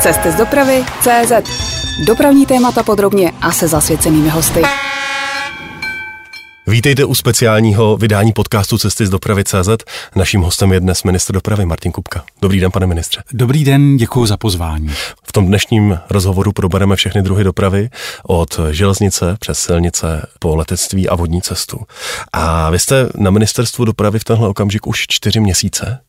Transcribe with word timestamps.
Cesty 0.00 0.32
z 0.32 0.34
dopravy 0.34 0.84
CZ. 1.00 1.32
Dopravní 2.06 2.46
témata 2.46 2.82
podrobně 2.82 3.32
a 3.40 3.52
se 3.52 3.68
zasvěcenými 3.68 4.28
hosty. 4.28 4.62
Vítejte 6.66 7.04
u 7.04 7.14
speciálního 7.14 7.96
vydání 7.96 8.32
podcastu 8.32 8.78
Cesty 8.78 9.06
z 9.06 9.10
dopravy 9.10 9.44
CZ. 9.44 9.68
Naším 10.16 10.40
hostem 10.40 10.72
je 10.72 10.80
dnes 10.80 11.02
ministr 11.02 11.32
dopravy 11.34 11.66
Martin 11.66 11.92
Kupka. 11.92 12.24
Dobrý 12.42 12.60
den, 12.60 12.70
pane 12.70 12.86
ministře. 12.86 13.22
Dobrý 13.32 13.64
den, 13.64 13.96
děkuji 13.96 14.26
za 14.26 14.36
pozvání. 14.36 14.90
V 15.24 15.32
tom 15.32 15.46
dnešním 15.46 15.98
rozhovoru 16.10 16.52
probereme 16.52 16.96
všechny 16.96 17.22
druhy 17.22 17.44
dopravy, 17.44 17.90
od 18.22 18.60
železnice 18.70 19.36
přes 19.40 19.58
silnice 19.58 20.26
po 20.38 20.56
letectví 20.56 21.08
a 21.08 21.14
vodní 21.14 21.42
cestu. 21.42 21.80
A 22.32 22.70
vy 22.70 22.78
jste 22.78 23.08
na 23.14 23.30
ministerstvu 23.30 23.84
dopravy 23.84 24.18
v 24.18 24.24
tenhle 24.24 24.48
okamžik 24.48 24.86
už 24.86 25.04
čtyři 25.08 25.40
měsíce. 25.40 26.00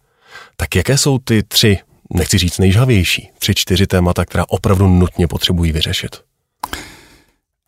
Tak 0.58 0.76
jaké 0.76 0.98
jsou 0.98 1.20
ty 1.20 1.44
tři, 1.44 1.80
nechci 2.14 2.38
říct 2.38 2.58
nejžhavější, 2.58 3.30
tři, 3.40 3.56
čtyři 3.56 3.88
témata, 3.88 4.26
která 4.26 4.46
opravdu 4.48 4.88
nutně 4.88 5.28
potřebují 5.28 5.72
vyřešit? 5.72 6.16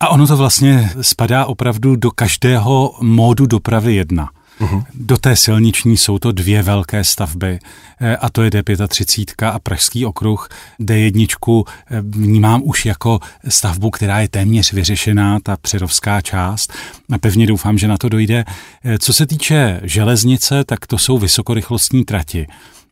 A 0.00 0.08
ono 0.08 0.26
to 0.26 0.36
vlastně 0.36 0.90
spadá 1.00 1.46
opravdu 1.46 1.96
do 1.96 2.10
každého 2.10 2.94
módu 3.00 3.46
dopravy 3.46 3.94
jedna. 3.94 4.28
Uhum. 4.60 4.84
Do 4.94 5.16
té 5.16 5.36
silniční 5.36 5.96
jsou 5.96 6.18
to 6.18 6.32
dvě 6.32 6.62
velké 6.62 7.04
stavby, 7.04 7.58
eh, 8.00 8.16
a 8.16 8.30
to 8.30 8.42
je 8.42 8.50
D35 8.50 9.50
a 9.54 9.58
Pražský 9.58 10.06
okruh. 10.06 10.48
D1 10.80 11.64
eh, 11.90 12.00
vnímám 12.00 12.62
už 12.64 12.86
jako 12.86 13.20
stavbu, 13.48 13.90
která 13.90 14.20
je 14.20 14.28
téměř 14.28 14.72
vyřešená, 14.72 15.38
ta 15.42 15.56
přerovská 15.56 16.20
část. 16.20 16.72
A 17.12 17.18
pevně 17.18 17.46
doufám, 17.46 17.78
že 17.78 17.88
na 17.88 17.98
to 17.98 18.08
dojde. 18.08 18.44
Eh, 18.84 18.98
co 18.98 19.12
se 19.12 19.26
týče 19.26 19.80
železnice, 19.82 20.64
tak 20.64 20.86
to 20.86 20.98
jsou 20.98 21.18
vysokorychlostní 21.18 22.04
trati 22.04 22.46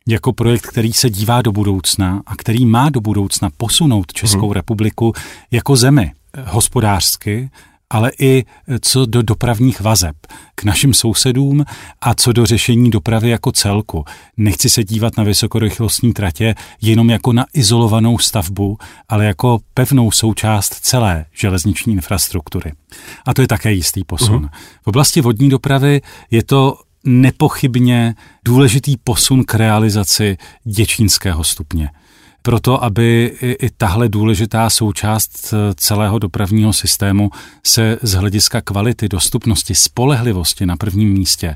jako 0.09 0.33
projekt, 0.33 0.67
který 0.67 0.93
se 0.93 1.09
dívá 1.09 1.41
do 1.41 1.51
budoucna 1.51 2.21
a 2.25 2.35
který 2.35 2.65
má 2.65 2.89
do 2.89 3.01
budoucna 3.01 3.49
posunout 3.57 4.13
Českou 4.13 4.45
hmm. 4.45 4.51
republiku 4.51 5.13
jako 5.51 5.75
zemi 5.75 6.11
hospodářsky, 6.45 7.49
ale 7.89 8.11
i 8.19 8.45
co 8.81 9.05
do 9.05 9.21
dopravních 9.21 9.81
vazeb 9.81 10.15
k 10.55 10.63
našim 10.63 10.93
sousedům 10.93 11.65
a 12.01 12.13
co 12.13 12.33
do 12.33 12.45
řešení 12.45 12.89
dopravy 12.89 13.29
jako 13.29 13.51
celku. 13.51 14.05
Nechci 14.37 14.69
se 14.69 14.83
dívat 14.83 15.17
na 15.17 15.23
vysokorychlostní 15.23 16.13
tratě 16.13 16.55
jenom 16.81 17.09
jako 17.09 17.33
na 17.33 17.45
izolovanou 17.53 18.17
stavbu, 18.17 18.77
ale 19.09 19.25
jako 19.25 19.59
pevnou 19.73 20.11
součást 20.11 20.73
celé 20.73 21.25
železniční 21.33 21.93
infrastruktury. 21.93 22.71
A 23.25 23.33
to 23.33 23.41
je 23.41 23.47
také 23.47 23.71
jistý 23.71 24.03
posun. 24.03 24.43
Uh-huh. 24.43 24.49
V 24.81 24.87
oblasti 24.87 25.21
vodní 25.21 25.49
dopravy 25.49 26.01
je 26.31 26.43
to 26.43 26.77
nepochybně 27.03 28.15
důležitý 28.45 28.97
posun 28.97 29.43
k 29.43 29.53
realizaci 29.53 30.37
děčínského 30.63 31.43
stupně 31.43 31.89
proto, 32.41 32.83
aby 32.83 33.35
i, 33.41 33.69
tahle 33.77 34.09
důležitá 34.09 34.69
součást 34.69 35.53
eh, 35.53 35.73
celého 35.75 36.19
dopravního 36.19 36.73
systému 36.73 37.29
se 37.65 37.97
z 38.01 38.13
hlediska 38.13 38.61
kvality, 38.61 39.09
dostupnosti, 39.09 39.75
spolehlivosti 39.75 40.65
na 40.65 40.77
prvním 40.77 41.13
místě 41.13 41.55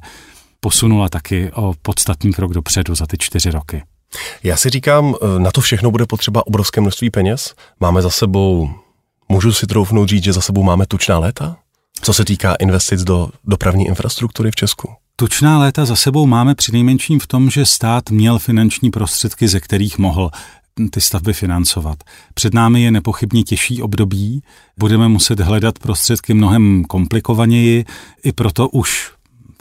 posunula 0.59 1.09
taky 1.09 1.51
o 1.53 1.73
podstatný 1.81 2.33
krok 2.33 2.53
dopředu 2.53 2.95
za 2.95 3.07
ty 3.07 3.17
čtyři 3.17 3.51
roky. 3.51 3.83
Já 4.43 4.57
si 4.57 4.69
říkám, 4.69 5.15
eh, 5.15 5.39
na 5.39 5.51
to 5.51 5.61
všechno 5.61 5.91
bude 5.91 6.05
potřeba 6.05 6.47
obrovské 6.47 6.81
množství 6.81 7.09
peněz. 7.09 7.55
Máme 7.79 8.01
za 8.01 8.09
sebou, 8.09 8.69
můžu 9.29 9.53
si 9.53 9.67
troufnout 9.67 10.09
říct, 10.09 10.23
že 10.23 10.33
za 10.33 10.41
sebou 10.41 10.63
máme 10.63 10.85
tučná 10.85 11.19
léta? 11.19 11.57
Co 12.01 12.13
se 12.13 12.25
týká 12.25 12.55
investic 12.55 13.03
do 13.03 13.29
dopravní 13.43 13.87
infrastruktury 13.87 14.51
v 14.51 14.55
Česku? 14.55 14.89
Tučná 15.15 15.59
léta 15.59 15.85
za 15.85 15.95
sebou 15.95 16.27
máme 16.27 16.55
přinejmenším 16.55 17.19
v 17.19 17.27
tom, 17.27 17.49
že 17.49 17.65
stát 17.65 18.09
měl 18.09 18.39
finanční 18.39 18.91
prostředky, 18.91 19.47
ze 19.47 19.59
kterých 19.59 19.97
mohl 19.97 20.31
ty 20.91 21.01
stavby 21.01 21.33
financovat. 21.33 22.03
Před 22.33 22.53
námi 22.53 22.83
je 22.83 22.91
nepochybně 22.91 23.43
těžší 23.43 23.81
období, 23.81 24.43
budeme 24.77 25.07
muset 25.07 25.39
hledat 25.39 25.79
prostředky 25.79 26.33
mnohem 26.33 26.85
komplikovaněji, 26.85 27.85
i 28.23 28.31
proto 28.31 28.69
už 28.69 29.11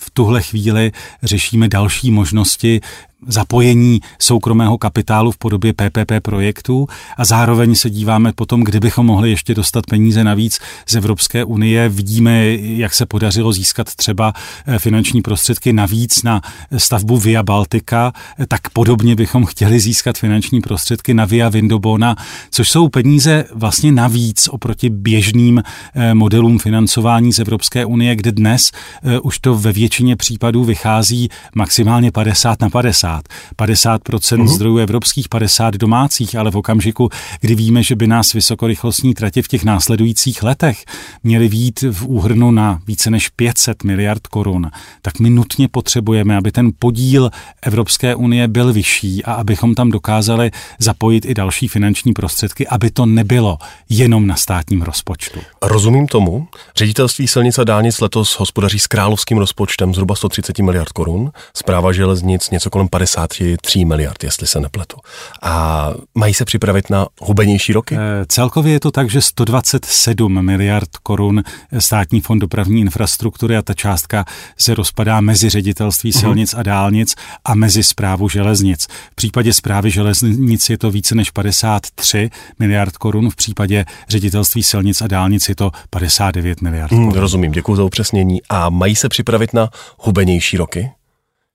v 0.01 0.11
tuhle 0.11 0.43
chvíli 0.43 0.93
řešíme 1.23 1.69
další 1.69 2.11
možnosti 2.11 2.81
zapojení 3.27 4.01
soukromého 4.19 4.79
kapitálu 4.79 5.31
v 5.31 5.39
podobě 5.39 5.73
PPP 5.73 6.13
projektů 6.23 6.87
a 7.17 7.25
zároveň 7.25 7.75
se 7.75 7.91
díváme 7.91 8.33
potom, 8.33 8.65
kdybychom 8.65 9.07
mohli 9.07 9.31
ještě 9.31 9.55
dostat 9.55 9.87
peníze 9.87 10.25
navíc 10.25 10.59
z 10.87 10.95
Evropské 10.95 11.45
unie. 11.45 11.89
Vidíme, 11.89 12.47
jak 12.57 12.95
se 12.95 13.07
podařilo 13.07 13.53
získat 13.53 13.95
třeba 13.95 14.33
eh, 14.67 14.79
finanční 14.79 15.23
prostředky 15.23 15.73
navíc 15.73 16.23
na 16.23 16.41
stavbu 16.77 17.19
Via 17.19 17.43
Baltica, 17.43 18.13
tak 18.49 18.61
podobně 18.73 19.17
bychom 19.17 19.47
chtěli 19.47 19.81
získat 19.81 20.19
finanční 20.19 20.61
prostředky 20.61 21.15
na 21.15 21.25
Via 21.25 21.49
Vindobona, 21.49 22.17
což 22.51 22.71
jsou 22.71 22.89
peníze 22.89 23.45
vlastně 23.55 23.93
navíc 23.93 24.49
oproti 24.49 24.91
běžným 24.91 25.63
eh, 25.95 26.15
modelům 26.15 26.59
financování 26.59 27.33
z 27.33 27.39
Evropské 27.39 27.85
unie, 27.85 28.17
kde 28.17 28.33
dnes 28.33 28.71
eh, 29.03 29.21
už 29.21 29.39
to 29.39 29.55
ve 29.55 29.73
většině 29.73 30.17
případů 30.17 30.65
vychází 30.65 31.29
maximálně 31.55 32.13
50 32.13 32.61
na 32.61 32.71
50. 32.71 33.12
50. 33.13 33.23
50% 33.59 34.39
uh-huh. 34.39 34.47
zdrojů 34.47 34.79
evropských, 34.79 35.29
50 35.29 35.75
domácích, 35.75 36.37
ale 36.37 36.51
v 36.51 36.57
okamžiku, 36.57 37.09
kdy 37.41 37.55
víme, 37.55 37.83
že 37.83 37.97
by 37.97 38.07
nás 38.07 38.33
vysokorychlostní 38.33 39.15
tratě 39.15 39.43
v 39.43 39.49
těch 39.49 39.65
následujících 39.65 40.43
letech 40.43 40.85
měly 41.23 41.49
výjít 41.49 41.83
v 41.83 42.07
úhrnu 42.07 42.51
na 42.51 42.81
více 42.87 43.11
než 43.11 43.29
500 43.29 43.85
miliard 43.85 44.27
korun, 44.27 44.71
tak 45.03 45.21
my 45.21 45.31
nutně 45.31 45.69
potřebujeme, 45.69 46.37
aby 46.37 46.53
ten 46.53 46.71
podíl 46.79 47.31
Evropské 47.63 48.15
unie 48.15 48.49
byl 48.49 48.73
vyšší 48.73 49.25
a 49.25 49.33
abychom 49.33 49.75
tam 49.75 49.91
dokázali 49.91 50.51
zapojit 50.79 51.25
i 51.25 51.35
další 51.35 51.69
finanční 51.69 52.13
prostředky, 52.13 52.69
aby 52.69 52.91
to 52.91 53.07
nebylo 53.07 53.59
jenom 53.89 54.27
na 54.27 54.37
státním 54.37 54.83
rozpočtu. 54.83 55.41
Rozumím 55.63 56.07
tomu. 56.07 56.49
Ředitelství 56.77 57.29
silnic 57.29 57.59
a 57.59 57.65
dálnic 57.65 58.01
letos 58.01 58.39
hospodaří 58.39 58.79
s 58.79 58.87
královským 58.87 59.39
rozpočtem 59.39 59.95
zhruba 59.95 60.15
130 60.15 60.59
miliard 60.59 60.89
korun, 60.89 61.33
zpráva 61.55 61.93
železnic 61.93 62.51
něco 62.51 62.71
kolem 62.71 62.89
53 63.03 63.85
miliard, 63.85 64.25
jestli 64.25 64.47
se 64.47 64.61
nepletu. 64.61 64.97
A 65.43 65.91
mají 66.15 66.35
se 66.35 66.45
připravit 66.45 66.91
na 66.91 67.07
hubenější 67.21 67.73
roky? 67.73 67.97
E, 67.97 67.99
celkově 68.29 68.73
je 68.73 68.81
to 68.81 68.91
tak, 68.91 69.11
že 69.11 69.21
127 69.21 70.45
miliard 70.45 70.89
korun 71.03 71.43
státní 71.79 72.21
fond 72.21 72.39
dopravní 72.39 72.81
infrastruktury 72.81 73.57
a 73.57 73.63
ta 73.63 73.75
částka 73.75 74.25
se 74.59 74.75
rozpadá 74.75 75.21
mezi 75.21 75.49
ředitelství 75.49 76.11
mhm. 76.15 76.21
silnic 76.21 76.55
a 76.55 76.63
dálnic 76.63 77.15
a 77.45 77.55
mezi 77.55 77.83
zprávu 77.83 78.29
železnic. 78.29 78.87
V 79.13 79.15
případě 79.15 79.53
zprávy 79.53 79.91
železnic 79.91 80.71
je 80.71 80.79
to 80.79 80.91
více 80.91 81.15
než 81.15 81.31
53 81.31 82.31
miliard 82.59 82.97
korun, 82.97 83.31
v 83.31 83.37
případě 83.37 83.85
ředitelství 84.09 84.63
silnic 84.63 85.01
a 85.01 85.07
dálnic 85.07 85.49
je 85.49 85.55
to 85.55 85.71
59 85.91 86.63
miliard 86.63 86.93
hmm, 86.93 87.09
korun. 87.09 87.21
rozumím, 87.21 87.53
děkuji 87.53 87.77
za 87.77 87.85
upřesnění. 87.85 88.41
A 88.49 88.71
mají 88.71 88.97
se 88.97 89.09
připravit 89.09 89.55
na 89.55 89.69
hubenější 89.99 90.57
roky? 90.57 90.91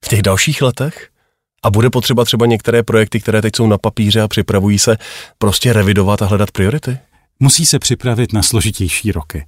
V 0.05 0.07
těch 0.07 0.21
dalších 0.21 0.61
letech? 0.61 1.09
A 1.63 1.71
bude 1.71 1.89
potřeba 1.89 2.25
třeba 2.25 2.45
některé 2.45 2.83
projekty, 2.83 3.19
které 3.19 3.41
teď 3.41 3.55
jsou 3.55 3.67
na 3.67 3.77
papíře 3.77 4.21
a 4.21 4.27
připravují 4.27 4.79
se, 4.79 4.97
prostě 5.37 5.73
revidovat 5.73 6.21
a 6.21 6.25
hledat 6.25 6.51
priority? 6.51 6.97
Musí 7.39 7.65
se 7.65 7.79
připravit 7.79 8.33
na 8.33 8.43
složitější 8.43 9.11
roky. 9.11 9.45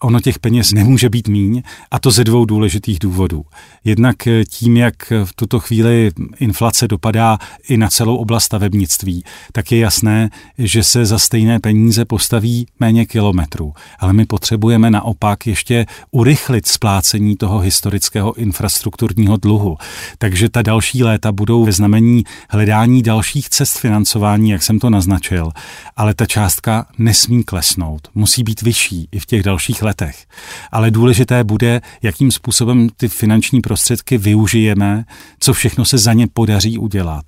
Ono 0.00 0.20
těch 0.20 0.38
peněz 0.38 0.72
nemůže 0.72 1.08
být 1.08 1.28
míň 1.28 1.62
a 1.90 1.98
to 1.98 2.10
ze 2.10 2.24
dvou 2.24 2.44
důležitých 2.44 2.98
důvodů. 2.98 3.44
Jednak 3.84 4.26
eh, 4.26 4.44
tím, 4.44 4.76
jak 4.76 5.12
v 5.24 5.32
tuto 5.34 5.60
chvíli 5.60 6.10
inflace 6.38 6.88
dopadá 6.88 7.38
i 7.68 7.76
na 7.76 7.88
celou 7.88 8.16
oblast 8.16 8.44
stavebnictví, 8.44 9.24
tak 9.52 9.72
je 9.72 9.78
jasné, 9.78 10.30
že 10.58 10.82
se 10.82 11.06
za 11.06 11.18
stejné 11.18 11.60
peníze 11.60 12.04
postaví 12.04 12.66
méně 12.80 13.06
kilometrů. 13.06 13.72
Ale 13.98 14.12
my 14.12 14.26
potřebujeme 14.26 14.90
naopak 14.90 15.46
ještě 15.46 15.86
urychlit 16.10 16.66
splácení 16.66 17.36
toho 17.36 17.58
historického 17.58 18.34
infrastrukturního 18.34 19.36
dluhu. 19.36 19.76
Takže 20.18 20.48
ta 20.48 20.62
další 20.62 21.04
léta 21.04 21.32
budou 21.32 21.64
ve 21.64 21.72
znamení 21.72 22.24
hledání 22.48 23.02
dalších 23.02 23.48
cest 23.48 23.78
financování, 23.78 24.50
jak 24.50 24.62
jsem 24.62 24.78
to 24.78 24.90
naznačil. 24.90 25.50
Ale 25.96 26.14
ta 26.14 26.26
částka 26.26 26.86
nesmí 26.98 27.44
klesnout, 27.44 28.08
musí 28.14 28.42
být 28.42 28.62
vyšší 28.62 29.08
i 29.12 29.18
v 29.18 29.26
těch 29.26 29.42
dalších 29.42 29.82
letech. 29.86 30.26
Ale 30.72 30.90
důležité 30.90 31.44
bude, 31.44 31.80
jakým 32.02 32.30
způsobem 32.32 32.88
ty 32.96 33.08
finanční 33.08 33.60
prostředky 33.60 34.18
využijeme, 34.18 35.04
co 35.40 35.52
všechno 35.52 35.84
se 35.84 35.98
za 35.98 36.12
ně 36.12 36.26
podaří 36.26 36.78
udělat 36.78 37.24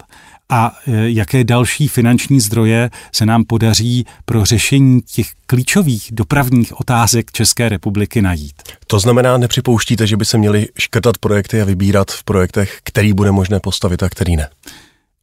a 0.48 0.72
e, 0.86 1.10
jaké 1.10 1.44
další 1.44 1.88
finanční 1.88 2.40
zdroje 2.40 2.90
se 3.12 3.26
nám 3.26 3.44
podaří 3.44 4.04
pro 4.24 4.44
řešení 4.44 5.00
těch 5.02 5.26
klíčových 5.46 6.08
dopravních 6.12 6.80
otázek 6.80 7.32
České 7.32 7.68
republiky 7.68 8.22
najít. 8.22 8.62
To 8.86 8.98
znamená, 8.98 9.38
nepřipouštíte, 9.38 10.06
že 10.06 10.16
by 10.16 10.24
se 10.24 10.38
měly 10.38 10.68
škrtat 10.78 11.18
projekty 11.18 11.62
a 11.62 11.64
vybírat 11.64 12.10
v 12.10 12.24
projektech, 12.24 12.80
který 12.82 13.12
bude 13.12 13.32
možné 13.32 13.60
postavit 13.60 14.02
a 14.02 14.08
který 14.08 14.36
ne? 14.36 14.48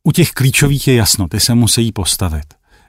U 0.03 0.11
těch 0.11 0.31
klíčových 0.31 0.87
je 0.87 0.95
jasno, 0.95 1.27
ty 1.27 1.39
se 1.39 1.55
musí 1.55 1.91
postavit. 1.91 2.45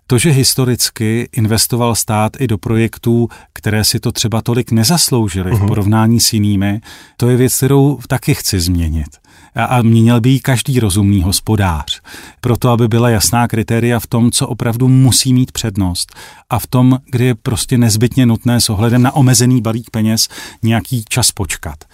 To, 0.07 0.19
že 0.19 0.31
historicky 0.31 1.29
investoval 1.33 1.95
stát 1.95 2.33
i 2.41 2.47
do 2.47 2.59
projektů, 2.59 3.29
které 3.53 3.85
si 3.85 4.01
to 4.01 4.13
třeba 4.13 4.43
tolik 4.43 4.71
nezasloužily 4.71 5.51
uh-huh. 5.51 5.57
v 5.57 5.59
mhm. 5.59 5.69
porovnání 5.69 6.21
s 6.21 6.33
jinými, 6.33 6.81
to 7.17 7.29
je 7.29 7.37
věc, 7.37 7.57
kterou 7.57 7.99
taky 8.09 8.35
chci 8.35 8.61
změnit. 8.61 9.09
a 9.55 9.83
měnil 9.83 10.21
by 10.21 10.31
ji 10.31 10.41
každý 10.41 10.81
rozumný 10.81 11.23
hospodář. 11.23 12.01
Proto, 12.41 12.71
aby 12.71 12.89
byla 12.89 13.11
jasná 13.11 13.49
kritéria 13.49 14.01
v 14.01 14.07
tom, 14.07 14.31
co 14.31 14.49
opravdu 14.49 14.89
musí 14.89 15.33
mít 15.33 15.53
přednost 15.53 16.17
a 16.51 16.59
v 16.59 16.67
tom, 16.67 16.99
kdy 17.11 17.25
je 17.25 17.35
prostě 17.35 17.79
nezbytně 17.79 18.27
nutné 18.27 18.61
s 18.61 18.71
ohledem 18.71 19.03
na 19.03 19.15
omezený 19.15 19.61
balík 19.61 19.91
peněz 19.91 20.29
nějaký 20.63 21.05
čas 21.09 21.33
počkat. 21.33 21.85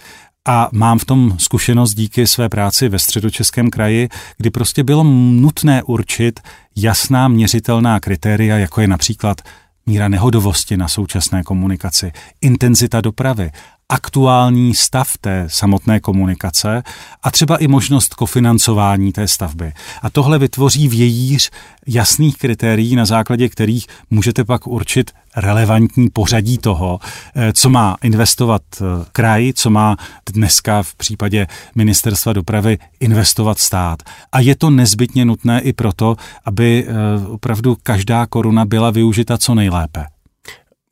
A 0.47 0.69
mám 0.71 0.99
v 0.99 1.05
tom 1.05 1.35
zkušenost 1.39 1.93
díky 1.93 2.27
své 2.27 2.49
práci 2.49 2.89
ve 2.89 2.99
středočeském 2.99 3.69
kraji, 3.69 4.09
kdy 4.37 4.49
prostě 4.49 4.83
bylo 4.83 5.03
nutné 5.03 5.83
určit 5.83 6.39
jasná 6.75 7.27
měřitelná 7.27 7.99
kritéria, 7.99 8.57
jako 8.57 8.81
je 8.81 8.87
například 8.87 9.41
míra 9.85 10.07
nehodovosti 10.07 10.77
na 10.77 10.87
současné 10.87 11.43
komunikaci, 11.43 12.11
intenzita 12.41 13.01
dopravy, 13.01 13.51
aktuální 13.93 14.73
stav 14.73 15.17
té 15.21 15.45
samotné 15.47 15.99
komunikace 15.99 16.83
a 17.23 17.31
třeba 17.31 17.57
i 17.57 17.67
možnost 17.67 18.13
kofinancování 18.13 19.11
té 19.11 19.27
stavby. 19.27 19.73
A 20.01 20.09
tohle 20.09 20.39
vytvoří 20.39 20.87
vějíř 20.87 21.51
jasných 21.87 22.37
kritérií, 22.37 22.95
na 22.95 23.05
základě 23.05 23.49
kterých 23.49 23.87
můžete 24.09 24.43
pak 24.43 24.67
určit 24.67 25.11
relevantní 25.35 26.09
pořadí 26.09 26.57
toho, 26.57 26.99
eh, 27.35 27.53
co 27.53 27.69
má 27.69 27.97
investovat 28.03 28.61
eh, 28.81 28.83
kraj, 29.11 29.53
co 29.55 29.69
má 29.69 29.97
dneska 30.33 30.83
v 30.83 30.95
případě 30.95 31.47
ministerstva 31.75 32.33
dopravy 32.33 32.77
investovat 32.99 33.59
stát. 33.59 34.03
A 34.31 34.39
je 34.39 34.55
to 34.55 34.69
nezbytně 34.69 35.25
nutné 35.25 35.61
i 35.61 35.73
proto, 35.73 36.15
aby 36.45 36.87
eh, 36.87 37.27
opravdu 37.27 37.77
každá 37.83 38.25
koruna 38.25 38.65
byla 38.65 38.91
využita 38.91 39.37
co 39.37 39.55
nejlépe. 39.55 40.12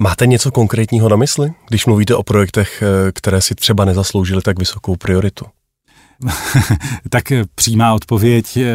Máte 0.01 0.27
něco 0.27 0.51
konkrétního 0.51 1.09
na 1.09 1.15
mysli, 1.15 1.53
když 1.69 1.85
mluvíte 1.85 2.15
o 2.15 2.23
projektech, 2.23 2.83
eh, 2.83 3.11
které 3.11 3.41
si 3.41 3.55
třeba 3.55 3.85
nezasloužily 3.85 4.41
tak 4.41 4.59
vysokou 4.59 4.95
prioritu? 4.95 5.45
tak 7.09 7.23
přímá 7.55 7.93
odpověď 7.93 8.57
eh, 8.57 8.65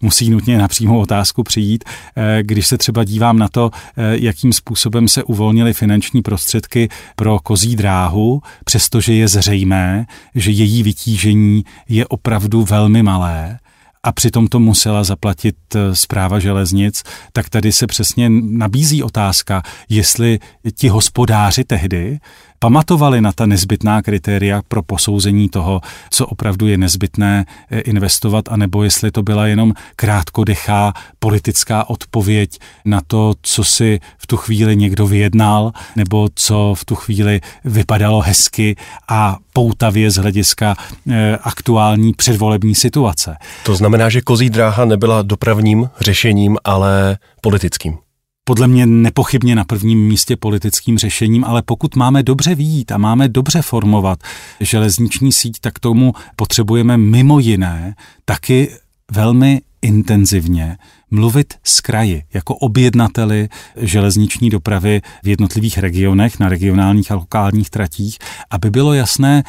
musí 0.00 0.30
nutně 0.30 0.58
na 0.58 0.68
přímou 0.68 1.00
otázku 1.00 1.42
přijít. 1.42 1.84
Eh, 2.16 2.42
když 2.42 2.66
se 2.66 2.78
třeba 2.78 3.04
dívám 3.04 3.38
na 3.38 3.48
to, 3.48 3.70
jakým 3.96 4.52
způsobem 4.52 5.08
se 5.08 5.24
uvolnily 5.24 5.72
finanční 5.72 6.22
prostředky 6.22 6.88
pro 7.16 7.38
kozí 7.38 7.76
dráhu, 7.76 8.42
přestože 8.64 9.14
je 9.14 9.28
zřejmé, 9.28 10.06
že 10.34 10.50
její 10.50 10.82
vytížení 10.82 11.64
je 11.88 12.06
opravdu 12.06 12.64
velmi 12.64 13.02
malé, 13.02 13.58
a 14.04 14.12
přitom 14.12 14.46
to 14.46 14.60
musela 14.60 15.04
zaplatit 15.04 15.56
zpráva 15.92 16.36
eh, 16.36 16.40
železnic, 16.40 17.02
tak 17.32 17.48
tady 17.48 17.72
se 17.72 17.86
přesně 17.86 18.30
nabízí 18.30 19.02
otázka, 19.02 19.62
jestli 19.88 20.38
ti 20.76 20.88
hospodáři 20.88 21.64
tehdy 21.64 22.18
pamatovali 22.64 23.20
na 23.20 23.32
ta 23.32 23.46
nezbytná 23.46 24.02
kritéria 24.02 24.62
pro 24.68 24.82
posouzení 24.82 25.48
toho, 25.48 25.80
co 26.10 26.26
opravdu 26.26 26.66
je 26.66 26.78
nezbytné 26.78 27.44
eh, 27.70 27.80
investovat, 27.80 28.44
anebo 28.48 28.84
jestli 28.84 29.10
to 29.10 29.22
byla 29.22 29.46
jenom 29.46 29.72
krátkodechá 29.96 30.92
politická 31.18 31.90
odpověď 31.90 32.58
na 32.84 33.00
to, 33.06 33.34
co 33.42 33.64
si 33.64 34.00
v 34.18 34.26
tu 34.26 34.36
chvíli 34.36 34.76
někdo 34.76 35.06
vyjednal, 35.06 35.72
nebo 35.96 36.28
co 36.34 36.74
v 36.76 36.84
tu 36.84 36.94
chvíli 36.94 37.40
vypadalo 37.64 38.20
hezky 38.20 38.76
a 39.08 39.36
poutavě 39.52 40.10
z 40.10 40.16
hlediska 40.16 40.76
eh, 41.10 41.38
aktuální 41.42 42.12
předvolební 42.12 42.74
situace. 42.74 43.36
To 43.64 43.76
znamená, 43.76 44.08
že 44.08 44.20
kozí 44.20 44.50
dráha 44.50 44.84
nebyla 44.84 45.22
dopravním 45.22 45.90
řešením, 46.00 46.56
ale 46.64 47.18
politickým 47.40 48.03
podle 48.44 48.68
mě 48.68 48.86
nepochybně 48.86 49.54
na 49.54 49.64
prvním 49.64 50.06
místě 50.06 50.36
politickým 50.36 50.98
řešením, 50.98 51.44
ale 51.44 51.62
pokud 51.62 51.96
máme 51.96 52.22
dobře 52.22 52.54
výjít 52.54 52.92
a 52.92 52.98
máme 52.98 53.28
dobře 53.28 53.62
formovat 53.62 54.18
železniční 54.60 55.32
síť, 55.32 55.60
tak 55.60 55.78
tomu 55.78 56.12
potřebujeme 56.36 56.96
mimo 56.96 57.38
jiné 57.38 57.94
taky 58.24 58.70
velmi 59.12 59.60
intenzivně 59.82 60.76
mluvit 61.10 61.54
s 61.64 61.80
kraji 61.80 62.22
jako 62.34 62.54
objednateli 62.54 63.48
železniční 63.76 64.50
dopravy 64.50 65.00
v 65.22 65.28
jednotlivých 65.28 65.78
regionech, 65.78 66.38
na 66.38 66.48
regionálních 66.48 67.10
a 67.10 67.14
lokálních 67.14 67.70
tratích, 67.70 68.18
aby 68.50 68.70
bylo 68.70 68.94
jasné, 68.94 69.42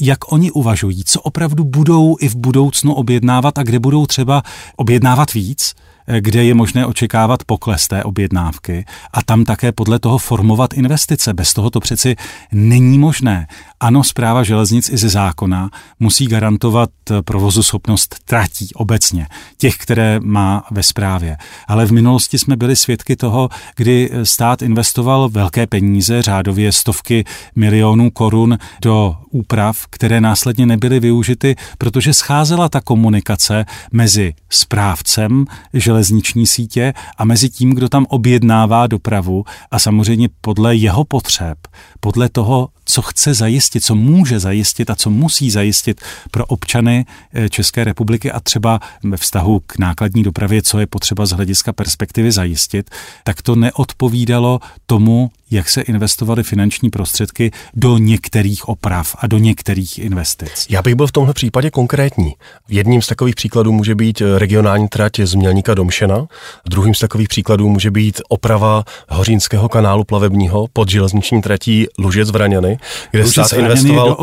jak 0.00 0.32
oni 0.32 0.50
uvažují, 0.50 1.04
co 1.04 1.20
opravdu 1.20 1.64
budou 1.64 2.16
i 2.20 2.28
v 2.28 2.36
budoucnu 2.36 2.94
objednávat 2.94 3.58
a 3.58 3.62
kde 3.62 3.78
budou 3.78 4.06
třeba 4.06 4.42
objednávat 4.76 5.34
víc, 5.34 5.74
kde 6.20 6.44
je 6.44 6.54
možné 6.54 6.86
očekávat 6.86 7.44
pokles 7.44 7.88
té 7.88 8.04
objednávky 8.04 8.84
a 9.12 9.22
tam 9.22 9.44
také 9.44 9.72
podle 9.72 9.98
toho 9.98 10.18
formovat 10.18 10.74
investice. 10.74 11.34
Bez 11.34 11.54
toho 11.54 11.70
to 11.70 11.80
přeci 11.80 12.16
není 12.52 12.98
možné. 12.98 13.46
Ano, 13.84 14.04
zpráva 14.04 14.42
železnic 14.42 14.88
i 14.88 14.96
ze 14.96 15.08
zákona 15.08 15.70
musí 16.00 16.26
garantovat 16.26 16.90
provozu 17.24 17.62
schopnost 17.62 18.16
tratí 18.24 18.68
obecně, 18.74 19.26
těch, 19.58 19.76
které 19.76 20.20
má 20.20 20.64
ve 20.70 20.82
správě. 20.82 21.36
Ale 21.68 21.86
v 21.86 21.92
minulosti 21.92 22.38
jsme 22.38 22.56
byli 22.56 22.76
svědky 22.76 23.16
toho, 23.16 23.48
kdy 23.76 24.10
stát 24.22 24.62
investoval 24.62 25.28
velké 25.28 25.66
peníze, 25.66 26.22
řádově 26.22 26.72
stovky 26.72 27.24
milionů 27.56 28.10
korun 28.10 28.58
do 28.82 29.16
úprav, 29.30 29.86
které 29.90 30.20
následně 30.20 30.66
nebyly 30.66 31.00
využity, 31.00 31.56
protože 31.78 32.14
scházela 32.14 32.68
ta 32.68 32.80
komunikace 32.80 33.64
mezi 33.92 34.34
správcem 34.50 35.44
železniční 35.72 36.46
sítě 36.46 36.92
a 37.18 37.24
mezi 37.24 37.48
tím, 37.48 37.74
kdo 37.74 37.88
tam 37.88 38.06
objednává 38.08 38.86
dopravu 38.86 39.44
a 39.70 39.78
samozřejmě 39.78 40.28
podle 40.40 40.76
jeho 40.76 41.04
potřeb, 41.04 41.58
podle 42.04 42.28
toho, 42.28 42.68
co 42.84 43.02
chce 43.02 43.34
zajistit, 43.34 43.84
co 43.84 43.94
může 43.94 44.40
zajistit 44.40 44.90
a 44.90 44.94
co 44.94 45.10
musí 45.10 45.50
zajistit 45.50 46.00
pro 46.30 46.46
občany 46.46 47.06
eh, 47.34 47.48
České 47.48 47.84
republiky 47.84 48.32
a 48.32 48.40
třeba 48.40 48.80
ve 49.02 49.16
vztahu 49.16 49.60
k 49.66 49.78
nákladní 49.78 50.22
dopravě, 50.22 50.62
co 50.62 50.78
je 50.78 50.86
potřeba 50.86 51.26
z 51.26 51.30
hlediska 51.30 51.72
perspektivy 51.72 52.32
zajistit, 52.32 52.90
tak 53.24 53.42
to 53.42 53.56
neodpovídalo 53.56 54.60
tomu, 54.86 55.30
jak 55.50 55.68
se 55.68 55.80
investovaly 55.80 56.42
finanční 56.42 56.90
prostředky 56.90 57.50
do 57.74 57.98
některých 57.98 58.68
oprav 58.68 59.16
a 59.18 59.26
do 59.26 59.38
některých 59.38 59.98
investic. 59.98 60.66
Já 60.70 60.82
bych 60.82 60.94
byl 60.94 61.06
v 61.06 61.12
tomhle 61.12 61.34
případě 61.34 61.70
konkrétní. 61.70 62.34
Jedním 62.68 63.02
z 63.02 63.06
takových 63.06 63.34
příkladů 63.34 63.72
může 63.72 63.94
být 63.94 64.22
regionální 64.38 64.88
trať 64.88 65.20
z 65.20 65.34
Mělníka 65.34 65.74
do 65.74 65.84
Mšena, 65.84 66.26
druhým 66.68 66.94
z 66.94 66.98
takových 66.98 67.28
příkladů 67.28 67.68
může 67.68 67.90
být 67.90 68.20
oprava 68.28 68.84
Hořínského 69.08 69.68
kanálu 69.68 70.04
plavebního 70.04 70.66
pod 70.72 70.90
železniční 70.90 71.42
tratí 71.42 71.86
Lužec 71.98 72.30
Vraňany, 72.30 72.78
kde 73.10 73.22
Lužec 73.22 73.46
stát 73.46 73.58
investoval 73.58 74.16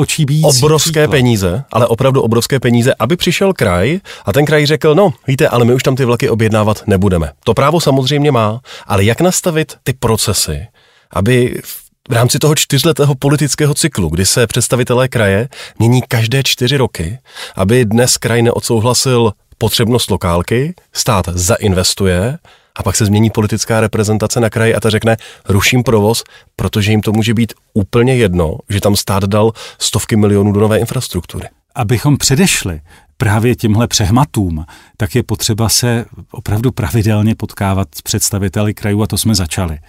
obrovské 0.43 0.89
příklad. 0.91 1.11
peníze, 1.11 1.63
ale 1.71 1.87
opravdu 1.87 2.21
obrovské 2.21 2.59
peníze, 2.59 2.93
aby 2.99 3.17
přišel 3.17 3.53
kraj 3.53 3.99
a 4.25 4.33
ten 4.33 4.45
kraj 4.45 4.65
řekl, 4.65 4.95
no 4.95 5.13
víte, 5.27 5.47
ale 5.47 5.65
my 5.65 5.73
už 5.73 5.83
tam 5.83 5.95
ty 5.95 6.05
vlaky 6.05 6.29
objednávat 6.29 6.83
nebudeme. 6.87 7.31
To 7.43 7.53
právo 7.53 7.81
samozřejmě 7.81 8.31
má, 8.31 8.61
ale 8.87 9.03
jak 9.03 9.21
nastavit 9.21 9.75
ty 9.83 9.93
procesy, 9.93 10.67
aby 11.13 11.61
v 12.09 12.13
rámci 12.13 12.39
toho 12.39 12.55
čtyřletého 12.55 13.15
politického 13.15 13.73
cyklu, 13.73 14.09
kdy 14.09 14.25
se 14.25 14.47
představitelé 14.47 15.07
kraje 15.07 15.49
mění 15.79 16.01
každé 16.07 16.43
čtyři 16.43 16.77
roky, 16.77 17.19
aby 17.55 17.85
dnes 17.85 18.17
kraj 18.17 18.41
neodsouhlasil 18.41 19.31
potřebnost 19.57 20.11
lokálky, 20.11 20.73
stát 20.93 21.25
zainvestuje 21.33 22.37
a 22.75 22.83
pak 22.83 22.95
se 22.95 23.05
změní 23.05 23.29
politická 23.29 23.81
reprezentace 23.81 24.39
na 24.39 24.49
kraji 24.49 24.75
a 24.75 24.79
ta 24.79 24.89
řekne, 24.89 25.17
ruším 25.49 25.83
provoz, 25.83 26.23
protože 26.55 26.91
jim 26.91 27.01
to 27.01 27.11
může 27.11 27.33
být 27.33 27.53
úplně 27.73 28.15
jedno, 28.15 28.57
že 28.69 28.81
tam 28.81 28.95
stát 28.95 29.23
dal 29.23 29.51
stovky 29.79 30.15
milionů 30.15 30.51
do 30.51 30.59
nové 30.59 30.79
infrastruktury. 30.79 31.47
Abychom 31.75 32.17
předešli 32.17 32.81
právě 33.17 33.55
těmhle 33.55 33.87
přehmatům, 33.87 34.65
tak 34.97 35.15
je 35.15 35.23
potřeba 35.23 35.69
se 35.69 36.05
opravdu 36.31 36.71
pravidelně 36.71 37.35
potkávat 37.35 37.87
s 37.95 38.01
představiteli 38.01 38.73
krajů 38.73 39.01
a 39.03 39.07
to 39.07 39.17
jsme 39.17 39.35
začali. 39.35 39.79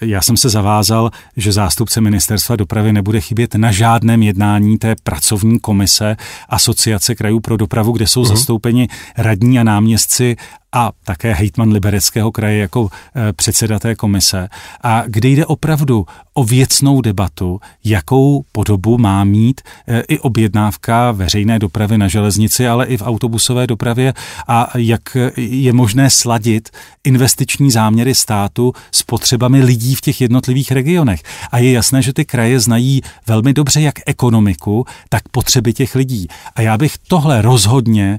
Já 0.00 0.22
jsem 0.22 0.36
se 0.36 0.48
zavázal, 0.48 1.10
že 1.36 1.52
zástupce 1.52 2.00
ministerstva 2.00 2.56
dopravy 2.56 2.92
nebude 2.92 3.20
chybět 3.20 3.54
na 3.54 3.72
žádném 3.72 4.22
jednání 4.22 4.78
té 4.78 4.94
pracovní 5.02 5.60
komise 5.60 6.16
Asociace 6.48 7.14
krajů 7.14 7.40
pro 7.40 7.56
dopravu, 7.56 7.92
kde 7.92 8.06
jsou 8.06 8.22
uh-huh. 8.22 8.28
zastoupeni 8.28 8.88
radní 9.16 9.58
a 9.60 9.64
náměstci 9.64 10.36
a 10.72 10.92
také 11.04 11.32
hejtman 11.32 11.72
Libereckého 11.72 12.32
kraje 12.32 12.58
jako 12.58 12.88
e, 13.16 13.32
předseda 13.32 13.78
té 13.78 13.94
komise 13.94 14.48
a 14.82 15.02
kde 15.06 15.28
jde 15.28 15.46
opravdu 15.46 16.06
o 16.34 16.44
věcnou 16.44 17.00
debatu, 17.00 17.60
jakou 17.84 18.44
podobu 18.52 18.98
má 18.98 19.24
mít 19.24 19.60
e, 19.88 20.00
i 20.00 20.18
objednávka 20.18 21.12
veřejné 21.12 21.58
dopravy 21.58 21.98
na 21.98 22.08
železnici, 22.08 22.68
ale 22.68 22.86
i 22.86 22.96
v 22.96 23.02
autobusové 23.02 23.66
dopravě 23.66 24.14
a 24.48 24.70
jak 24.78 25.16
je 25.36 25.72
možné 25.72 26.10
sladit 26.10 26.70
investiční 27.04 27.70
záměry 27.70 28.14
státu 28.14 28.72
s 28.92 29.02
potřebami 29.02 29.62
lidí 29.62 29.94
v 29.94 30.00
těch 30.00 30.20
jednotlivých 30.20 30.72
regionech. 30.72 31.22
A 31.50 31.58
je 31.58 31.72
jasné, 31.72 32.02
že 32.02 32.12
ty 32.12 32.24
kraje 32.24 32.60
znají 32.60 33.02
velmi 33.26 33.52
dobře 33.52 33.80
jak 33.80 33.94
ekonomiku, 34.06 34.84
tak 35.08 35.28
potřeby 35.28 35.72
těch 35.72 35.94
lidí. 35.94 36.28
A 36.54 36.62
já 36.62 36.78
bych 36.78 36.98
tohle 37.08 37.42
rozhodně 37.42 38.18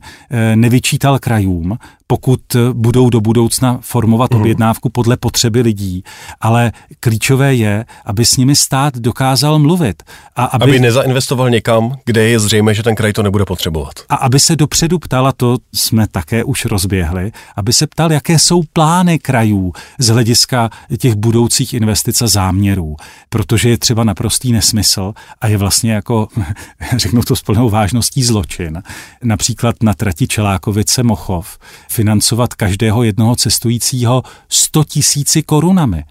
nevyčítal 0.55 1.19
krajům, 1.19 1.77
pokud 2.07 2.41
budou 2.73 3.09
do 3.09 3.21
budoucna 3.21 3.79
formovat 3.81 4.33
mm. 4.33 4.41
objednávku 4.41 4.89
podle 4.89 5.17
potřeby 5.17 5.61
lidí, 5.61 6.03
ale 6.41 6.71
klíčové 6.99 7.55
je, 7.55 7.85
aby 8.05 8.25
s 8.25 8.37
nimi 8.37 8.55
stát 8.55 8.97
dokázal 8.97 9.59
mluvit. 9.59 10.03
A 10.35 10.45
aby, 10.45 10.63
aby 10.63 10.79
nezainvestoval 10.79 11.49
někam, 11.49 11.95
kde 12.05 12.29
je 12.29 12.39
zřejmé, 12.39 12.73
že 12.73 12.83
ten 12.83 12.95
kraj 12.95 13.13
to 13.13 13.23
nebude 13.23 13.45
potřebovat. 13.45 13.93
A 14.09 14.15
aby 14.15 14.39
se 14.39 14.55
dopředu 14.55 14.99
ptala, 14.99 15.31
to 15.31 15.57
jsme 15.73 16.07
také 16.07 16.43
už 16.43 16.65
rozběhli, 16.65 17.31
aby 17.55 17.73
se 17.73 17.87
ptal, 17.87 18.11
jaké 18.11 18.39
jsou 18.39 18.61
plány 18.73 19.19
krajů 19.19 19.73
z 19.99 20.07
hlediska 20.07 20.69
těch 20.97 21.15
budoucích 21.15 21.73
investic 21.73 22.21
a 22.21 22.27
záměrů, 22.27 22.95
protože 23.29 23.69
je 23.69 23.77
třeba 23.77 24.03
naprostý 24.03 24.51
nesmysl 24.51 25.13
a 25.41 25.47
je 25.47 25.57
vlastně 25.57 25.93
jako, 25.93 26.27
řeknu 26.97 27.21
to 27.21 27.35
s 27.35 27.41
plnou 27.41 27.69
vážností, 27.69 28.23
zločin. 28.23 28.83
Například 29.23 29.83
na 29.83 29.93
trati 29.93 30.27
Čelákovice 30.27 31.03
Mochov 31.03 31.57
financovat 31.93 32.53
každého 32.53 33.03
jednoho 33.03 33.35
cestujícího 33.35 34.23
100 34.49 34.83
tisíci 34.83 35.43
korunami 35.43 36.03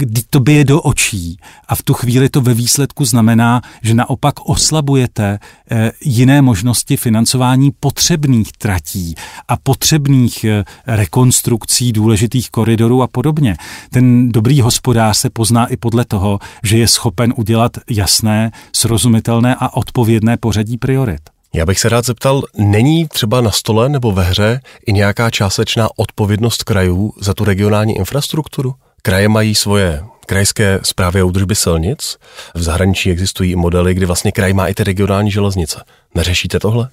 kdy 0.00 0.22
to 0.30 0.40
bije 0.40 0.64
do 0.64 0.80
očí 0.82 1.36
a 1.68 1.74
v 1.74 1.82
tu 1.82 1.94
chvíli 1.94 2.28
to 2.28 2.40
ve 2.40 2.54
výsledku 2.54 3.04
znamená, 3.04 3.60
že 3.82 3.94
naopak 3.94 4.34
oslabujete 4.48 5.38
eh, 5.70 5.92
jiné 6.04 6.42
možnosti 6.42 6.96
financování 6.96 7.70
potřebných 7.80 8.52
tratí 8.52 9.14
a 9.48 9.56
potřebných 9.56 10.44
eh, 10.44 10.64
rekonstrukcí 10.86 11.92
důležitých 11.92 12.50
koridorů 12.50 13.02
a 13.02 13.06
podobně. 13.06 13.56
Ten 13.90 14.32
dobrý 14.32 14.60
hospodář 14.60 15.18
se 15.18 15.30
pozná 15.30 15.66
i 15.66 15.76
podle 15.76 16.04
toho, 16.04 16.38
že 16.62 16.78
je 16.78 16.88
schopen 16.88 17.34
udělat 17.36 17.72
jasné, 17.90 18.50
srozumitelné 18.72 19.54
a 19.54 19.76
odpovědné 19.76 20.36
pořadí 20.36 20.78
priorit. 20.78 21.39
Já 21.54 21.66
bych 21.66 21.80
se 21.80 21.88
rád 21.88 22.04
zeptal, 22.04 22.42
není 22.56 23.08
třeba 23.08 23.40
na 23.40 23.50
stole 23.50 23.88
nebo 23.88 24.12
ve 24.12 24.24
hře 24.24 24.60
i 24.86 24.92
nějaká 24.92 25.30
částečná 25.30 25.88
odpovědnost 25.96 26.64
krajů 26.64 27.12
za 27.20 27.34
tu 27.34 27.44
regionální 27.44 27.96
infrastrukturu? 27.96 28.74
Kraje 29.02 29.28
mají 29.28 29.54
svoje 29.54 30.02
krajské 30.26 30.80
zprávy 30.82 31.20
a 31.20 31.24
údržby 31.24 31.54
silnic. 31.54 32.16
V 32.54 32.62
zahraničí 32.62 33.10
existují 33.10 33.56
modely, 33.56 33.94
kdy 33.94 34.06
vlastně 34.06 34.32
kraj 34.32 34.52
má 34.52 34.66
i 34.66 34.74
ty 34.74 34.84
regionální 34.84 35.30
železnice. 35.30 35.84
Neřešíte 36.14 36.60
tohle? 36.60 36.88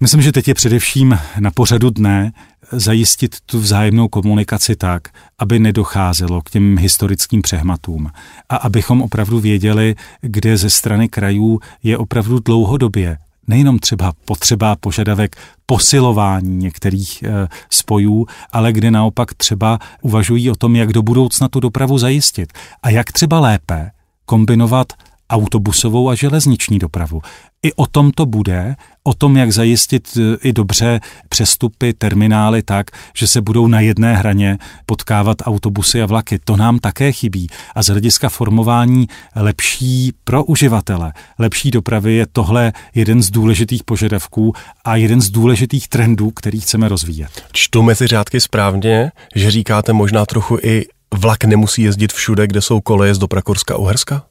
Myslím, 0.00 0.22
že 0.22 0.32
teď 0.32 0.48
je 0.48 0.54
především 0.54 1.18
na 1.38 1.50
pořadu 1.50 1.90
dne 1.90 2.32
zajistit 2.72 3.36
tu 3.46 3.60
vzájemnou 3.60 4.08
komunikaci 4.08 4.76
tak, 4.76 5.08
aby 5.38 5.58
nedocházelo 5.58 6.42
k 6.42 6.50
těm 6.50 6.78
historickým 6.78 7.42
přehmatům 7.42 8.10
a 8.48 8.56
abychom 8.56 9.02
opravdu 9.02 9.40
věděli, 9.40 9.94
kde 10.20 10.56
ze 10.56 10.70
strany 10.70 11.08
krajů 11.08 11.60
je 11.82 11.98
opravdu 11.98 12.38
dlouhodobě 12.38 13.18
nejenom 13.46 13.78
třeba 13.78 14.12
potřeba 14.24 14.76
požadavek 14.76 15.36
posilování 15.66 16.56
některých 16.56 17.22
e, 17.22 17.48
spojů, 17.70 18.26
ale 18.52 18.72
kde 18.72 18.90
naopak 18.90 19.34
třeba 19.34 19.78
uvažují 20.02 20.50
o 20.50 20.56
tom, 20.56 20.76
jak 20.76 20.92
do 20.92 21.02
budoucna 21.02 21.48
tu 21.48 21.60
dopravu 21.60 21.98
zajistit 21.98 22.52
a 22.82 22.90
jak 22.90 23.12
třeba 23.12 23.40
lépe 23.40 23.90
kombinovat 24.24 24.92
autobusovou 25.30 26.08
a 26.08 26.14
železniční 26.14 26.78
dopravu. 26.78 27.22
I 27.62 27.72
o 27.72 27.86
tom 27.86 28.10
to 28.10 28.26
bude, 28.26 28.76
o 29.04 29.14
tom, 29.14 29.36
jak 29.36 29.52
zajistit 29.52 30.08
e, 30.16 30.48
i 30.48 30.52
dobře 30.52 31.00
přestupy, 31.28 31.92
terminály 31.92 32.62
tak, 32.62 32.86
že 33.16 33.26
se 33.26 33.40
budou 33.40 33.66
na 33.66 33.80
jedné 33.80 34.16
hraně 34.16 34.58
potkávat 34.86 35.36
autobusy 35.42 36.02
a 36.02 36.06
vlaky. 36.06 36.38
To 36.44 36.56
nám 36.56 36.78
také 36.78 37.12
chybí. 37.12 37.46
A 37.74 37.82
z 37.82 37.86
hlediska 37.86 38.28
formování 38.28 39.06
lepší 39.36 40.12
pro 40.24 40.44
uživatele, 40.44 41.12
lepší 41.38 41.70
dopravy 41.70 42.14
je 42.14 42.26
tohle 42.32 42.72
jeden 42.94 43.22
z 43.22 43.30
důležitých 43.30 43.84
požadavků 43.84 44.52
a 44.84 44.96
jeden 44.96 45.20
z 45.20 45.30
důležitých 45.30 45.88
trendů, 45.88 46.30
který 46.30 46.60
chceme 46.60 46.88
rozvíjet. 46.88 47.44
Čtu 47.52 47.82
mezi 47.82 48.06
řádky 48.06 48.40
správně, 48.40 49.12
že 49.34 49.50
říkáte 49.50 49.92
možná 49.92 50.26
trochu 50.26 50.58
i 50.62 50.84
vlak 51.14 51.44
nemusí 51.44 51.82
jezdit 51.82 52.12
všude, 52.12 52.46
kde 52.46 52.60
jsou 52.60 52.80
koleje 52.80 53.14
z 53.14 53.18
Doprakorska 53.18 53.76
Uherska? 53.76 54.22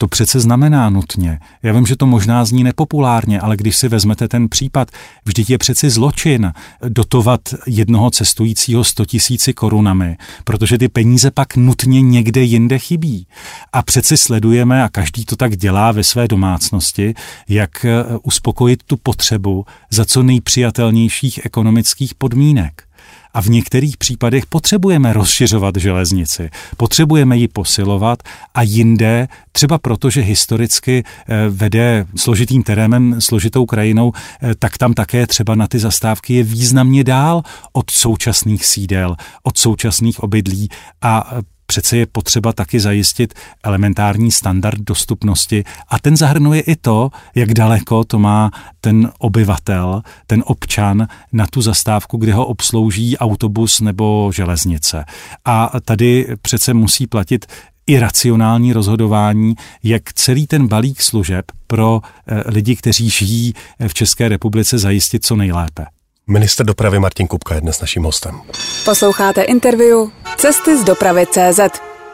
To 0.00 0.08
přece 0.08 0.40
znamená 0.40 0.90
nutně. 0.90 1.38
Já 1.62 1.72
vím, 1.72 1.86
že 1.86 1.96
to 1.96 2.06
možná 2.06 2.44
zní 2.44 2.64
nepopulárně, 2.64 3.40
ale 3.40 3.56
když 3.56 3.76
si 3.76 3.88
vezmete 3.88 4.28
ten 4.28 4.48
případ, 4.48 4.90
vždyť 5.24 5.50
je 5.50 5.58
přeci 5.58 5.90
zločin 5.90 6.52
dotovat 6.88 7.40
jednoho 7.66 8.10
cestujícího 8.10 8.84
100 8.84 9.04
tisíci 9.04 9.52
korunami, 9.52 10.16
protože 10.44 10.78
ty 10.78 10.88
peníze 10.88 11.30
pak 11.30 11.56
nutně 11.56 12.02
někde 12.02 12.42
jinde 12.42 12.78
chybí. 12.78 13.26
A 13.72 13.82
přeci 13.82 14.16
sledujeme, 14.16 14.84
a 14.84 14.88
každý 14.88 15.24
to 15.24 15.36
tak 15.36 15.56
dělá 15.56 15.92
ve 15.92 16.04
své 16.04 16.28
domácnosti, 16.28 17.14
jak 17.48 17.84
eh, 17.84 18.04
uspokojit 18.22 18.82
tu 18.82 18.96
potřebu 18.96 19.64
za 19.90 20.04
co 20.04 20.22
nejpřijatelnějších 20.22 21.40
ekonomických 21.44 22.14
podmínek. 22.14 22.89
A 23.34 23.42
v 23.42 23.46
některých 23.46 23.96
případech 23.96 24.46
potřebujeme 24.46 25.12
rozšiřovat 25.12 25.76
železnici, 25.76 26.50
potřebujeme 26.76 27.36
ji 27.36 27.48
posilovat 27.48 28.22
a 28.54 28.62
jinde, 28.62 29.28
třeba 29.52 29.78
proto, 29.78 30.10
že 30.10 30.20
historicky 30.20 31.04
eh, 31.04 31.34
vede 31.48 32.06
složitým 32.16 32.62
terénem, 32.62 33.20
složitou 33.20 33.66
krajinou, 33.66 34.12
eh, 34.42 34.54
tak 34.58 34.78
tam 34.78 34.94
také 34.94 35.26
třeba 35.26 35.54
na 35.54 35.66
ty 35.66 35.78
zastávky 35.78 36.34
je 36.34 36.42
významně 36.42 37.04
dál 37.04 37.42
od 37.72 37.90
současných 37.90 38.66
sídel, 38.66 39.16
od 39.42 39.58
současných 39.58 40.20
obydlí 40.20 40.68
a 41.02 41.30
přece 41.70 41.96
je 41.96 42.06
potřeba 42.06 42.52
taky 42.52 42.80
zajistit 42.80 43.34
elementární 43.62 44.30
standard 44.30 44.80
dostupnosti 44.80 45.64
a 45.88 45.98
ten 45.98 46.16
zahrnuje 46.16 46.60
i 46.60 46.76
to, 46.76 47.10
jak 47.34 47.54
daleko 47.54 48.04
to 48.04 48.18
má 48.18 48.50
ten 48.80 49.12
obyvatel, 49.18 50.02
ten 50.26 50.42
občan 50.46 51.06
na 51.32 51.46
tu 51.46 51.62
zastávku, 51.62 52.16
kde 52.16 52.34
ho 52.34 52.46
obslouží 52.46 53.18
autobus 53.18 53.80
nebo 53.80 54.30
železnice. 54.34 55.04
A 55.44 55.70
tady 55.84 56.26
přece 56.42 56.74
musí 56.74 57.06
platit 57.06 57.46
i 57.86 57.98
racionální 57.98 58.72
rozhodování, 58.72 59.54
jak 59.82 60.12
celý 60.12 60.46
ten 60.46 60.68
balík 60.68 61.02
služeb 61.02 61.44
pro 61.66 62.00
eh, 62.02 62.42
lidi, 62.46 62.76
kteří 62.76 63.10
žijí 63.10 63.54
v 63.88 63.94
České 63.94 64.28
republice, 64.28 64.78
zajistit 64.78 65.24
co 65.24 65.36
nejlépe. 65.36 65.86
Minister 66.30 66.66
dopravy 66.66 66.98
Martin 66.98 67.26
Kupka 67.26 67.54
je 67.54 67.60
dnes 67.60 67.80
naším 67.80 68.02
hostem. 68.02 68.40
Posloucháte 68.84 69.42
interview 69.42 69.98
Cesty 70.36 70.78
z 70.78 70.84
dopravy 70.84 71.26
CZ. 71.26 71.60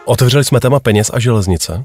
Otevřeli 0.04 0.44
jsme 0.44 0.60
téma 0.60 0.80
peněz 0.80 1.10
a 1.14 1.18
železnice. 1.18 1.84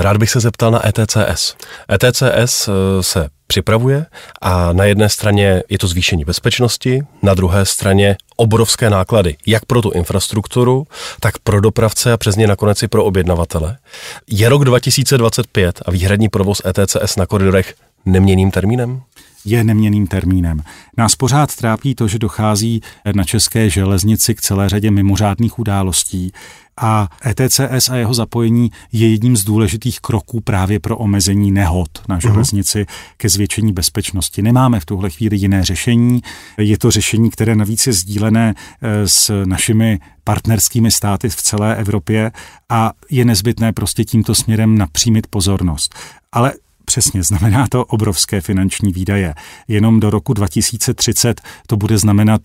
Rád 0.00 0.16
bych 0.16 0.30
se 0.30 0.40
zeptal 0.40 0.70
na 0.70 0.88
ETCS. 0.88 1.56
ETCS 1.92 2.68
eh, 2.68 2.72
se 3.02 3.28
připravuje 3.46 4.06
a 4.40 4.72
na 4.72 4.84
jedné 4.84 5.08
straně 5.08 5.62
je 5.68 5.78
to 5.78 5.86
zvýšení 5.86 6.24
bezpečnosti, 6.24 7.02
na 7.22 7.34
druhé 7.34 7.66
straně 7.66 8.16
obrovské 8.36 8.90
náklady, 8.90 9.36
jak 9.46 9.64
pro 9.64 9.82
tu 9.82 9.90
infrastrukturu, 9.90 10.86
tak 11.20 11.38
pro 11.38 11.60
dopravce 11.60 12.12
a 12.12 12.16
přes 12.16 12.36
ně 12.36 12.46
nakonec 12.46 12.82
i 12.82 12.88
pro 12.88 13.04
objednavatele. 13.04 13.78
Je 14.26 14.48
rok 14.48 14.64
2025 14.64 15.82
a 15.86 15.90
výhradní 15.90 16.28
provoz 16.28 16.62
ETCS 16.66 17.16
na 17.16 17.26
koridorech 17.26 17.74
neměným 18.06 18.50
termínem? 18.50 19.02
Je 19.44 19.64
neměným 19.64 20.06
termínem. 20.06 20.62
Nás 20.96 21.16
pořád 21.16 21.56
trápí 21.56 21.94
to, 21.94 22.08
že 22.08 22.18
dochází 22.18 22.80
na 23.14 23.24
české 23.24 23.70
železnici 23.70 24.34
k 24.34 24.40
celé 24.40 24.68
řadě 24.68 24.90
mimořádných 24.90 25.58
událostí 25.58 26.32
a 26.80 27.08
ETCS 27.26 27.88
a 27.88 27.96
jeho 27.96 28.14
zapojení 28.14 28.70
je 28.92 29.10
jedním 29.10 29.36
z 29.36 29.44
důležitých 29.44 30.00
kroků 30.00 30.40
právě 30.40 30.80
pro 30.80 30.96
omezení 30.96 31.50
nehod 31.52 31.88
na 32.08 32.14
mhm. 32.14 32.20
železnici 32.20 32.86
ke 33.16 33.28
zvětšení 33.28 33.72
bezpečnosti. 33.72 34.42
Nemáme 34.42 34.80
v 34.80 34.84
tuhle 34.84 35.10
chvíli 35.10 35.36
jiné 35.36 35.64
řešení. 35.64 36.20
Je 36.58 36.78
to 36.78 36.90
řešení, 36.90 37.30
které 37.30 37.56
navíc 37.56 37.86
je 37.86 37.92
sdílené 37.92 38.54
e, 38.82 39.08
s 39.08 39.44
našimi 39.44 39.98
partnerskými 40.24 40.90
státy 40.90 41.28
v 41.28 41.36
celé 41.36 41.76
Evropě 41.76 42.32
a 42.68 42.92
je 43.10 43.24
nezbytné 43.24 43.72
prostě 43.72 44.04
tímto 44.04 44.34
směrem 44.34 44.78
napřímit 44.78 45.26
pozornost. 45.26 45.94
Ale 46.32 46.52
Přesně, 46.90 47.22
znamená 47.22 47.66
to 47.68 47.84
obrovské 47.84 48.40
finanční 48.40 48.92
výdaje. 48.92 49.34
Jenom 49.68 50.00
do 50.00 50.10
roku 50.10 50.34
2030 50.34 51.40
to 51.66 51.76
bude 51.76 51.98
znamenat 51.98 52.40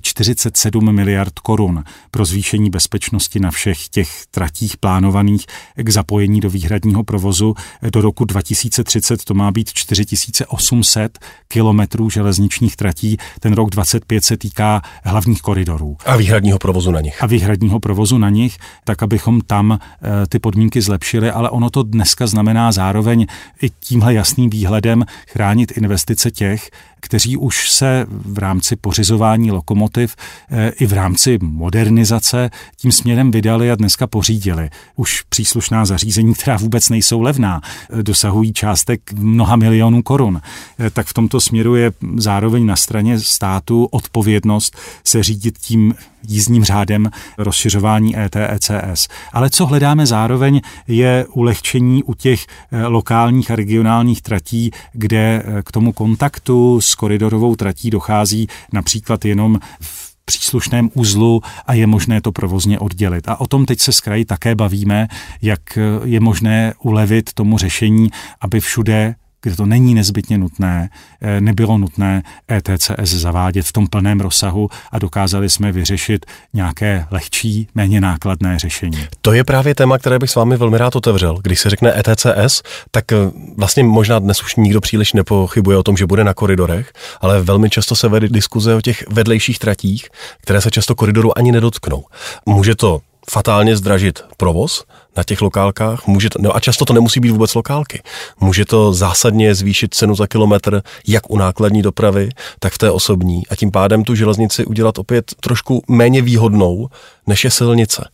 47 0.00 0.88
eh, 0.88 0.92
miliard 0.92 1.38
korun 1.38 1.84
pro 2.10 2.24
zvýšení 2.24 2.70
bezpečnosti 2.70 3.40
na 3.40 3.50
všech 3.50 3.88
těch 3.88 4.26
tratích 4.30 4.76
plánovaných 4.76 5.46
k 5.76 5.88
zapojení 5.88 6.40
do 6.40 6.50
výhradního 6.50 7.04
provozu. 7.04 7.54
Do 7.92 8.00
roku 8.00 8.24
2030 8.24 9.24
to 9.24 9.34
má 9.34 9.50
být 9.50 9.72
4800 9.72 11.18
kilometrů 11.48 12.10
železničních 12.10 12.76
tratí. 12.76 13.16
Ten 13.40 13.52
rok 13.52 13.70
25 13.70 14.24
se 14.24 14.36
týká 14.36 14.82
hlavních 15.04 15.42
koridorů. 15.42 15.96
A 16.06 16.16
výhradního 16.16 16.58
provozu 16.58 16.90
na 16.90 17.00
nich. 17.00 17.22
A 17.22 17.26
výhradního 17.26 17.80
provozu 17.80 18.18
na 18.18 18.30
nich, 18.30 18.58
tak 18.84 19.02
abychom 19.02 19.40
tam 19.40 19.78
eh, 19.82 20.26
ty 20.26 20.38
podmínky 20.38 20.82
zlepšili, 20.82 21.30
ale 21.30 21.50
ono 21.50 21.70
to 21.70 21.82
dneska 21.82 22.26
znamená 22.26 22.72
zároveň 22.72 23.26
i 23.62 23.70
tímhle 23.90 24.14
jasným 24.14 24.50
výhledem 24.50 25.04
chránit 25.28 25.72
investice 25.76 26.30
těch, 26.30 26.70
kteří 27.00 27.36
už 27.36 27.70
se 27.70 28.06
v 28.08 28.38
rámci 28.38 28.76
pořizování 28.76 29.50
lokomotiv 29.50 30.16
eh, 30.50 30.70
i 30.70 30.86
v 30.86 30.92
rámci 30.92 31.38
modernizace 31.42 32.50
tím 32.76 32.92
směrem 32.92 33.30
vydali 33.30 33.70
a 33.70 33.74
dneska 33.74 34.06
pořídili. 34.06 34.70
Už 34.96 35.22
příslušná 35.28 35.84
zařízení, 35.84 36.34
která 36.34 36.56
vůbec 36.56 36.88
nejsou 36.88 37.20
levná, 37.20 37.60
eh, 37.90 38.02
dosahují 38.02 38.52
částek 38.52 39.12
mnoha 39.12 39.56
milionů 39.56 40.02
korun. 40.02 40.40
Eh, 40.78 40.90
tak 40.90 41.06
v 41.06 41.14
tomto 41.14 41.40
směru 41.40 41.76
je 41.76 41.92
zároveň 42.16 42.66
na 42.66 42.76
straně 42.76 43.20
státu 43.20 43.88
odpovědnost 43.90 44.76
se 45.04 45.22
řídit 45.22 45.58
tím 45.58 45.94
jízdním 46.28 46.64
řádem 46.64 47.10
rozšiřování 47.38 48.18
ETECS. 48.18 49.08
Ale 49.32 49.50
co 49.50 49.66
hledáme 49.66 50.06
zároveň 50.06 50.60
je 50.88 51.26
ulehčení 51.32 52.02
u 52.02 52.14
těch 52.14 52.46
lokálních 52.86 53.50
a 53.50 53.56
regionálních 53.56 54.22
tratí, 54.22 54.70
kde 54.92 55.42
k 55.64 55.72
tomu 55.72 55.92
kontaktu 55.92 56.80
s 56.80 56.89
koridorovou 56.94 57.56
tratí 57.56 57.90
dochází 57.90 58.46
například 58.72 59.24
jenom 59.24 59.58
v 59.80 60.10
příslušném 60.24 60.90
uzlu 60.94 61.42
a 61.66 61.74
je 61.74 61.86
možné 61.86 62.20
to 62.20 62.32
provozně 62.32 62.78
oddělit. 62.78 63.28
A 63.28 63.40
o 63.40 63.46
tom 63.46 63.66
teď 63.66 63.80
se 63.80 63.92
z 63.92 64.00
kraji 64.00 64.24
také 64.24 64.54
bavíme, 64.54 65.08
jak 65.42 65.78
je 66.04 66.20
možné 66.20 66.74
ulevit 66.82 67.32
tomu 67.32 67.58
řešení, 67.58 68.10
aby 68.40 68.60
všude 68.60 69.14
kde 69.42 69.56
to 69.56 69.66
není 69.66 69.94
nezbytně 69.94 70.38
nutné, 70.38 70.90
eh, 71.20 71.40
nebylo 71.40 71.78
nutné 71.78 72.22
ETCS 72.50 73.10
zavádět 73.14 73.66
v 73.66 73.72
tom 73.72 73.86
plném 73.86 74.20
rozsahu 74.20 74.68
a 74.92 74.98
dokázali 74.98 75.50
jsme 75.50 75.72
vyřešit 75.72 76.26
nějaké 76.54 77.06
lehčí, 77.10 77.68
méně 77.74 78.00
nákladné 78.00 78.58
řešení. 78.58 79.06
To 79.22 79.32
je 79.32 79.44
právě 79.44 79.74
téma, 79.74 79.98
které 79.98 80.18
bych 80.18 80.30
s 80.30 80.34
vámi 80.34 80.56
velmi 80.56 80.78
rád 80.78 80.96
otevřel. 80.96 81.38
Když 81.42 81.60
se 81.60 81.70
řekne 81.70 81.98
ETCS, 81.98 82.62
tak 82.90 83.12
eh, 83.12 83.16
vlastně 83.56 83.84
možná 83.84 84.18
dnes 84.18 84.42
už 84.42 84.56
nikdo 84.56 84.80
příliš 84.80 85.12
nepochybuje 85.12 85.76
o 85.76 85.82
tom, 85.82 85.96
že 85.96 86.06
bude 86.06 86.24
na 86.24 86.34
koridorech, 86.34 86.92
ale 87.20 87.42
velmi 87.42 87.70
často 87.70 87.96
se 87.96 88.08
vede 88.08 88.28
diskuze 88.28 88.74
o 88.74 88.80
těch 88.80 89.04
vedlejších 89.08 89.58
tratích, 89.58 90.08
které 90.40 90.60
se 90.60 90.70
často 90.70 90.94
koridoru 90.94 91.38
ani 91.38 91.52
nedotknou. 91.52 92.04
Může 92.46 92.74
to 92.74 93.00
fatálně 93.30 93.76
zdražit 93.76 94.24
provoz 94.36 94.84
na 95.16 95.24
těch 95.24 95.42
lokálkách. 95.42 96.06
Může 96.06 96.30
to, 96.30 96.38
no 96.42 96.56
a 96.56 96.60
často 96.60 96.84
to 96.84 96.92
nemusí 96.92 97.20
být 97.20 97.30
vůbec 97.30 97.54
lokálky. 97.54 98.02
Může 98.40 98.64
to 98.64 98.92
zásadně 98.92 99.54
zvýšit 99.54 99.94
cenu 99.94 100.14
za 100.14 100.26
kilometr, 100.26 100.82
jak 101.06 101.30
u 101.30 101.36
nákladní 101.36 101.82
dopravy, 101.82 102.28
tak 102.58 102.72
v 102.72 102.78
té 102.78 102.90
osobní. 102.90 103.46
A 103.46 103.56
tím 103.56 103.70
pádem 103.70 104.04
tu 104.04 104.14
železnici 104.14 104.64
udělat 104.64 104.98
opět 104.98 105.24
trošku 105.40 105.82
méně 105.88 106.22
výhodnou, 106.22 106.88
než 107.26 107.44
je 107.44 107.50
silnice. 107.50 108.08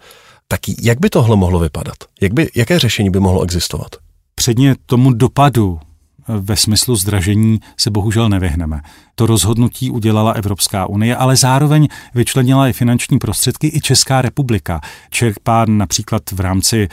Tak 0.49 0.61
jak 0.83 1.01
by 1.01 1.11
tohle 1.11 1.37
mohlo 1.37 1.59
vypadat? 1.59 1.97
Jak 2.21 2.33
by, 2.33 2.51
jaké 2.55 2.79
řešení 2.79 3.11
by 3.11 3.21
mohlo 3.21 3.43
existovat? 3.43 3.97
Předně 4.35 4.75
tomu 4.87 5.13
dopadu 5.13 5.81
ve 6.29 6.57
smyslu 6.57 6.97
zdražení 6.97 7.61
se 7.77 7.91
bohužel 7.91 8.29
nevyhneme. 8.29 8.81
To 9.15 9.27
rozhodnutí 9.27 9.91
udělala 9.91 10.33
Evropská 10.33 10.87
unie, 10.87 11.17
ale 11.17 11.37
zároveň 11.37 11.89
vyčlenila 12.15 12.69
i 12.69 12.73
finanční 12.73 13.19
prostředky 13.19 13.71
i 13.75 13.81
Česká 13.81 14.23
republika. 14.23 14.81
Čerpá 15.11 15.65
například 15.69 16.23
v 16.33 16.41
rámci 16.41 16.83
e, 16.83 16.89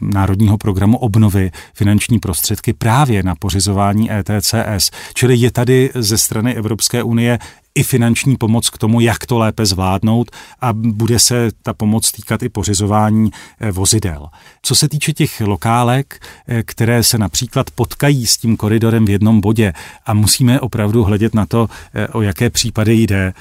Národního 0.00 0.58
programu 0.58 0.98
obnovy 0.98 1.50
finanční 1.74 2.18
prostředky 2.18 2.72
právě 2.72 3.22
na 3.22 3.34
pořizování 3.34 4.10
ETCS. 4.12 4.90
Čili 5.14 5.36
je 5.36 5.50
tady 5.50 5.90
ze 5.94 6.18
strany 6.18 6.54
Evropské 6.54 7.02
unie 7.02 7.38
i 7.74 7.82
finanční 7.82 8.36
pomoc 8.36 8.70
k 8.70 8.78
tomu, 8.78 9.00
jak 9.00 9.26
to 9.26 9.38
lépe 9.38 9.66
zvládnout 9.66 10.30
a 10.60 10.72
bude 10.72 11.18
se 11.18 11.48
ta 11.62 11.72
pomoc 11.72 12.12
týkat 12.12 12.42
i 12.42 12.48
pořizování 12.48 13.30
eh, 13.60 13.72
vozidel. 13.72 14.26
Co 14.62 14.74
se 14.74 14.88
týče 14.88 15.12
těch 15.12 15.40
lokálek, 15.40 16.20
eh, 16.48 16.62
které 16.62 17.02
se 17.02 17.18
například 17.18 17.70
potkají 17.70 18.26
s 18.26 18.36
tím 18.36 18.56
koridorem 18.56 19.04
v 19.04 19.10
jednom 19.10 19.40
bodě 19.40 19.72
a 20.06 20.14
musíme 20.14 20.60
opravdu 20.60 21.04
hledět 21.04 21.34
na 21.34 21.46
to, 21.46 21.68
eh, 21.94 22.08
o 22.08 22.22
jaké 22.22 22.50
případy 22.50 22.94
jde. 22.94 23.32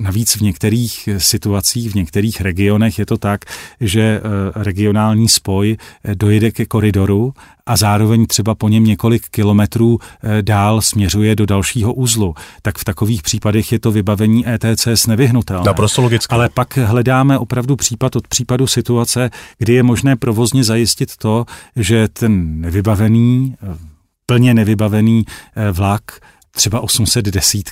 Navíc 0.00 0.36
v 0.36 0.40
některých 0.40 1.08
situacích, 1.18 1.90
v 1.92 1.94
některých 1.94 2.40
regionech 2.40 2.98
je 2.98 3.06
to 3.06 3.18
tak, 3.18 3.44
že 3.80 4.20
regionální 4.54 5.28
spoj 5.28 5.76
dojede 6.14 6.50
ke 6.50 6.66
koridoru 6.66 7.34
a 7.68 7.76
zároveň 7.76 8.26
třeba 8.26 8.54
po 8.54 8.68
něm 8.68 8.84
několik 8.84 9.28
kilometrů 9.28 9.98
eh, 9.98 10.42
dál 10.42 10.80
směřuje 10.80 11.36
do 11.36 11.46
dalšího 11.46 11.94
uzlu, 11.94 12.34
tak 12.62 12.78
v 12.78 12.84
takových 12.84 13.22
případech 13.22 13.72
je 13.72 13.78
to 13.78 13.92
vybavení 13.92 14.44
ETCS 14.48 15.06
nevyhnutelné. 15.06 15.64
Naprosto 15.66 16.02
logicky. 16.02 16.34
Ale 16.34 16.48
pak 16.48 16.76
hledáme 16.76 17.38
opravdu 17.38 17.76
případ 17.76 18.16
od 18.16 18.28
případu 18.28 18.66
situace, 18.66 19.30
kdy 19.58 19.72
je 19.72 19.82
možné 19.82 20.16
provozně 20.16 20.64
zajistit 20.64 21.16
to, 21.16 21.44
že 21.76 22.08
ten 22.08 22.60
nevybavený, 22.60 23.54
eh, 23.62 23.76
plně 24.26 24.54
nevybavený 24.54 25.24
eh, 25.56 25.72
vlak 25.72 26.02
třeba 26.58 26.80
810, 26.80 27.70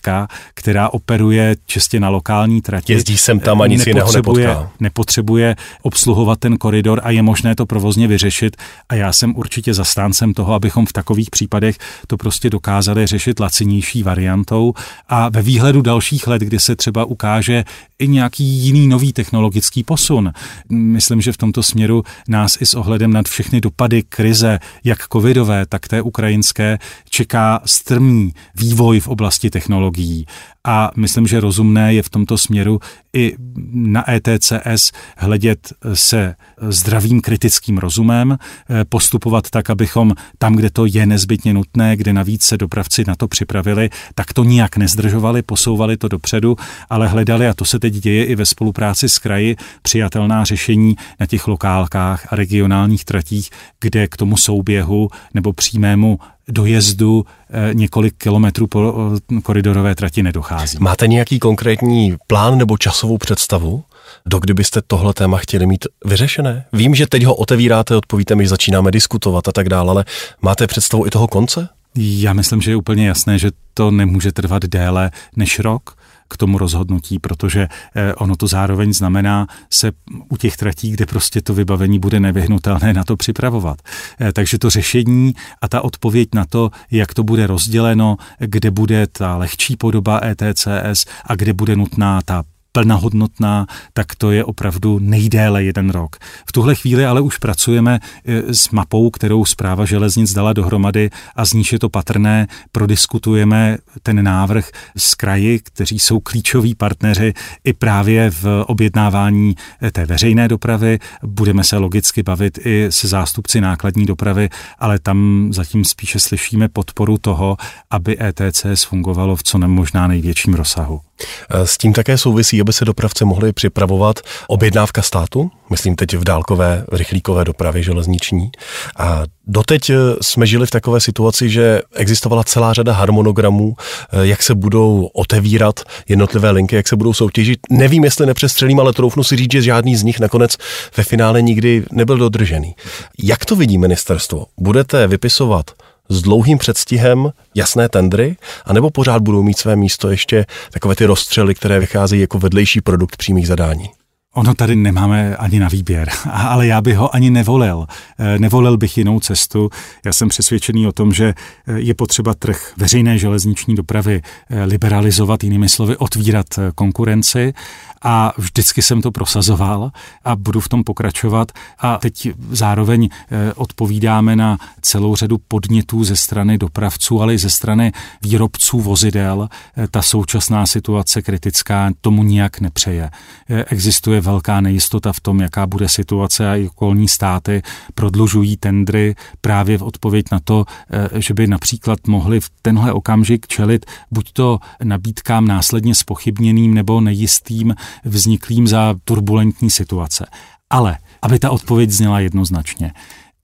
která 0.54 0.88
operuje 0.88 1.56
čistě 1.66 2.00
na 2.00 2.08
lokální 2.08 2.62
trati. 2.62 2.92
Jezdí 2.92 3.18
sem 3.18 3.40
tam 3.40 3.62
a 3.62 3.66
nic 3.66 3.86
jiného 3.86 4.12
nepotká. 4.12 4.70
Nepotřebuje 4.80 5.56
obsluhovat 5.82 6.38
ten 6.38 6.56
koridor 6.56 7.00
a 7.04 7.10
je 7.10 7.22
možné 7.22 7.54
to 7.54 7.66
provozně 7.66 8.08
vyřešit. 8.08 8.56
A 8.88 8.94
já 8.94 9.12
jsem 9.12 9.36
určitě 9.36 9.74
zastáncem 9.74 10.34
toho, 10.34 10.54
abychom 10.54 10.86
v 10.86 10.92
takových 10.92 11.30
případech 11.30 11.78
to 12.06 12.16
prostě 12.16 12.50
dokázali 12.50 13.06
řešit 13.06 13.40
lacinější 13.40 14.02
variantou 14.02 14.74
a 15.08 15.28
ve 15.28 15.42
výhledu 15.42 15.82
dalších 15.82 16.26
let, 16.26 16.42
kdy 16.42 16.58
se 16.60 16.76
třeba 16.76 17.04
ukáže 17.04 17.64
i 17.98 18.08
nějaký 18.08 18.44
jiný 18.44 18.88
nový 18.88 19.12
technologický 19.12 19.82
posun. 19.82 20.32
Myslím, 20.70 21.20
že 21.20 21.32
v 21.32 21.36
tomto 21.36 21.62
směru 21.62 22.02
nás 22.28 22.60
i 22.60 22.66
s 22.66 22.74
ohledem 22.74 23.12
na 23.12 23.22
všechny 23.22 23.60
dopady 23.60 24.02
krize, 24.02 24.58
jak 24.84 24.98
covidové, 25.12 25.66
tak 25.66 25.88
té 25.88 26.02
ukrajinské, 26.02 26.78
čeká 27.10 27.60
strmý 27.64 28.32
vývoj 28.54 28.75
v 28.76 29.08
oblasti 29.08 29.50
technologií. 29.50 30.26
A 30.64 30.90
myslím, 30.96 31.26
že 31.26 31.40
rozumné 31.40 31.94
je 31.94 32.02
v 32.02 32.08
tomto 32.08 32.38
směru 32.38 32.80
i 33.12 33.36
na 33.72 34.10
ETCS 34.10 34.92
hledět 35.16 35.72
se 35.94 36.34
zdravým 36.68 37.20
kritickým 37.20 37.78
rozumem, 37.78 38.38
eh, 38.38 38.84
postupovat 38.84 39.50
tak, 39.50 39.70
abychom 39.70 40.14
tam, 40.38 40.56
kde 40.56 40.70
to 40.70 40.86
je 40.86 41.06
nezbytně 41.06 41.54
nutné, 41.54 41.96
kde 41.96 42.12
navíc 42.12 42.42
se 42.42 42.56
dopravci 42.56 43.04
na 43.06 43.14
to 43.14 43.28
připravili, 43.28 43.90
tak 44.14 44.32
to 44.32 44.44
nijak 44.44 44.76
nezdržovali, 44.76 45.42
posouvali 45.42 45.96
to 45.96 46.08
dopředu, 46.08 46.56
ale 46.90 47.08
hledali, 47.08 47.48
a 47.48 47.54
to 47.54 47.64
se 47.64 47.78
teď 47.78 47.94
děje 47.94 48.24
i 48.24 48.34
ve 48.34 48.46
spolupráci 48.46 49.08
s 49.08 49.18
kraji, 49.18 49.56
přijatelná 49.82 50.44
řešení 50.44 50.96
na 51.20 51.26
těch 51.26 51.48
lokálkách 51.48 52.32
a 52.32 52.36
regionálních 52.36 53.04
tratích, 53.04 53.50
kde 53.80 54.08
k 54.08 54.16
tomu 54.16 54.36
souběhu 54.36 55.08
nebo 55.34 55.52
přímému 55.52 56.18
dojezdu 56.48 57.26
eh, 57.50 57.74
několik 57.74 58.14
kilometrů 58.18 58.66
po 58.66 58.94
eh, 59.36 59.40
koridorové 59.40 59.94
trati 59.94 60.22
nedochází. 60.22 60.78
Máte 60.80 61.06
nějaký 61.06 61.38
konkrétní 61.38 62.16
plán 62.26 62.58
nebo 62.58 62.78
časovou 62.78 63.18
představu? 63.18 63.84
Do 64.26 64.38
kdy 64.38 64.54
byste 64.54 64.82
tohle 64.86 65.14
téma 65.14 65.38
chtěli 65.38 65.66
mít 65.66 65.86
vyřešené? 66.04 66.64
Vím, 66.72 66.94
že 66.94 67.06
teď 67.06 67.24
ho 67.24 67.34
otevíráte, 67.34 67.96
odpovíte 67.96 68.34
mi, 68.34 68.44
že 68.44 68.48
začínáme 68.48 68.90
diskutovat 68.90 69.48
a 69.48 69.52
tak 69.52 69.68
dále, 69.68 69.90
ale 69.90 70.04
máte 70.42 70.66
představu 70.66 71.06
i 71.06 71.10
toho 71.10 71.28
konce? 71.28 71.68
Já 71.96 72.32
myslím, 72.32 72.60
že 72.60 72.70
je 72.70 72.76
úplně 72.76 73.08
jasné, 73.08 73.38
že 73.38 73.50
to 73.74 73.90
nemůže 73.90 74.32
trvat 74.32 74.62
déle 74.62 75.10
než 75.36 75.58
rok 75.58 75.95
k 76.28 76.36
tomu 76.36 76.58
rozhodnutí, 76.58 77.18
protože 77.18 77.68
eh, 77.94 78.14
ono 78.14 78.36
to 78.36 78.46
zároveň 78.46 78.92
znamená 78.92 79.46
se 79.70 79.92
u 80.28 80.36
těch 80.36 80.56
tratí, 80.56 80.90
kde 80.90 81.06
prostě 81.06 81.40
to 81.40 81.54
vybavení 81.54 81.98
bude 81.98 82.20
nevyhnutelné, 82.20 82.92
na 82.92 83.04
to 83.04 83.16
připravovat. 83.16 83.78
Eh, 84.20 84.32
takže 84.32 84.58
to 84.58 84.70
řešení 84.70 85.34
a 85.62 85.68
ta 85.68 85.80
odpověď 85.80 86.28
na 86.34 86.44
to, 86.44 86.70
jak 86.90 87.14
to 87.14 87.22
bude 87.22 87.46
rozděleno, 87.46 88.16
kde 88.38 88.70
bude 88.70 89.06
ta 89.06 89.36
lehčí 89.36 89.76
podoba 89.76 90.20
ETCS 90.24 91.04
a 91.26 91.34
kde 91.34 91.52
bude 91.52 91.76
nutná 91.76 92.22
ta 92.24 92.42
plnohodnotná, 92.76 93.66
tak 93.92 94.14
to 94.14 94.30
je 94.30 94.44
opravdu 94.44 94.98
nejdéle 94.98 95.64
jeden 95.64 95.90
rok. 95.90 96.16
V 96.46 96.52
tuhle 96.52 96.74
chvíli 96.74 97.06
ale 97.06 97.20
už 97.20 97.38
pracujeme 97.38 98.00
e, 98.24 98.54
s 98.54 98.70
mapou, 98.70 99.10
kterou 99.10 99.44
zpráva 99.44 99.84
železnic 99.84 100.32
dala 100.32 100.52
dohromady 100.52 101.10
a 101.36 101.44
z 101.44 101.52
níž 101.52 101.72
je 101.72 101.78
to 101.78 101.88
patrné. 101.88 102.46
Prodiskutujeme 102.72 103.78
ten 104.02 104.24
návrh 104.24 104.70
s 104.96 105.14
kraji, 105.14 105.58
kteří 105.58 105.98
jsou 105.98 106.20
klíčoví 106.20 106.74
partneři 106.74 107.34
i 107.64 107.72
právě 107.72 108.30
v 108.30 108.64
objednávání 108.66 109.56
e, 109.82 109.90
té 109.90 110.06
veřejné 110.06 110.48
dopravy. 110.48 110.98
Budeme 111.22 111.64
se 111.64 111.76
logicky 111.76 112.22
bavit 112.22 112.58
i 112.66 112.86
se 112.90 113.08
zástupci 113.08 113.60
nákladní 113.60 114.06
dopravy, 114.06 114.48
ale 114.78 114.98
tam 114.98 115.48
zatím 115.52 115.84
spíše 115.84 116.20
slyšíme 116.20 116.68
podporu 116.68 117.18
toho, 117.18 117.56
aby 117.90 118.16
ETCS 118.20 118.84
fungovalo 118.84 119.36
v 119.36 119.42
co 119.42 119.58
nemožná 119.58 120.06
největším 120.06 120.54
rozsahu. 120.54 121.05
E, 121.50 121.66
s 121.66 121.78
tím 121.78 121.92
také 121.92 122.18
souvisí, 122.18 122.60
aby 122.60 122.72
se 122.72 122.84
dopravce 122.84 123.24
mohli 123.24 123.52
připravovat 123.52 124.20
objednávka 124.46 125.02
státu, 125.02 125.50
myslím 125.70 125.96
teď 125.96 126.16
v 126.16 126.24
dálkové 126.24 126.84
rychlíkové 126.92 127.44
dopravě 127.44 127.82
železniční. 127.82 128.50
A 128.98 129.22
doteď 129.46 129.90
e, 129.90 129.94
jsme 130.20 130.46
žili 130.46 130.66
v 130.66 130.70
takové 130.70 131.00
situaci, 131.00 131.50
že 131.50 131.80
existovala 131.94 132.44
celá 132.44 132.72
řada 132.72 132.92
harmonogramů, 132.92 133.74
e, 134.12 134.26
jak 134.26 134.42
se 134.42 134.54
budou 134.54 135.10
otevírat 135.12 135.80
jednotlivé 136.08 136.50
linky, 136.50 136.76
jak 136.76 136.88
se 136.88 136.96
budou 136.96 137.12
soutěžit. 137.12 137.60
Nevím, 137.70 138.04
jestli 138.04 138.26
nepřestřelím, 138.26 138.80
ale 138.80 138.92
troufnu 138.92 139.24
si 139.24 139.36
říct, 139.36 139.52
že 139.52 139.62
žádný 139.62 139.96
z 139.96 140.02
nich 140.02 140.20
nakonec 140.20 140.56
ve 140.96 141.04
finále 141.04 141.42
nikdy 141.42 141.84
nebyl 141.92 142.18
dodržený. 142.18 142.74
Jak 143.22 143.44
to 143.44 143.56
vidí 143.56 143.78
ministerstvo? 143.78 144.46
Budete 144.58 145.06
vypisovat 145.06 145.70
s 146.08 146.22
dlouhým 146.22 146.58
předstihem 146.58 147.30
jasné 147.54 147.88
tendry, 147.88 148.36
anebo 148.64 148.90
pořád 148.90 149.22
budou 149.22 149.42
mít 149.42 149.58
své 149.58 149.76
místo 149.76 150.10
ještě 150.10 150.46
takové 150.70 150.94
ty 150.94 151.04
rozstřely, 151.04 151.54
které 151.54 151.80
vycházejí 151.80 152.20
jako 152.20 152.38
vedlejší 152.38 152.80
produkt 152.80 153.16
přímých 153.16 153.46
zadání? 153.46 153.90
Ono 154.36 154.54
tady 154.54 154.76
nemáme 154.76 155.36
ani 155.36 155.58
na 155.58 155.68
výběr, 155.68 156.10
ale 156.32 156.66
já 156.66 156.80
bych 156.80 156.96
ho 156.96 157.14
ani 157.14 157.30
nevolil. 157.30 157.86
Eh, 158.18 158.38
nevolil 158.38 158.76
bych 158.76 158.98
jinou 158.98 159.20
cestu. 159.20 159.70
Já 160.04 160.12
jsem 160.12 160.28
přesvědčený 160.28 160.86
o 160.86 160.92
tom, 160.92 161.12
že 161.12 161.34
eh, 161.66 161.72
je 161.80 161.94
potřeba 161.94 162.34
trh 162.34 162.72
veřejné 162.76 163.18
železniční 163.18 163.74
dopravy 163.74 164.22
eh, 164.50 164.64
liberalizovat, 164.64 165.44
jinými 165.44 165.68
slovy 165.68 165.96
otvírat 165.96 166.46
konkurenci 166.74 167.54
a 168.02 168.32
vždycky 168.38 168.82
jsem 168.82 169.02
to 169.02 169.10
prosazoval 169.10 169.90
a 170.24 170.36
budu 170.36 170.60
v 170.60 170.68
tom 170.68 170.84
pokračovat 170.84 171.52
a 171.78 171.98
teď 171.98 172.28
zároveň 172.50 173.08
odpovídáme 173.54 174.36
na 174.36 174.58
celou 174.82 175.16
řadu 175.16 175.38
podnětů 175.48 176.04
ze 176.04 176.16
strany 176.16 176.58
dopravců, 176.58 177.22
ale 177.22 177.34
i 177.34 177.38
ze 177.38 177.50
strany 177.50 177.92
výrobců 178.22 178.80
vozidel. 178.80 179.48
Ta 179.90 180.02
současná 180.02 180.66
situace 180.66 181.22
kritická 181.22 181.90
tomu 182.00 182.22
nijak 182.22 182.60
nepřeje. 182.60 183.10
Existuje 183.48 184.20
velká 184.26 184.60
nejistota 184.60 185.12
v 185.12 185.20
tom, 185.20 185.40
jaká 185.40 185.66
bude 185.66 185.88
situace 185.88 186.50
a 186.50 186.56
i 186.56 186.68
okolní 186.68 187.08
státy 187.08 187.62
prodlužují 187.94 188.56
tendry 188.56 189.14
právě 189.40 189.78
v 189.78 189.82
odpověď 189.82 190.26
na 190.32 190.40
to, 190.44 190.64
eh, 190.90 191.20
že 191.20 191.34
by 191.34 191.46
například 191.46 191.98
mohli 192.06 192.40
v 192.40 192.50
tenhle 192.62 192.92
okamžik 192.92 193.46
čelit 193.46 193.86
buď 194.10 194.32
to 194.32 194.58
nabídkám 194.84 195.46
následně 195.46 195.94
spochybněným 195.94 196.74
nebo 196.74 197.00
nejistým 197.00 197.74
vzniklým 198.04 198.66
za 198.66 198.94
turbulentní 199.04 199.70
situace. 199.70 200.26
Ale 200.70 200.98
aby 201.22 201.38
ta 201.38 201.50
odpověď 201.50 201.90
zněla 201.90 202.20
jednoznačně. 202.20 202.92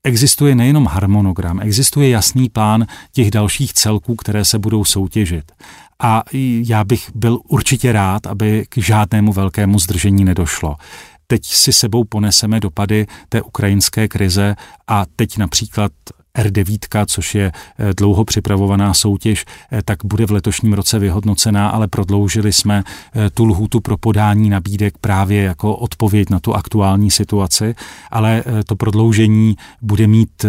Existuje 0.03 0.55
nejenom 0.55 0.85
harmonogram, 0.85 1.59
existuje 1.59 2.09
jasný 2.09 2.49
plán 2.49 2.85
těch 3.11 3.31
dalších 3.31 3.73
celků, 3.73 4.15
které 4.15 4.45
se 4.45 4.59
budou 4.59 4.85
soutěžit 4.85 5.51
a 6.03 6.23
já 6.63 6.83
bych 6.83 7.09
byl 7.15 7.39
určitě 7.47 7.91
rád, 7.91 8.27
aby 8.27 8.65
k 8.69 8.77
žádnému 8.77 9.33
velkému 9.33 9.79
zdržení 9.79 10.25
nedošlo. 10.25 10.75
Teď 11.27 11.45
si 11.45 11.73
sebou 11.73 12.03
poneseme 12.03 12.59
dopady 12.59 13.07
té 13.29 13.41
ukrajinské 13.41 14.07
krize 14.07 14.55
a 14.87 15.05
teď 15.15 15.37
například 15.37 15.91
R9, 16.37 17.05
což 17.07 17.35
je 17.35 17.51
eh, 17.51 17.93
dlouho 17.93 18.25
připravovaná 18.25 18.93
soutěž, 18.93 19.45
eh, 19.71 19.81
tak 19.85 20.05
bude 20.05 20.25
v 20.25 20.31
letošním 20.31 20.73
roce 20.73 20.99
vyhodnocená, 20.99 21.69
ale 21.69 21.87
prodloužili 21.87 22.53
jsme 22.53 22.83
eh, 23.15 23.29
tu 23.29 23.45
lhůtu 23.45 23.79
pro 23.79 23.97
podání 23.97 24.49
nabídek 24.49 24.97
právě 24.97 25.43
jako 25.43 25.75
odpověď 25.75 26.29
na 26.29 26.39
tu 26.39 26.53
aktuální 26.53 27.11
situaci, 27.11 27.75
ale 28.11 28.43
to 28.67 28.75
prodloužení 28.75 29.55
bude 29.81 30.07
mít 30.07 30.45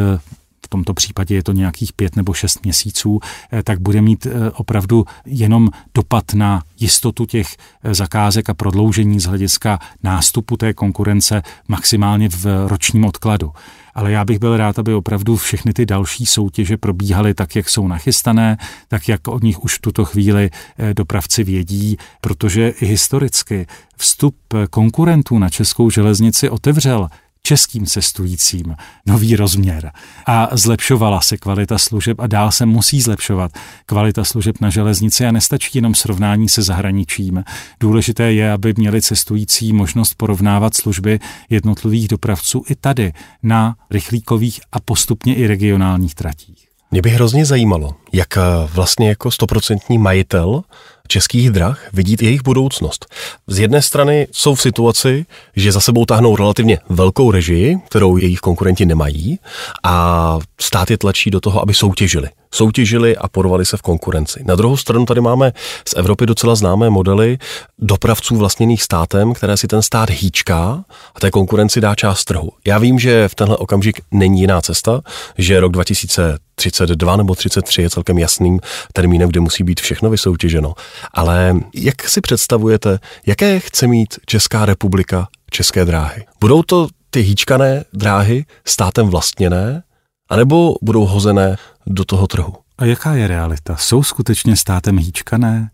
tomto 0.74 0.94
případě 0.94 1.34
je 1.34 1.42
to 1.42 1.52
nějakých 1.52 1.92
pět 1.92 2.16
nebo 2.16 2.32
šest 2.34 2.64
měsíců, 2.64 3.20
eh, 3.52 3.62
tak 3.62 3.80
bude 3.80 4.00
mít 4.00 4.26
eh, 4.26 4.50
opravdu 4.50 5.04
jenom 5.26 5.70
dopad 5.94 6.34
na 6.34 6.62
jistotu 6.80 7.26
těch 7.26 7.56
eh, 7.56 7.94
zakázek 7.94 8.50
a 8.50 8.54
prodloužení 8.54 9.20
z 9.20 9.24
hlediska 9.24 9.78
nástupu 10.02 10.56
té 10.56 10.74
konkurence 10.74 11.42
maximálně 11.68 12.28
v 12.28 12.46
ročním 12.66 13.04
odkladu. 13.04 13.52
Ale 13.94 14.12
já 14.12 14.24
bych 14.24 14.38
byl 14.38 14.56
rád, 14.56 14.78
aby 14.78 14.94
opravdu 14.94 15.36
všechny 15.36 15.72
ty 15.72 15.86
další 15.86 16.26
soutěže 16.26 16.76
probíhaly 16.76 17.34
tak, 17.34 17.56
jak 17.56 17.70
jsou 17.70 17.88
nachystané, 17.88 18.56
tak, 18.88 19.08
jak 19.08 19.28
od 19.28 19.42
nich 19.42 19.64
už 19.64 19.78
v 19.78 19.80
tuto 19.80 20.04
chvíli 20.04 20.50
dopravci 20.96 21.44
vědí, 21.44 21.96
protože 22.20 22.68
i 22.68 22.86
historicky 22.86 23.66
vstup 23.96 24.36
konkurentů 24.70 25.38
na 25.38 25.48
českou 25.48 25.90
železnici 25.90 26.50
otevřel 26.50 27.08
českým 27.46 27.86
cestujícím 27.86 28.76
nový 29.06 29.36
rozměr 29.36 29.92
a 30.26 30.48
zlepšovala 30.52 31.20
se 31.20 31.36
kvalita 31.36 31.78
služeb 31.78 32.20
a 32.20 32.26
dál 32.26 32.52
se 32.52 32.66
musí 32.66 33.00
zlepšovat 33.00 33.52
kvalita 33.86 34.24
služeb 34.24 34.56
na 34.60 34.70
železnici 34.70 35.26
a 35.26 35.32
nestačí 35.32 35.70
jenom 35.74 35.94
srovnání 35.94 36.48
se 36.48 36.62
zahraničím. 36.62 37.44
Důležité 37.80 38.32
je, 38.32 38.52
aby 38.52 38.74
měli 38.76 39.02
cestující 39.02 39.72
možnost 39.72 40.14
porovnávat 40.14 40.74
služby 40.74 41.20
jednotlivých 41.50 42.08
dopravců 42.08 42.64
i 42.68 42.74
tady 42.74 43.12
na 43.42 43.76
rychlíkových 43.90 44.60
a 44.72 44.80
postupně 44.80 45.34
i 45.34 45.46
regionálních 45.46 46.14
tratích. 46.14 46.68
Mě 46.90 47.02
by 47.02 47.10
hrozně 47.10 47.46
zajímalo, 47.46 47.94
jak 48.12 48.38
vlastně 48.72 49.08
jako 49.08 49.30
stoprocentní 49.30 49.98
majitel 49.98 50.62
českých 51.08 51.50
drah 51.50 51.80
vidí 51.92 52.16
jejich 52.20 52.42
budoucnost. 52.42 53.06
Z 53.46 53.58
jedné 53.58 53.82
strany 53.82 54.28
jsou 54.32 54.54
v 54.54 54.62
situaci, 54.62 55.26
že 55.56 55.72
za 55.72 55.80
sebou 55.80 56.04
táhnou 56.04 56.36
relativně 56.36 56.78
velkou 56.88 57.30
režii, 57.30 57.76
kterou 57.88 58.16
jejich 58.16 58.40
konkurenti 58.40 58.86
nemají 58.86 59.38
a 59.84 60.38
stát 60.60 60.90
je 60.90 60.98
tlačí 60.98 61.30
do 61.30 61.40
toho, 61.40 61.62
aby 61.62 61.74
soutěžili. 61.74 62.28
Soutěžili 62.54 63.16
a 63.16 63.28
porvali 63.28 63.64
se 63.64 63.76
v 63.76 63.82
konkurenci. 63.82 64.42
Na 64.46 64.54
druhou 64.54 64.76
stranu 64.76 65.06
tady 65.06 65.20
máme 65.20 65.52
z 65.88 65.94
Evropy 65.96 66.26
docela 66.26 66.54
známé 66.54 66.90
modely 66.90 67.38
dopravců 67.78 68.36
vlastněných 68.36 68.82
státem, 68.82 69.34
které 69.34 69.56
si 69.56 69.66
ten 69.68 69.82
stát 69.82 70.10
hýčká 70.10 70.84
a 71.14 71.20
té 71.20 71.30
konkurenci 71.30 71.80
dá 71.80 71.94
část 71.94 72.24
trhu. 72.24 72.50
Já 72.66 72.78
vím, 72.78 72.98
že 72.98 73.28
v 73.28 73.34
tenhle 73.34 73.56
okamžik 73.56 74.00
není 74.10 74.40
jiná 74.40 74.60
cesta, 74.60 75.00
že 75.38 75.60
rok 75.60 75.72
2000 75.72 76.38
32 76.54 77.16
nebo 77.16 77.34
33 77.34 77.82
je 77.82 77.90
celkem 77.90 78.18
jasným 78.18 78.60
termínem, 78.92 79.28
kde 79.28 79.40
musí 79.40 79.64
být 79.64 79.80
všechno 79.80 80.10
vysoutěženo. 80.10 80.74
Ale 81.12 81.56
jak 81.74 82.08
si 82.08 82.20
představujete, 82.20 82.98
jaké 83.26 83.60
chce 83.60 83.86
mít 83.86 84.18
Česká 84.26 84.66
republika 84.66 85.28
české 85.50 85.84
dráhy? 85.84 86.24
Budou 86.40 86.62
to 86.62 86.88
ty 87.10 87.20
hýčkané 87.20 87.84
dráhy 87.92 88.44
státem 88.64 89.06
vlastněné, 89.06 89.82
anebo 90.28 90.74
budou 90.82 91.06
hozené 91.06 91.56
do 91.86 92.04
toho 92.04 92.26
trhu? 92.26 92.54
A 92.78 92.84
jaká 92.84 93.14
je 93.14 93.28
realita? 93.28 93.76
Jsou 93.76 94.02
skutečně 94.02 94.56
státem 94.56 94.98
hýčkané? 94.98 95.70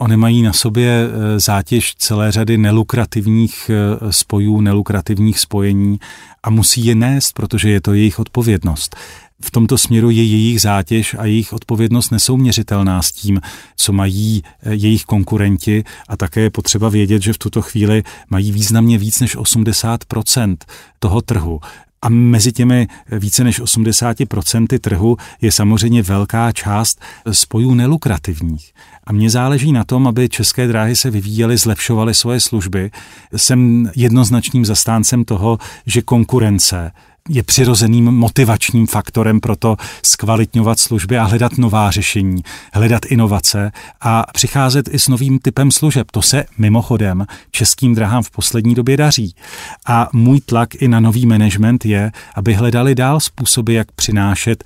Oni 0.00 0.16
mají 0.16 0.42
na 0.42 0.52
sobě 0.52 0.90
e, 0.90 1.40
zátěž 1.40 1.94
celé 1.94 2.32
řady 2.32 2.58
nelukrativních 2.58 3.70
e, 3.70 4.12
spojů, 4.12 4.60
nelukrativních 4.60 5.40
spojení 5.40 5.98
a 6.42 6.50
musí 6.50 6.86
je 6.86 6.94
nést, 6.94 7.32
protože 7.32 7.70
je 7.70 7.80
to 7.80 7.94
jejich 7.94 8.18
odpovědnost 8.18 8.96
v 9.44 9.50
tomto 9.50 9.78
směru 9.78 10.10
je 10.10 10.24
jejich 10.24 10.60
zátěž 10.60 11.16
a 11.18 11.24
jejich 11.24 11.52
odpovědnost 11.52 12.10
nesouměřitelná 12.10 13.02
s 13.02 13.12
tím, 13.12 13.40
co 13.76 13.92
mají 13.92 14.42
eh, 14.62 14.74
jejich 14.74 15.04
konkurenti 15.04 15.84
a 16.08 16.16
také 16.16 16.40
je 16.40 16.50
potřeba 16.50 16.88
vědět, 16.88 17.22
že 17.22 17.32
v 17.32 17.38
tuto 17.38 17.62
chvíli 17.62 18.02
mají 18.30 18.52
významně 18.52 18.98
víc 18.98 19.20
než 19.20 19.36
80% 19.36 20.56
toho 20.98 21.22
trhu. 21.22 21.60
A 22.04 22.08
mezi 22.08 22.52
těmi 22.52 22.88
více 23.12 23.44
než 23.44 23.60
80% 23.60 24.78
trhu 24.78 25.16
je 25.40 25.52
samozřejmě 25.52 26.02
velká 26.02 26.52
část 26.52 27.00
spojů 27.30 27.74
nelukrativních. 27.74 28.72
A 29.04 29.12
mně 29.12 29.30
záleží 29.30 29.72
na 29.72 29.84
tom, 29.84 30.06
aby 30.06 30.28
české 30.28 30.66
dráhy 30.66 30.96
se 30.96 31.10
vyvíjely, 31.10 31.56
zlepšovaly 31.56 32.14
svoje 32.14 32.40
služby. 32.40 32.90
Jsem 33.36 33.90
jednoznačným 33.96 34.64
zastáncem 34.64 35.24
toho, 35.24 35.58
že 35.86 36.02
konkurence 36.02 36.92
je 37.28 37.42
přirozeným 37.42 38.04
motivačním 38.04 38.86
faktorem 38.86 39.40
pro 39.40 39.56
to 39.56 39.76
zkvalitňovat 40.02 40.78
služby 40.78 41.18
a 41.18 41.24
hledat 41.24 41.58
nová 41.58 41.90
řešení, 41.90 42.42
hledat 42.72 43.04
inovace 43.06 43.72
a 44.00 44.24
přicházet 44.32 44.94
i 44.94 44.98
s 44.98 45.08
novým 45.08 45.38
typem 45.38 45.70
služeb. 45.70 46.10
To 46.10 46.22
se 46.22 46.44
mimochodem 46.58 47.26
českým 47.50 47.94
drahám 47.94 48.22
v 48.22 48.30
poslední 48.30 48.74
době 48.74 48.96
daří. 48.96 49.34
A 49.86 50.08
můj 50.12 50.40
tlak 50.40 50.74
i 50.74 50.88
na 50.88 51.00
nový 51.00 51.26
management 51.26 51.84
je, 51.84 52.12
aby 52.34 52.54
hledali 52.54 52.94
dál 52.94 53.20
způsoby, 53.20 53.76
jak 53.76 53.92
přinášet 53.92 54.64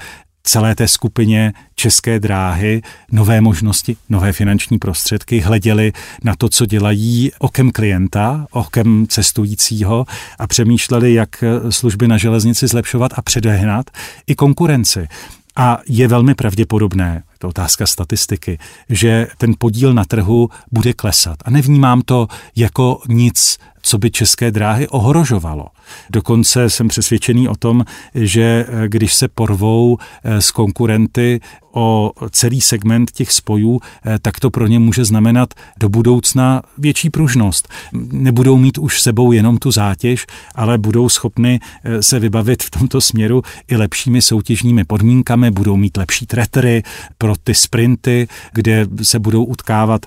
celé 0.49 0.75
té 0.75 0.89
skupině 0.89 1.53
české 1.75 2.21
dráhy 2.21 2.83
nové 3.13 3.41
možnosti, 3.41 3.97
nové 4.09 4.33
finanční 4.33 4.79
prostředky, 4.79 5.41
hleděli 5.41 5.93
na 6.25 6.37
to, 6.37 6.49
co 6.49 6.67
dělají 6.67 7.31
okem 7.39 7.71
klienta, 7.71 8.47
okem 8.51 9.07
cestujícího 9.09 10.07
a 10.39 10.47
přemýšleli, 10.47 11.15
jak 11.15 11.45
služby 11.71 12.09
na 12.09 12.17
železnici 12.17 12.67
zlepšovat 12.67 13.13
a 13.15 13.23
předehnat 13.23 13.91
i 14.27 14.35
konkurenci. 14.35 15.09
A 15.57 15.79
je 15.89 16.09
velmi 16.09 16.35
pravděpodobné, 16.35 17.23
to 17.39 17.49
otázka 17.49 17.87
statistiky, 17.87 18.59
že 18.89 19.27
ten 19.39 19.55
podíl 19.59 19.95
na 19.95 20.05
trhu 20.05 20.51
bude 20.73 20.93
klesat. 20.93 21.37
A 21.45 21.51
nevnímám 21.51 22.03
to 22.03 22.29
jako 22.57 23.01
nic, 23.09 23.59
co 23.89 23.99
by 23.99 24.11
české 24.11 24.51
dráhy 24.51 24.89
ohrožovalo. 24.89 25.67
Dokonce 26.11 26.71
jsem 26.71 26.89
přesvědčený 26.89 27.49
o 27.49 27.57
tom, 27.57 27.85
že 28.15 28.67
eh, 28.69 28.89
když 28.89 29.15
se 29.15 29.29
porvou 29.29 29.99
eh, 30.25 30.41
s 30.41 30.51
konkurenty 30.51 31.41
o 31.73 32.13
celý 32.31 32.61
segment 32.61 33.11
těch 33.11 33.33
spojů, 33.33 33.81
eh, 33.81 34.19
tak 34.23 34.41
to 34.41 34.51
pro 34.51 34.67
ně 34.67 34.79
může 34.79 35.05
znamenat 35.05 35.55
do 35.81 35.89
budoucna 35.89 36.63
větší 36.79 37.11
pružnost. 37.11 37.69
Nebudou 38.13 38.57
mít 38.57 38.79
už 38.79 39.01
sebou 39.01 39.33
jenom 39.33 39.59
tu 39.59 39.71
zátěž, 39.71 40.27
ale 40.55 40.79
budou 40.79 41.09
schopny 41.09 41.61
se 42.01 42.19
vybavit 42.19 42.63
v 42.63 42.71
tomto 42.71 43.01
směru 43.01 43.43
i 43.69 43.77
lepšími 43.77 44.23
soutěžními 44.23 44.85
podmínkami, 44.85 45.51
budou 45.51 45.77
mít 45.77 45.97
lepší 45.97 46.27
tretery 46.27 46.83
pro 47.19 47.35
ty 47.45 47.55
sprinty, 47.55 48.29
kde 48.53 48.87
se 49.03 49.19
budou 49.19 49.45
utkávat 49.45 50.07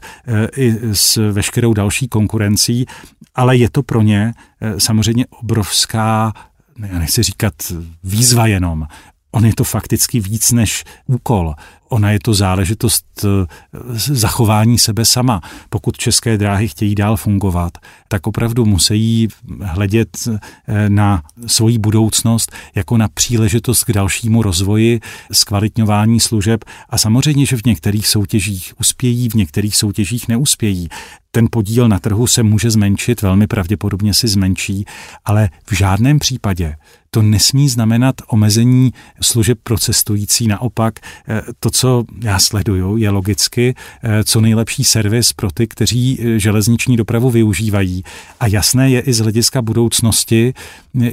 i 0.57 0.75
s 0.93 1.31
veškerou 1.31 1.73
další 1.73 2.07
konkurencí, 2.07 2.85
ale 3.35 3.57
je 3.57 3.69
to 3.69 3.83
pro 3.83 4.01
ně 4.01 4.33
samozřejmě 4.77 5.25
obrovská, 5.27 6.33
já 6.87 6.99
nechci 6.99 7.23
říkat 7.23 7.53
výzva 8.03 8.47
jenom, 8.47 8.87
On 9.31 9.45
je 9.45 9.55
to 9.55 9.63
fakticky 9.63 10.19
víc 10.19 10.51
než 10.51 10.83
úkol. 11.05 11.55
Ona 11.91 12.11
je 12.11 12.19
to 12.19 12.33
záležitost 12.33 13.05
eh, 13.25 13.47
zachování 13.95 14.77
sebe 14.77 15.05
sama. 15.05 15.41
Pokud 15.69 15.97
české 15.97 16.37
dráhy 16.37 16.67
chtějí 16.67 16.95
dál 16.95 17.17
fungovat, 17.17 17.77
tak 18.07 18.27
opravdu 18.27 18.65
musí 18.65 19.27
hledět 19.61 20.09
eh, 20.27 20.39
na 20.89 21.23
svoji 21.47 21.77
budoucnost 21.77 22.51
jako 22.75 22.97
na 22.97 23.07
příležitost 23.07 23.83
k 23.83 23.91
dalšímu 23.91 24.41
rozvoji, 24.41 24.99
zkvalitňování 25.31 26.19
služeb 26.19 26.65
a 26.89 26.97
samozřejmě, 26.97 27.45
že 27.45 27.57
v 27.57 27.65
některých 27.65 28.07
soutěžích 28.07 28.73
uspějí, 28.79 29.29
v 29.29 29.33
některých 29.33 29.75
soutěžích 29.75 30.27
neuspějí. 30.27 30.87
Ten 31.31 31.47
podíl 31.51 31.87
na 31.87 31.99
trhu 31.99 32.27
se 32.27 32.43
může 32.43 32.71
zmenšit, 32.71 33.21
velmi 33.21 33.47
pravděpodobně 33.47 34.13
si 34.13 34.27
zmenší, 34.27 34.85
ale 35.25 35.49
v 35.65 35.73
žádném 35.73 36.19
případě 36.19 36.75
to 37.09 37.21
nesmí 37.21 37.69
znamenat 37.69 38.15
omezení 38.27 38.93
služeb 39.21 39.59
pro 39.63 39.77
cestující. 39.77 40.47
Naopak, 40.47 40.99
eh, 41.27 41.41
to, 41.59 41.69
co 41.69 41.80
já 42.23 42.39
sleduju, 42.39 42.97
je 42.97 43.09
logicky 43.09 43.75
eh, 44.03 44.23
co 44.23 44.41
nejlepší 44.41 44.83
servis 44.83 45.33
pro 45.33 45.51
ty, 45.51 45.67
kteří 45.67 46.19
eh, 46.21 46.39
železniční 46.39 46.97
dopravu 46.97 47.29
využívají. 47.29 48.03
A 48.39 48.47
jasné 48.47 48.89
je 48.89 48.99
i 48.99 49.13
z 49.13 49.19
hlediska 49.19 49.61
budoucnosti, 49.61 50.53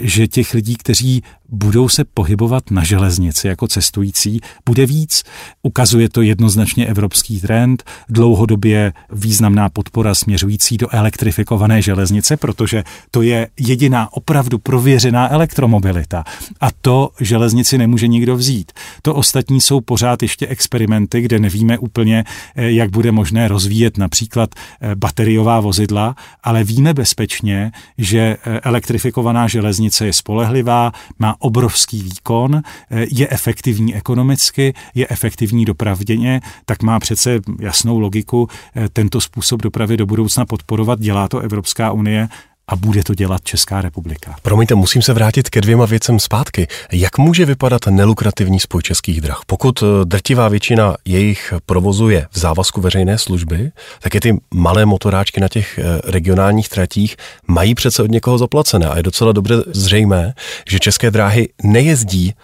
že 0.01 0.29
těch 0.29 0.55
lidí, 0.55 0.77
kteří 0.77 1.23
budou 1.49 1.89
se 1.89 2.05
pohybovat 2.05 2.71
na 2.71 2.85
železnici 2.85 3.49
jako 3.49 3.69
cestující, 3.69 4.41
bude 4.67 4.87
víc. 4.87 5.23
Ukazuje 5.63 6.09
to 6.09 6.23
jednoznačně 6.23 6.87
evropský 6.87 7.41
trend, 7.41 7.85
dlouhodobě 8.09 8.93
významná 9.13 9.69
podpora 9.69 10.15
směřující 10.15 10.77
do 10.77 10.95
elektrifikované 10.95 11.83
železnice, 11.83 12.37
protože 12.37 12.85
to 13.11 13.23
je 13.23 13.49
jediná 13.61 14.13
opravdu 14.13 14.59
prověřená 14.59 15.33
elektromobilita. 15.33 16.25
A 16.61 16.69
to 16.81 17.11
železnici 17.21 17.79
nemůže 17.79 18.09
nikdo 18.09 18.37
vzít. 18.37 18.73
To 19.03 19.15
ostatní 19.15 19.61
jsou 19.61 19.81
pořád 19.81 20.23
ještě 20.23 20.47
experimenty, 20.47 21.21
kde 21.21 21.39
nevíme 21.39 21.79
úplně, 21.79 22.25
eh, 22.57 22.71
jak 22.71 22.91
bude 22.91 23.13
možné 23.13 23.49
rozvíjet 23.49 23.99
například 23.99 24.51
eh, 24.55 24.95
bateriová 24.95 25.61
vozidla, 25.61 26.15
ale 26.43 26.65
víme 26.65 26.95
bezpečně, 26.95 27.73
že 27.99 28.19
eh, 28.19 28.61
elektrifikovaná 28.61 29.49
železnice 29.49 30.07
je 30.07 30.13
spolehlivá, 30.13 30.93
má 31.19 31.38
obrovský 31.39 32.03
výkon, 32.03 32.57
eh, 32.57 33.07
je 33.11 33.29
efektivní 33.31 33.95
ekonomicky, 33.95 34.75
je 34.95 35.07
efektivní 35.11 35.65
dopravděně, 35.65 36.41
tak 36.65 36.83
má 36.83 37.01
přece 37.01 37.41
jasnou 37.61 37.99
logiku 37.99 38.49
eh, 38.77 38.89
tento 38.89 39.21
způsob 39.21 39.63
dopravy 39.63 39.97
do 39.97 40.07
budoucna 40.07 40.47
podporovat. 40.47 41.01
Dělá 41.01 41.29
to 41.29 41.39
Evropská 41.39 41.93
unie 41.93 42.29
a 42.69 42.77
bude 42.77 43.05
to 43.05 43.15
dělat 43.15 43.45
Česká 43.45 43.81
republika. 43.81 44.37
Promiňte, 44.43 44.75
musím 44.75 45.03
se 45.03 45.13
vrátit 45.13 45.51
ke 45.51 45.61
dvěma 45.61 45.87
věcem 45.87 46.21
zpátky. 46.21 46.69
Jak 46.93 47.19
může 47.19 47.45
vypadat 47.45 47.87
nelukrativní 47.91 48.61
spoj 48.61 48.83
českých 48.83 49.21
drah? 49.21 49.41
Pokud 49.47 49.83
eh, 49.83 49.87
drtivá 50.05 50.49
většina 50.49 50.97
jejich 51.05 51.55
provozu 51.67 52.09
je 52.09 52.27
v 52.31 52.39
závazku 52.39 52.81
veřejné 52.81 53.19
služby, 53.19 53.71
tak 54.01 54.15
je 54.15 54.21
ty 54.21 54.41
malé 54.55 54.87
motoráčky 54.87 55.41
na 55.41 55.49
těch 55.49 55.79
eh, 55.79 56.01
regionálních 56.05 56.69
tratích 56.69 57.17
mají 57.47 57.75
přece 57.75 58.03
od 58.03 58.11
někoho 58.11 58.39
zaplacené 58.39 58.89
a 58.89 58.97
je 58.97 59.03
docela 59.03 59.33
dobře 59.33 59.55
zřejmé, 59.67 60.35
že 60.71 60.79
české 60.79 61.11
dráhy 61.11 61.49
nejezdí 61.63 62.35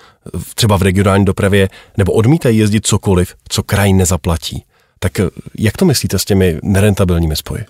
třeba 0.54 0.76
v 0.76 0.82
regionální 0.82 1.24
dopravě 1.24 1.68
nebo 1.96 2.12
odmítají 2.12 2.58
jezdit 2.58 2.87
cokoliv, 2.87 3.34
co 3.48 3.62
kraj 3.62 3.92
nezaplatí. 3.92 4.64
Tak 4.98 5.20
eh, 5.20 5.24
jak 5.58 5.76
to 5.76 5.84
myslíte 5.84 6.18
s 6.18 6.24
těmi 6.24 6.58
nerentabilními 6.62 7.37
spoji? 7.37 7.64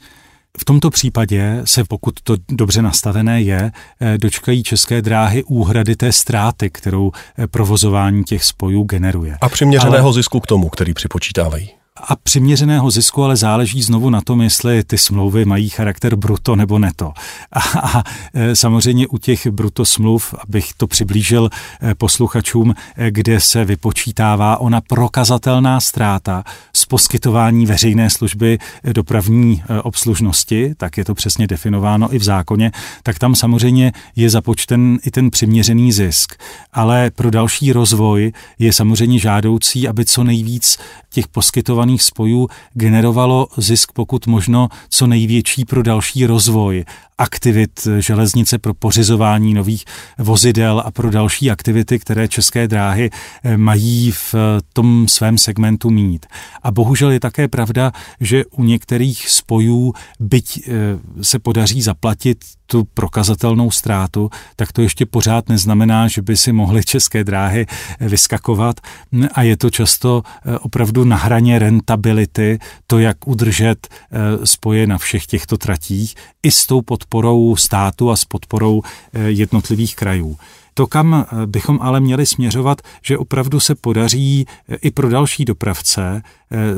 V 0.58 0.64
tomto 0.64 0.90
případě 0.90 1.62
se, 1.64 1.84
pokud 1.84 2.14
to 2.22 2.36
dobře 2.50 2.82
nastavené 2.82 3.42
je, 3.42 3.72
eh, 4.00 4.18
dočkají 4.18 4.62
české 4.62 5.02
dráhy 5.02 5.44
úhrady 5.44 5.96
té 5.96 6.12
ztráty, 6.12 6.70
kterou 6.70 7.12
eh, 7.38 7.46
provozování 7.46 8.24
těch 8.24 8.44
spojů 8.44 8.82
generuje. 8.82 9.38
A 9.40 9.48
přiměřeného 9.48 10.06
Ale... 10.06 10.14
zisku 10.14 10.40
k 10.40 10.46
tomu, 10.46 10.68
který 10.68 10.94
připočítávají 10.94 11.70
a 12.00 12.16
přiměřeného 12.16 12.90
zisku, 12.90 13.24
ale 13.24 13.36
záleží 13.36 13.82
znovu 13.82 14.10
na 14.10 14.20
tom, 14.20 14.42
jestli 14.42 14.84
ty 14.84 14.98
smlouvy 14.98 15.44
mají 15.44 15.68
charakter 15.68 16.16
bruto 16.16 16.56
nebo 16.56 16.78
neto. 16.78 17.12
A, 17.52 17.60
a 17.78 18.02
e, 18.34 18.56
samozřejmě 18.56 19.06
u 19.06 19.18
těch 19.18 19.46
bruto 19.46 19.84
smluv, 19.84 20.34
abych 20.48 20.72
to 20.76 20.86
přiblížil 20.86 21.50
e, 21.82 21.94
posluchačům, 21.94 22.74
e, 22.96 23.10
kde 23.10 23.40
se 23.40 23.64
vypočítává 23.64 24.56
ona 24.56 24.80
prokazatelná 24.80 25.80
ztráta 25.80 26.44
z 26.72 26.84
poskytování 26.84 27.66
veřejné 27.66 28.10
služby 28.10 28.58
dopravní 28.92 29.62
obslužnosti, 29.82 30.74
tak 30.76 30.98
je 30.98 31.04
to 31.04 31.14
přesně 31.14 31.46
definováno 31.46 32.14
i 32.14 32.18
v 32.18 32.22
zákoně, 32.22 32.72
tak 33.02 33.18
tam 33.18 33.34
samozřejmě 33.34 33.92
je 34.16 34.30
započten 34.30 34.98
i 35.06 35.10
ten 35.10 35.30
přiměřený 35.30 35.92
zisk. 35.92 36.34
Ale 36.72 37.10
pro 37.10 37.30
další 37.30 37.72
rozvoj 37.72 38.32
je 38.58 38.72
samozřejmě 38.72 39.18
žádoucí, 39.18 39.88
aby 39.88 40.04
co 40.04 40.24
nejvíc 40.24 40.78
těch 41.10 41.28
poskytovaných 41.28 41.83
spojů 42.02 42.48
generovalo 42.72 43.46
zisk 43.56 43.92
pokud 43.92 44.26
možno 44.26 44.68
co 44.88 45.06
největší 45.06 45.64
pro 45.64 45.82
další 45.82 46.26
rozvoj 46.26 46.84
aktivit 47.18 47.88
železnice 47.98 48.58
pro 48.58 48.74
pořizování 48.74 49.54
nových 49.54 49.84
vozidel 50.18 50.82
a 50.86 50.90
pro 50.90 51.10
další 51.10 51.50
aktivity, 51.50 51.98
které 51.98 52.28
české 52.28 52.68
dráhy 52.68 53.10
eh, 53.44 53.56
mají 53.56 54.10
v 54.10 54.34
tom 54.72 55.08
svém 55.08 55.38
segmentu 55.38 55.90
mít. 55.90 56.26
A 56.62 56.70
bohužel 56.70 57.10
je 57.10 57.20
také 57.20 57.48
pravda, 57.48 57.92
že 58.20 58.44
u 58.44 58.64
některých 58.64 59.30
spojů, 59.30 59.92
byť 60.20 60.68
eh, 60.68 60.72
se 61.22 61.38
podaří 61.38 61.82
zaplatit 61.82 62.44
tu 62.66 62.84
prokazatelnou 62.94 63.70
ztrátu, 63.70 64.30
tak 64.56 64.72
to 64.72 64.82
ještě 64.82 65.06
pořád 65.06 65.48
neznamená, 65.48 66.08
že 66.08 66.22
by 66.22 66.36
si 66.36 66.52
mohly 66.52 66.84
české 66.84 67.24
dráhy 67.24 67.66
eh, 67.68 68.08
vyskakovat 68.08 68.80
a 69.32 69.42
je 69.42 69.56
to 69.56 69.70
často 69.70 70.22
opravdu 70.60 71.04
na 71.04 71.16
hraně 71.16 71.58
rentability, 71.58 72.58
to, 72.86 72.98
jak 72.98 73.28
udržet 73.28 73.88
spoje 74.44 74.86
na 74.86 74.98
všech 74.98 75.26
těchto 75.26 75.56
tratích 75.56 76.14
i 76.44 76.50
s 76.50 76.66
tou 76.66 76.82
podporou 76.82 77.56
státu 77.56 78.10
a 78.10 78.16
s 78.16 78.24
podporou 78.24 78.82
eh, 79.12 79.20
jednotlivých 79.22 79.96
krajů. 79.96 80.38
To, 80.74 80.86
kam 80.86 81.14
eh, 81.14 81.46
bychom 81.46 81.78
ale 81.82 82.00
měli 82.00 82.26
směřovat, 82.26 82.82
že 83.02 83.18
opravdu 83.18 83.60
se 83.60 83.74
podaří 83.74 84.46
eh, 84.68 84.76
i 84.76 84.90
pro 84.90 85.08
další 85.08 85.44
dopravce 85.44 86.22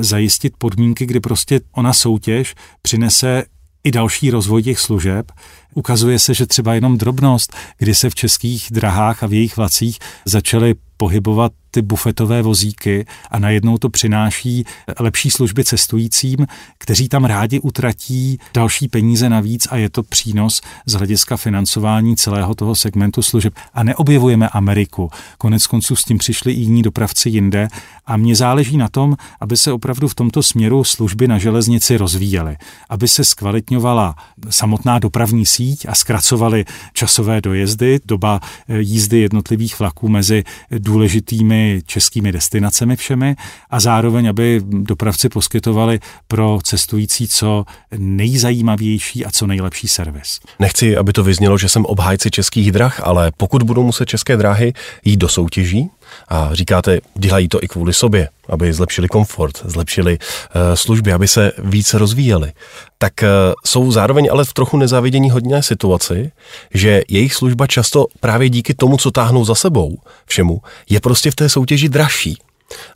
zajistit 0.01 0.53
podmínky, 0.59 1.07
kdy 1.07 1.21
prostě 1.21 1.61
ona 1.73 1.93
soutěž 1.93 2.55
přinese 2.83 3.45
i 3.85 3.91
další 3.91 4.31
rozvoj 4.31 4.63
těch 4.63 4.79
služeb. 4.79 5.33
Ukazuje 5.75 6.19
se, 6.19 6.35
že 6.35 6.47
třeba 6.47 6.75
jenom 6.75 6.99
drobnost, 6.99 7.57
kdy 7.79 7.95
se 7.95 8.11
v 8.11 8.15
českých 8.15 8.69
drahách 8.71 9.23
a 9.23 9.27
v 9.27 9.33
jejich 9.33 9.57
vlacích 9.57 9.99
začaly 10.25 10.75
pohybovat 10.97 11.53
ty 11.77 11.83
bufetové 11.83 12.43
vozíky 12.43 13.07
a 13.31 13.39
najednou 13.39 13.79
to 13.79 13.89
přináší 13.89 14.65
lepší 15.01 15.31
služby 15.31 15.65
cestujícím, 15.65 16.47
kteří 16.79 17.09
tam 17.09 17.25
rádi 17.25 17.61
utratí 17.61 18.39
další 18.55 18.89
peníze 18.89 19.29
navíc 19.29 19.69
a 19.71 19.77
je 19.77 19.91
to 19.91 20.03
přínos 20.03 20.61
z 20.87 20.93
hlediska 20.93 21.37
financování 21.37 22.17
celého 22.17 22.55
toho 22.55 22.75
segmentu 22.75 23.23
služeb. 23.23 23.55
A 23.75 23.83
neobjevujeme 23.83 24.49
Ameriku. 24.49 25.11
Konec 25.39 25.67
konců 25.67 25.97
s 25.97 26.05
tím 26.05 26.19
přišli 26.19 26.53
i 26.53 26.61
jiní 26.61 26.83
dopravci 26.83 27.29
jinde 27.29 27.69
a 28.07 28.17
mně 28.17 28.37
záleží 28.37 28.77
na 28.77 28.89
tom, 28.89 29.17
aby 29.41 29.57
se 29.57 29.73
opravdu 29.73 30.09
v 30.09 30.15
tomto 30.15 30.43
směru 30.43 30.85
služby 30.85 31.29
na 31.29 31.39
železnici 31.39 31.97
rozvíjely, 31.97 32.57
aby 32.89 33.09
se 33.09 33.25
zkvalitňovala 33.25 34.17
samotná 34.51 34.99
dopravní 34.99 35.47
síť 35.47 35.87
a 35.89 35.95
zkracovaly 35.95 36.65
časové 36.93 37.41
dojezdy, 37.41 38.01
doba 38.05 38.41
jízdy 38.69 39.19
jednotlivých 39.19 39.79
vlaků 39.79 40.09
mezi 40.09 40.45
důležitými 40.71 41.66
českými 41.87 42.33
destinacemi 42.33 42.97
všemi 42.97 43.37
a 43.71 43.81
zároveň, 43.81 44.29
aby 44.29 44.61
dopravci 44.67 45.29
poskytovali 45.29 46.01
pro 46.29 46.59
cestující 46.63 47.29
co 47.29 47.65
nejzajímavější 47.99 49.25
a 49.25 49.31
co 49.31 49.47
nejlepší 49.47 49.89
servis. 49.89 50.41
Nechci, 50.59 50.97
aby 50.97 51.13
to 51.13 51.25
vyznělo, 51.25 51.59
že 51.59 51.69
jsem 51.69 51.85
obhájci 51.85 52.31
českých 52.31 52.73
drah, 52.73 53.01
ale 53.05 53.33
pokud 53.37 53.63
budou 53.63 53.83
muset 53.83 54.07
české 54.07 54.37
dráhy 54.37 54.73
jít 55.05 55.17
do 55.17 55.29
soutěží, 55.29 55.91
a 56.29 56.49
říkáte, 56.53 57.01
dělají 57.15 57.49
to 57.49 57.65
i 57.65 57.69
kvůli 57.69 57.93
sobě, 57.93 58.29
aby 58.49 58.73
zlepšili 58.73 59.09
komfort, 59.09 59.63
zlepšili 59.65 60.19
uh, 60.19 60.61
služby, 60.75 61.13
aby 61.13 61.29
se 61.29 61.53
více 61.59 61.99
rozvíjeli. 61.99 62.53
Tak 62.99 63.13
uh, 63.23 63.29
jsou 63.67 63.93
zároveň 63.93 64.29
ale 64.33 64.45
v 64.45 64.53
trochu 64.53 64.77
nezávidění 64.77 65.31
hodně 65.31 65.63
situaci, 65.63 66.33
že 66.75 67.03
jejich 67.09 67.35
služba 67.35 67.67
často 67.67 68.07
právě 68.21 68.49
díky 68.49 68.75
tomu, 68.75 68.97
co 68.97 69.11
táhnou 69.11 69.45
za 69.45 69.55
sebou 69.55 69.99
všemu, 70.27 70.61
je 70.91 71.01
prostě 71.01 71.31
v 71.31 71.35
té 71.35 71.49
soutěži 71.49 71.89
dražší. 71.89 72.39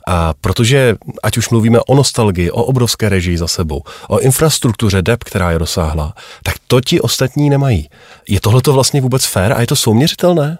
A 0.07 0.33
protože, 0.41 0.95
ať 1.23 1.37
už 1.37 1.49
mluvíme 1.49 1.79
o 1.79 1.95
nostalgii, 1.95 2.51
o 2.51 2.63
obrovské 2.63 3.09
režii 3.09 3.37
za 3.37 3.47
sebou, 3.47 3.81
o 4.07 4.19
infrastruktuře 4.19 5.01
DEP, 5.01 5.23
která 5.23 5.51
je 5.51 5.57
rozsáhla, 5.57 6.13
tak 6.43 6.55
to 6.67 6.81
ti 6.81 7.01
ostatní 7.01 7.49
nemají. 7.49 7.89
Je 8.29 8.39
tohle 8.41 8.61
to 8.61 8.73
vlastně 8.73 9.01
vůbec 9.01 9.25
fér 9.25 9.53
a 9.53 9.61
je 9.61 9.67
to 9.67 9.75
souměřitelné? 9.75 10.57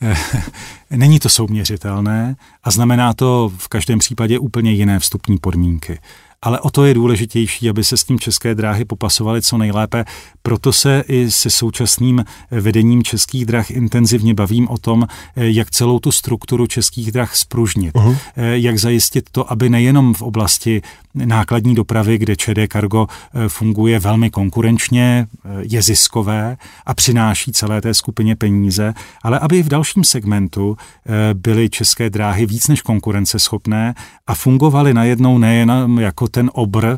Není 0.90 1.18
to 1.18 1.28
souměřitelné 1.28 2.36
a 2.64 2.70
znamená 2.70 3.14
to 3.14 3.52
v 3.56 3.68
každém 3.68 3.98
případě 3.98 4.38
úplně 4.38 4.72
jiné 4.72 4.98
vstupní 4.98 5.38
podmínky. 5.38 5.98
Ale 6.42 6.60
o 6.60 6.70
to 6.70 6.84
je 6.84 6.94
důležitější, 6.94 7.70
aby 7.70 7.84
se 7.84 7.96
s 7.96 8.04
tím 8.04 8.18
české 8.18 8.54
dráhy 8.54 8.84
popasovaly 8.84 9.42
co 9.42 9.58
nejlépe, 9.58 10.04
Proto 10.48 10.72
se 10.72 11.04
i 11.08 11.30
se 11.30 11.50
současným 11.50 12.24
vedením 12.50 13.02
českých 13.02 13.46
drah 13.46 13.70
intenzivně 13.70 14.34
bavím 14.34 14.68
o 14.68 14.78
tom, 14.78 15.06
jak 15.36 15.70
celou 15.70 15.98
tu 15.98 16.12
strukturu 16.12 16.66
českých 16.66 17.12
drah 17.12 17.36
spružnit. 17.36 17.94
Uh-huh. 17.94 18.16
Jak 18.36 18.78
zajistit 18.78 19.30
to, 19.32 19.52
aby 19.52 19.68
nejenom 19.70 20.14
v 20.14 20.22
oblasti 20.22 20.82
nákladní 21.14 21.74
dopravy, 21.74 22.18
kde 22.18 22.36
ČD 22.36 22.58
Cargo 22.72 23.06
eh, 23.06 23.48
funguje 23.48 23.98
velmi 23.98 24.30
konkurenčně, 24.30 25.26
eh, 25.44 25.48
je 25.62 25.82
ziskové 25.82 26.56
a 26.86 26.94
přináší 26.94 27.52
celé 27.52 27.80
té 27.80 27.94
skupině 27.94 28.36
peníze, 28.36 28.94
ale 29.22 29.38
aby 29.38 29.62
v 29.62 29.68
dalším 29.68 30.04
segmentu 30.04 30.76
eh, 30.76 31.34
byly 31.34 31.70
české 31.70 32.10
dráhy 32.10 32.46
víc 32.46 32.68
než 32.68 32.82
konkurenceschopné 32.82 33.94
a 34.26 34.34
fungovaly 34.34 34.94
najednou 34.94 35.38
nejen 35.38 35.98
jako 36.00 36.27
ten 36.28 36.50
obr, 36.54 36.96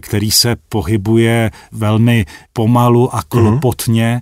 který 0.00 0.30
se 0.30 0.56
pohybuje 0.68 1.50
velmi 1.72 2.26
pomalu 2.52 3.14
a 3.14 3.16
mhm. 3.16 3.24
klopotně 3.28 4.20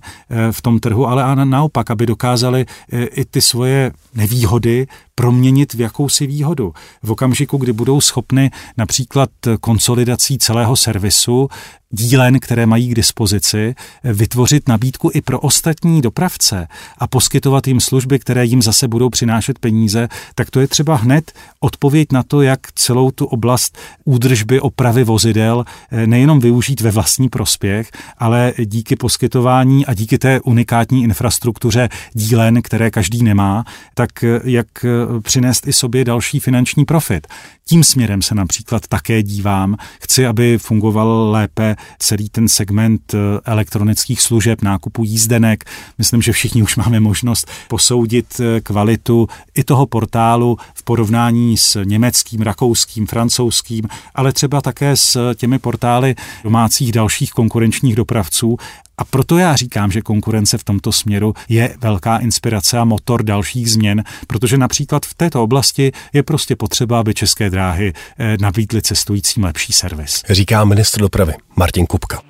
v 0.51 0.61
tom 0.61 0.79
trhu, 0.79 1.07
ale 1.07 1.23
a 1.23 1.35
naopak, 1.35 1.91
aby 1.91 2.05
dokázali 2.05 2.65
i 2.91 3.25
ty 3.25 3.41
svoje 3.41 3.91
nevýhody 4.13 4.87
proměnit 5.15 5.73
v 5.73 5.81
jakousi 5.81 6.27
výhodu. 6.27 6.73
V 7.03 7.11
okamžiku, 7.11 7.57
kdy 7.57 7.73
budou 7.73 8.01
schopny 8.01 8.51
například 8.77 9.29
konsolidací 9.59 10.37
celého 10.37 10.75
servisu 10.75 11.49
dílen, 11.91 12.39
které 12.39 12.65
mají 12.65 12.89
k 12.89 12.95
dispozici, 12.95 13.75
vytvořit 14.03 14.67
nabídku 14.67 15.11
i 15.13 15.21
pro 15.21 15.39
ostatní 15.39 16.01
dopravce 16.01 16.67
a 16.97 17.07
poskytovat 17.07 17.67
jim 17.67 17.79
služby, 17.79 18.19
které 18.19 18.45
jim 18.45 18.61
zase 18.61 18.87
budou 18.87 19.09
přinášet 19.09 19.59
peníze, 19.59 20.07
tak 20.35 20.49
to 20.49 20.59
je 20.59 20.67
třeba 20.67 20.95
hned 20.95 21.31
odpověď 21.59 22.11
na 22.11 22.23
to, 22.23 22.41
jak 22.41 22.59
celou 22.75 23.11
tu 23.11 23.25
oblast 23.25 23.77
údržby, 24.05 24.59
opravy 24.59 25.03
vozidel 25.03 25.65
eh, 25.91 26.07
nejenom 26.07 26.39
využít 26.39 26.81
ve 26.81 26.91
vlastní 26.91 27.29
prospěch, 27.29 27.91
ale 28.17 28.53
díky 28.65 28.95
poskytování 28.95 29.85
a 29.85 29.93
díky 29.93 30.17
té 30.17 30.41
unikátní 30.41 31.03
infrastruktuře 31.03 31.89
dílen, 32.13 32.61
které 32.61 32.91
každý 32.91 33.23
nemá, 33.23 33.65
tak 33.93 34.23
eh, 34.23 34.39
jak 34.43 34.67
eh, 34.85 35.00
přinést 35.21 35.67
i 35.67 35.73
sobě 35.73 36.05
další 36.05 36.39
finanční 36.39 36.85
profit. 36.85 37.27
Tím 37.65 37.83
směrem 37.83 38.21
se 38.21 38.35
například 38.35 38.87
také 38.87 39.23
dívám. 39.23 39.75
Chci, 40.01 40.25
aby 40.27 40.57
fungoval 40.57 41.31
lépe 41.31 41.75
celý 41.99 42.29
ten 42.29 42.47
segment 42.47 43.13
eh, 43.13 43.17
elektronických 43.45 44.21
služeb, 44.21 44.61
nákupu 44.61 45.03
jízdenek. 45.03 45.63
Myslím, 45.97 46.21
že 46.21 46.31
všichni 46.31 46.63
už 46.63 46.75
máme 46.75 46.99
možnost 46.99 47.51
posoudit 47.67 48.39
eh, 48.39 48.61
kvalitu 48.61 49.27
i 49.55 49.63
toho 49.63 49.85
portálu 49.85 50.57
v 50.73 50.83
porovnání 50.83 51.57
s 51.57 51.83
německým, 51.83 52.41
rakouským, 52.41 53.07
francouzským, 53.07 53.87
ale 54.15 54.33
třeba 54.33 54.61
také 54.61 54.97
s 54.97 55.33
těmi 55.35 55.59
portály 55.59 56.15
domácích 56.43 56.91
dalších 56.91 57.31
konkurenčních 57.31 57.95
dopravců 57.95 58.57
a 59.01 59.03
proto 59.03 59.37
já 59.37 59.55
říkám, 59.55 59.91
že 59.91 60.01
konkurence 60.01 60.57
v 60.57 60.63
tomto 60.63 60.91
směru 60.91 61.33
je 61.49 61.75
velká 61.79 62.17
inspirace 62.17 62.77
a 62.77 62.85
motor 62.85 63.23
dalších 63.23 63.71
změn, 63.71 64.03
protože 64.27 64.57
například 64.57 65.05
v 65.05 65.13
této 65.13 65.43
oblasti 65.43 65.91
je 66.13 66.23
prostě 66.23 66.55
potřeba, 66.55 66.99
aby 66.99 67.13
české 67.13 67.49
dráhy 67.49 67.93
eh, 68.19 68.37
nabídly 68.41 68.81
cestujícím 68.81 69.43
lepší 69.43 69.73
servis. 69.73 70.23
Říká 70.29 70.65
ministr 70.65 70.99
dopravy 70.99 71.33
Martin 71.55 71.85
Kupka. 71.85 72.21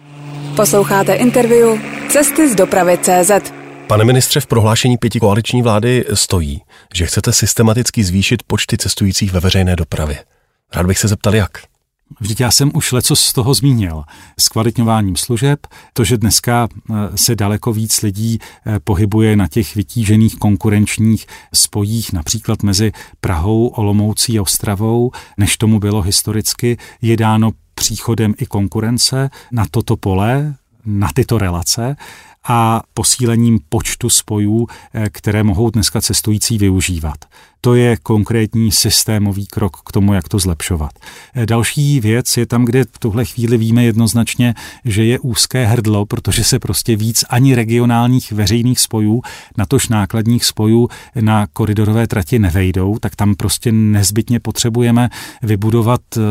Posloucháte 0.56 1.14
interview 1.14 1.80
Cesty 2.10 2.52
z 2.52 2.56
dopravy 2.56 2.98
CZ. 2.98 3.54
Pane 3.88 4.04
ministře, 4.04 4.40
v 4.40 4.46
prohlášení 4.46 4.98
pěti 4.98 5.20
koaliční 5.20 5.62
vlády 5.62 6.06
stojí, 6.14 6.62
že 6.94 7.06
chcete 7.06 7.34
systematicky 7.34 8.04
zvýšit 8.04 8.44
počty 8.44 8.78
cestujících 8.78 9.34
ve 9.34 9.40
veřejné 9.40 9.76
dopravě. 9.76 10.24
Rád 10.76 10.86
bych 10.86 11.00
se 11.00 11.08
zeptal, 11.08 11.36
jak. 11.36 11.71
Vždyť 12.20 12.40
já 12.40 12.52
jsem 12.52 12.72
už 12.74 12.92
leco 12.92 13.16
z 13.16 13.34
toho 13.34 13.54
zmínil. 13.54 14.04
S 14.40 14.50
kvalitňováním 14.50 15.16
služeb, 15.16 15.68
to, 15.94 16.04
že 16.04 16.18
dneska 16.18 16.68
eh, 16.72 16.94
se 17.16 17.36
daleko 17.36 17.74
víc 17.74 18.02
lidí 18.02 18.40
eh, 18.40 18.80
pohybuje 18.80 19.36
na 19.36 19.48
těch 19.48 19.76
vytížených 19.76 20.36
konkurenčních 20.36 21.28
spojích, 21.54 22.14
například 22.14 22.64
mezi 22.64 22.92
Prahou, 23.22 23.68
Olomoucí 23.68 24.40
a 24.40 24.42
Ostravou, 24.42 25.12
než 25.38 25.58
tomu 25.58 25.80
bylo 25.80 26.02
historicky, 26.02 26.78
je 27.02 27.18
dáno 27.18 27.52
příchodem 27.76 28.34
i 28.38 28.46
konkurence 28.46 29.30
na 29.52 29.66
toto 29.72 29.98
pole, 29.98 30.56
na 30.86 31.10
tyto 31.14 31.38
relace 31.38 31.96
a 32.44 32.82
posílením 32.94 33.60
počtu 33.70 34.10
spojů, 34.10 34.68
eh, 34.94 35.10
které 35.10 35.44
mohou 35.44 35.70
dneska 35.70 36.02
cestující 36.02 36.58
využívat. 36.58 37.26
To 37.64 37.76
je 37.76 37.98
konkrétní 37.98 38.72
systémový 38.72 39.48
krok 39.48 39.78
k 39.86 39.92
tomu, 39.92 40.14
jak 40.14 40.30
to 40.30 40.40
zlepšovat. 40.40 40.92
Eh, 41.36 41.46
další 41.46 42.00
věc 42.00 42.38
je 42.38 42.46
tam, 42.46 42.66
kde 42.66 42.84
v 42.84 43.00
tuhle 43.00 43.26
chvíli 43.26 43.58
víme 43.58 43.84
jednoznačně, 43.84 44.54
že 44.86 45.06
je 45.06 45.20
úzké 45.20 45.66
hrdlo, 45.66 46.06
protože 46.06 46.44
se 46.44 46.60
prostě 46.60 46.96
víc 46.96 47.26
ani 47.30 47.56
regionálních 47.56 48.32
veřejných 48.32 48.80
spojů, 48.80 49.22
natož 49.58 49.88
nákladních 49.88 50.46
spojů 50.46 50.88
na 51.22 51.48
koridorové 51.48 52.08
trati 52.08 52.40
nevejdou, 52.40 52.98
tak 53.00 53.16
tam 53.16 53.36
prostě 53.36 53.72
nezbytně 53.72 54.40
potřebujeme 54.40 55.10
vybudovat 55.42 56.02
eh, 56.18 56.22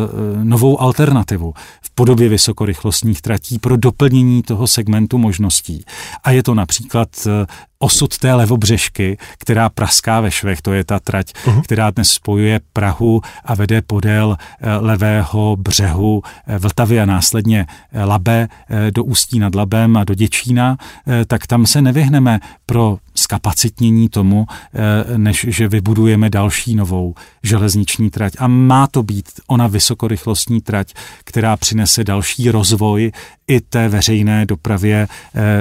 novou 0.44 0.80
alternativu 0.80 1.54
v 1.82 1.90
podobě 1.94 2.28
vysokorychlostních 2.28 3.22
tratí 3.22 3.58
pro 3.58 3.76
doplnění 3.76 4.42
toho 4.42 4.66
segmentu 4.66 5.18
možností. 5.18 5.84
A 6.24 6.30
je 6.30 6.42
to 6.42 6.54
například 6.54 7.08
eh, 7.26 7.46
osud 7.82 8.18
té 8.18 8.34
levobřežky, 8.34 9.18
která 9.38 9.68
praská 9.68 10.20
ve 10.20 10.30
švech, 10.30 10.62
to 10.62 10.72
je 10.72 10.84
ta 10.84 11.00
trať, 11.00 11.32
uh-huh. 11.32 11.62
která 11.62 11.90
dnes 11.90 12.10
spojuje 12.10 12.60
Prahu 12.72 13.20
a 13.44 13.54
vede 13.54 13.82
podél 13.82 14.36
eh, 14.38 14.76
levého 14.76 15.56
břehu 15.56 16.22
eh, 16.46 16.58
Vltavy 16.58 17.00
a 17.00 17.04
následně 17.06 17.66
Labe 18.04 18.48
do 18.90 19.04
Ústí 19.04 19.38
nad 19.38 19.54
Labem 19.54 19.96
a 19.96 20.04
do 20.04 20.14
Děčína, 20.14 20.76
tak 21.26 21.46
tam 21.46 21.66
se 21.66 21.82
nevyhneme 21.82 22.40
pro 22.66 22.98
skapacitnění 23.14 24.08
tomu, 24.08 24.46
než 25.16 25.46
že 25.48 25.68
vybudujeme 25.68 26.30
další 26.30 26.74
novou 26.74 27.14
železniční 27.42 28.10
trať. 28.10 28.32
A 28.38 28.46
má 28.46 28.86
to 28.86 29.02
být 29.02 29.26
ona 29.46 29.66
vysokorychlostní 29.66 30.60
trať, 30.60 30.94
která 31.24 31.56
přinese 31.56 32.04
další 32.04 32.50
rozvoj 32.50 33.12
i 33.46 33.60
té 33.60 33.88
veřejné 33.88 34.46
dopravě 34.46 35.08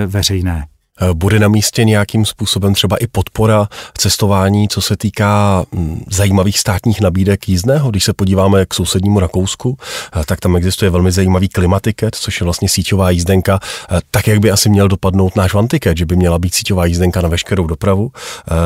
veřejné. 0.07 0.68
Eh, 1.01 1.13
bude 1.13 1.39
na 1.39 1.47
místě 1.47 1.83
nějakým 1.83 2.25
způsobem 2.25 2.73
třeba 2.73 2.97
i 2.97 3.07
podpora 3.07 3.67
cestování, 3.97 4.67
co 4.67 4.81
se 4.81 4.97
týká 4.97 5.65
mm, 5.71 6.05
zajímavých 6.11 6.59
státních 6.59 7.01
nabídek 7.01 7.49
jízdného. 7.49 7.91
Když 7.91 8.03
se 8.03 8.13
podíváme 8.13 8.65
k 8.65 8.73
sousednímu 8.73 9.19
Rakousku, 9.19 9.77
eh, 9.79 10.23
tak 10.25 10.39
tam 10.39 10.55
existuje 10.55 10.91
velmi 10.91 11.11
zajímavý 11.11 11.49
klimatiket, 11.49 12.15
což 12.15 12.41
je 12.41 12.43
vlastně 12.43 12.69
síťová 12.69 13.09
jízdenka, 13.09 13.59
eh, 13.91 13.99
tak 14.11 14.27
jak 14.27 14.39
by 14.39 14.51
asi 14.51 14.69
měl 14.69 14.87
dopadnout 14.87 15.35
náš 15.35 15.53
vantiket, 15.53 15.97
že 15.97 16.05
by 16.05 16.15
měla 16.15 16.39
být 16.39 16.55
síťová 16.55 16.85
jízdenka 16.85 17.21
na 17.21 17.29
veškerou 17.29 17.67
dopravu. 17.67 18.11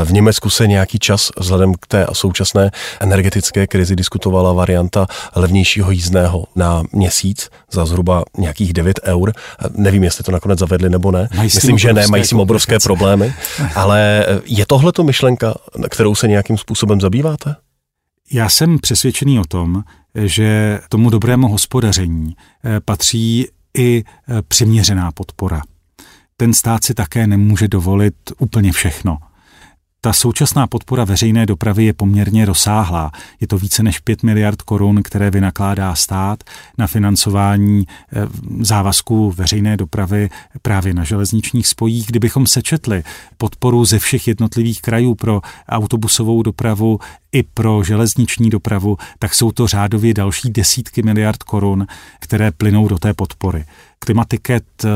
V 0.03 0.13
Německu 0.13 0.49
se 0.49 0.67
nějaký 0.67 0.99
čas 0.99 1.31
vzhledem 1.37 1.73
k 1.73 1.87
té 1.87 2.07
současné 2.13 2.71
energetické 2.99 3.67
krizi 3.67 3.95
diskutovala 3.95 4.53
varianta 4.53 5.07
levnějšího 5.35 5.91
jízdného 5.91 6.45
na 6.55 6.83
měsíc 6.91 7.49
za 7.71 7.85
zhruba 7.85 8.23
nějakých 8.37 8.73
9 8.73 8.99
eur. 9.03 9.33
Nevím, 9.75 10.03
jestli 10.03 10.23
to 10.23 10.31
nakonec 10.31 10.59
zavedli 10.59 10.89
nebo 10.89 11.11
ne. 11.11 11.29
Myslím, 11.41 11.77
že 11.77 11.93
ne, 11.93 12.07
mají 12.07 12.22
mají 12.23 12.27
s 12.27 12.29
tím 12.29 12.39
obrovské 12.39 12.79
problémy, 12.79 13.33
ale 13.75 14.25
je 14.45 14.65
tohle 14.65 14.91
to 14.91 15.03
myšlenka, 15.03 15.53
kterou 15.89 16.15
se 16.15 16.27
nějakým 16.27 16.57
způsobem 16.57 17.01
zabýváte? 17.01 17.55
Já 18.31 18.49
jsem 18.49 18.79
přesvědčený 18.79 19.39
o 19.39 19.43
tom, 19.43 19.83
že 20.15 20.79
tomu 20.89 21.09
dobrému 21.09 21.47
hospodaření 21.47 22.35
eh, 22.63 22.79
patří 22.79 23.47
i 23.77 24.03
eh, 24.03 24.41
přiměřená 24.41 25.11
podpora. 25.11 25.61
Ten 26.37 26.53
stát 26.53 26.83
si 26.83 26.93
také 26.93 27.27
nemůže 27.27 27.67
dovolit 27.67 28.15
úplně 28.37 28.71
všechno. 28.71 29.17
Ta 30.05 30.13
současná 30.13 30.67
podpora 30.67 31.03
veřejné 31.03 31.45
dopravy 31.45 31.85
je 31.85 31.93
poměrně 31.93 32.45
rozsáhlá. 32.45 33.11
Je 33.39 33.47
to 33.47 33.57
více 33.57 33.83
než 33.83 33.99
5 33.99 34.23
miliard 34.23 34.61
korun, 34.61 35.03
které 35.03 35.31
vynakládá 35.31 35.95
stát 35.95 36.43
na 36.77 36.87
financování 36.87 37.85
eh, 37.87 38.27
závazků 38.59 39.31
veřejné 39.31 39.77
dopravy 39.77 40.29
právě 40.61 40.93
na 40.93 41.03
železničních 41.03 41.67
spojích. 41.67 42.07
Kdybychom 42.07 42.47
sečetli 42.47 43.03
podporu 43.37 43.85
ze 43.85 43.99
všech 43.99 44.27
jednotlivých 44.27 44.81
krajů 44.81 45.15
pro 45.15 45.41
autobusovou 45.69 46.43
dopravu 46.43 46.99
i 47.33 47.43
pro 47.43 47.83
železniční 47.83 48.49
dopravu, 48.49 48.97
tak 49.19 49.33
jsou 49.33 49.51
to 49.51 49.67
řádově 49.67 50.13
další 50.13 50.49
desítky 50.49 51.03
miliard 51.03 51.43
korun, 51.43 51.87
které 52.19 52.51
plynou 52.51 52.87
do 52.87 52.99
té 52.99 53.13
podpory. 53.13 53.65
Klimatiket 53.99 54.63
eh, 54.85 54.89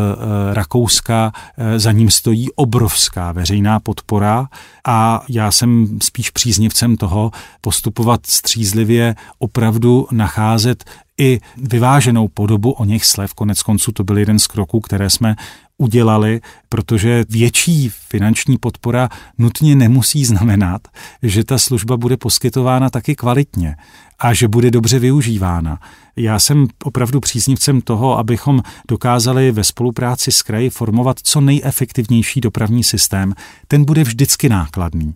Rakouska, 0.53 1.31
eh, 1.57 1.79
za 1.79 1.91
ním 1.91 2.09
stojí 2.09 2.51
obrovská 2.51 3.31
veřejná 3.31 3.79
podpora 3.79 4.47
a 4.85 5.23
já 5.29 5.51
jsem 5.51 5.99
spíš 6.03 6.29
příznivcem 6.29 6.97
toho 6.97 7.31
postupovat 7.61 8.25
střízlivě, 8.25 9.15
opravdu 9.39 10.07
nacházet 10.11 10.83
i 11.17 11.39
vyváženou 11.57 12.27
podobu 12.27 12.71
o 12.71 12.85
něch 12.85 13.05
slev. 13.05 13.33
Konec 13.33 13.63
konců 13.63 13.91
to 13.91 14.03
byl 14.03 14.17
jeden 14.17 14.39
z 14.39 14.47
kroků, 14.47 14.79
které 14.79 15.09
jsme 15.09 15.35
udělali, 15.77 16.41
protože 16.69 17.25
větší 17.29 17.89
finanční 17.89 18.57
podpora 18.57 19.09
nutně 19.37 19.75
nemusí 19.75 20.25
znamenat, 20.25 20.87
že 21.23 21.43
ta 21.43 21.57
služba 21.57 21.97
bude 21.97 22.17
poskytována 22.17 22.89
taky 22.89 23.15
kvalitně 23.15 23.75
a 24.19 24.33
že 24.33 24.47
bude 24.47 24.71
dobře 24.71 24.99
využívána. 24.99 25.79
Já 26.15 26.39
jsem 26.39 26.67
opravdu 26.83 27.19
příznivcem 27.19 27.81
toho, 27.81 28.17
abychom 28.17 28.63
dokázali 28.89 29.51
ve 29.51 29.63
spolupráci 29.63 30.31
s 30.31 30.41
kraji 30.41 30.69
formovat 30.69 31.17
co 31.23 31.41
nejefektivnější 31.41 32.41
dopravní 32.41 32.83
systém. 32.83 33.33
Ten 33.67 33.85
bude 33.85 34.03
vždycky 34.03 34.49
nákladný 34.49 35.13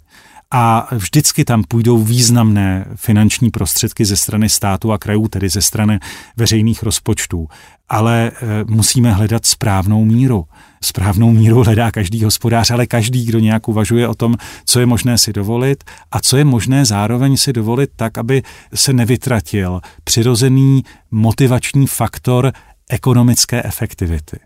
a 0.51 0.87
vždycky 0.91 1.45
tam 1.45 1.63
půjdou 1.63 1.97
významné 1.97 2.85
finanční 2.95 3.49
prostředky 3.49 4.05
ze 4.05 4.17
strany 4.17 4.49
státu 4.49 4.91
a 4.91 4.97
krajů, 4.97 5.27
tedy 5.27 5.49
ze 5.49 5.61
strany 5.61 5.99
veřejných 6.37 6.83
rozpočtů. 6.83 7.47
Ale 7.89 8.31
e, 8.31 8.31
musíme 8.67 9.13
hledat 9.13 9.45
správnou 9.45 10.05
míru. 10.05 10.45
Správnou 10.83 11.31
míru 11.31 11.63
hledá 11.63 11.91
každý 11.91 12.23
hospodář, 12.23 12.71
ale 12.71 12.87
každý, 12.87 13.25
kdo 13.25 13.39
nějak 13.39 13.67
uvažuje 13.67 14.07
o 14.07 14.15
tom, 14.15 14.35
co 14.65 14.79
je 14.79 14.85
možné 14.85 15.17
si 15.17 15.33
dovolit 15.33 15.83
a 16.11 16.19
co 16.19 16.37
je 16.37 16.45
možné 16.45 16.85
zároveň 16.85 17.37
si 17.37 17.53
dovolit 17.53 17.89
tak, 17.95 18.17
aby 18.17 18.43
se 18.73 18.93
nevytratil 18.93 19.81
přirozený 20.03 20.83
motivační 21.11 21.87
faktor 21.87 22.51
ekonomické 22.89 23.63
efektivity 23.63 24.39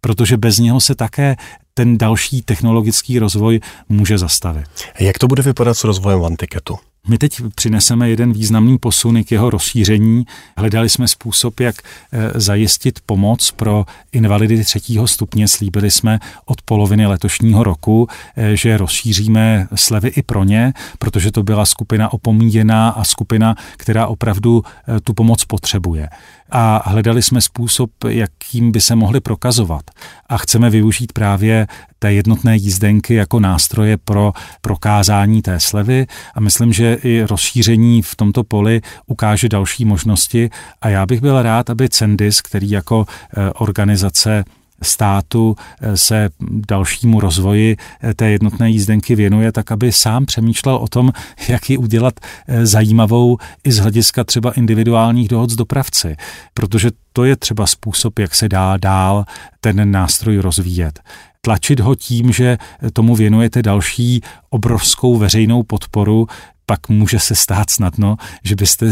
protože 0.00 0.36
bez 0.36 0.58
něho 0.58 0.80
se 0.80 0.94
také 0.94 1.36
ten 1.78 1.98
další 1.98 2.42
technologický 2.42 3.18
rozvoj 3.18 3.60
může 3.88 4.18
zastavit. 4.18 4.66
Jak 5.00 5.18
to 5.18 5.28
bude 5.28 5.42
vypadat 5.42 5.74
s 5.74 5.84
rozvojem 5.84 6.20
Vantiketu? 6.20 6.76
My 7.08 7.18
teď 7.18 7.42
přineseme 7.54 8.10
jeden 8.10 8.32
významný 8.32 8.78
posun 8.78 9.24
k 9.24 9.32
jeho 9.32 9.50
rozšíření. 9.50 10.24
Hledali 10.56 10.88
jsme 10.88 11.08
způsob, 11.08 11.60
jak 11.60 11.76
eh, 11.78 12.40
zajistit 12.40 13.00
pomoc 13.06 13.50
pro 13.50 13.84
invalidy 14.12 14.64
třetího 14.64 15.08
stupně. 15.08 15.48
Slíbili 15.48 15.90
jsme 15.90 16.18
od 16.44 16.62
poloviny 16.62 17.06
letošního 17.06 17.64
roku, 17.64 18.08
eh, 18.36 18.56
že 18.56 18.76
rozšíříme 18.76 19.68
slevy 19.74 20.08
i 20.08 20.22
pro 20.22 20.44
ně, 20.44 20.72
protože 20.98 21.32
to 21.32 21.42
byla 21.42 21.66
skupina 21.66 22.12
opomíjená 22.12 22.88
a 22.88 23.04
skupina, 23.04 23.54
která 23.76 24.06
opravdu 24.06 24.62
eh, 24.66 25.00
tu 25.00 25.14
pomoc 25.14 25.44
potřebuje 25.44 26.08
a 26.50 26.90
hledali 26.90 27.22
jsme 27.22 27.40
způsob, 27.40 27.90
jakým 28.08 28.72
by 28.72 28.80
se 28.80 28.94
mohli 28.96 29.20
prokazovat. 29.20 29.82
A 30.26 30.38
chceme 30.38 30.70
využít 30.70 31.12
právě 31.12 31.66
té 31.98 32.12
jednotné 32.12 32.56
jízdenky 32.56 33.14
jako 33.14 33.40
nástroje 33.40 33.96
pro 33.96 34.32
prokázání 34.60 35.42
té 35.42 35.60
slevy 35.60 36.06
a 36.34 36.40
myslím, 36.40 36.72
že 36.72 36.98
i 37.02 37.22
rozšíření 37.22 38.02
v 38.02 38.16
tomto 38.16 38.44
poli 38.44 38.80
ukáže 39.06 39.48
další 39.48 39.84
možnosti 39.84 40.50
a 40.80 40.88
já 40.88 41.06
bych 41.06 41.20
byl 41.20 41.42
rád, 41.42 41.70
aby 41.70 41.88
Cendis, 41.88 42.40
který 42.40 42.70
jako 42.70 43.06
eh, 43.08 43.50
organizace 43.52 44.44
státu 44.82 45.56
eh, 45.80 45.96
se 45.96 46.28
dalšímu 46.68 47.20
rozvoji 47.20 47.76
eh, 48.02 48.14
té 48.14 48.30
jednotné 48.30 48.70
jízdenky 48.70 49.14
věnuje, 49.14 49.52
tak 49.52 49.72
aby 49.72 49.92
sám 49.92 50.26
přemýšlel 50.26 50.76
o 50.76 50.88
tom, 50.88 51.12
jak 51.48 51.70
ji 51.70 51.76
udělat 51.76 52.14
eh, 52.20 52.66
zajímavou 52.66 53.38
i 53.64 53.72
z 53.72 53.78
hlediska 53.78 54.24
třeba 54.24 54.52
individuálních 54.52 55.28
dohod 55.28 55.50
s 55.50 55.56
dopravci, 55.56 56.16
protože 56.54 56.90
to 57.12 57.24
je 57.24 57.36
třeba 57.36 57.66
způsob, 57.66 58.18
jak 58.18 58.34
se 58.34 58.48
dá 58.48 58.76
dál 58.76 59.24
ten 59.60 59.90
nástroj 59.90 60.38
rozvíjet. 60.38 61.00
Tlačit 61.40 61.80
ho 61.80 61.94
tím, 61.94 62.32
že 62.32 62.58
tomu 62.92 63.16
věnujete 63.16 63.62
další 63.62 64.20
obrovskou 64.50 65.18
veřejnou 65.18 65.62
podporu, 65.62 66.26
pak 66.68 66.88
může 66.88 67.18
se 67.18 67.34
stát 67.34 67.70
snadno, 67.70 68.16
že 68.44 68.56
byste 68.56 68.86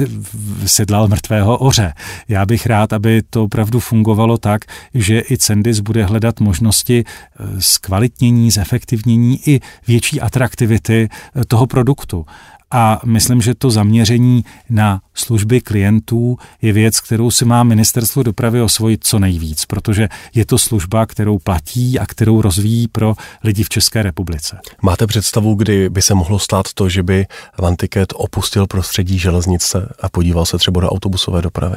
sedlal 0.66 1.08
mrtvého 1.08 1.58
oře. 1.58 1.92
Já 2.28 2.46
bych 2.46 2.66
rád, 2.66 2.92
aby 2.92 3.22
to 3.30 3.44
opravdu 3.44 3.80
fungovalo 3.80 4.38
tak, 4.38 4.64
že 4.94 5.22
i 5.30 5.38
Cendis 5.38 5.80
bude 5.80 6.04
hledat 6.04 6.40
možnosti 6.40 7.04
eh, 7.04 7.44
zkvalitnění, 7.58 8.50
zefektivnění 8.50 9.48
i 9.48 9.60
větší 9.86 10.20
atraktivity 10.20 11.08
eh, 11.08 11.44
toho 11.44 11.66
produktu. 11.66 12.26
A 12.70 13.00
myslím, 13.04 13.42
že 13.42 13.54
to 13.54 13.70
zaměření 13.70 14.44
na 14.70 15.00
služby 15.14 15.60
klientů 15.60 16.38
je 16.62 16.72
věc, 16.72 17.00
kterou 17.00 17.30
si 17.30 17.44
má 17.44 17.62
ministerstvo 17.62 18.22
dopravy 18.22 18.62
osvojit 18.62 19.04
co 19.04 19.18
nejvíc, 19.18 19.64
protože 19.64 20.08
je 20.34 20.46
to 20.46 20.58
služba, 20.58 21.06
kterou 21.06 21.38
platí 21.38 21.98
a 21.98 22.06
kterou 22.06 22.42
rozvíjí 22.42 22.88
pro 22.88 23.14
lidi 23.44 23.62
v 23.62 23.68
České 23.68 24.02
republice. 24.02 24.58
Máte 24.82 25.06
představu, 25.06 25.54
kdy 25.54 25.90
by 25.90 26.02
se 26.02 26.14
mohlo 26.14 26.38
stát 26.38 26.72
to, 26.74 26.88
že 26.88 27.02
by 27.02 27.26
Vantiket 27.58 28.12
opustil 28.16 28.66
prostředí 28.66 29.18
železnice 29.18 29.94
a 30.00 30.08
podíval 30.08 30.46
se 30.46 30.58
třeba 30.58 30.80
do 30.80 30.90
autobusové 30.90 31.42
dopravy? 31.42 31.76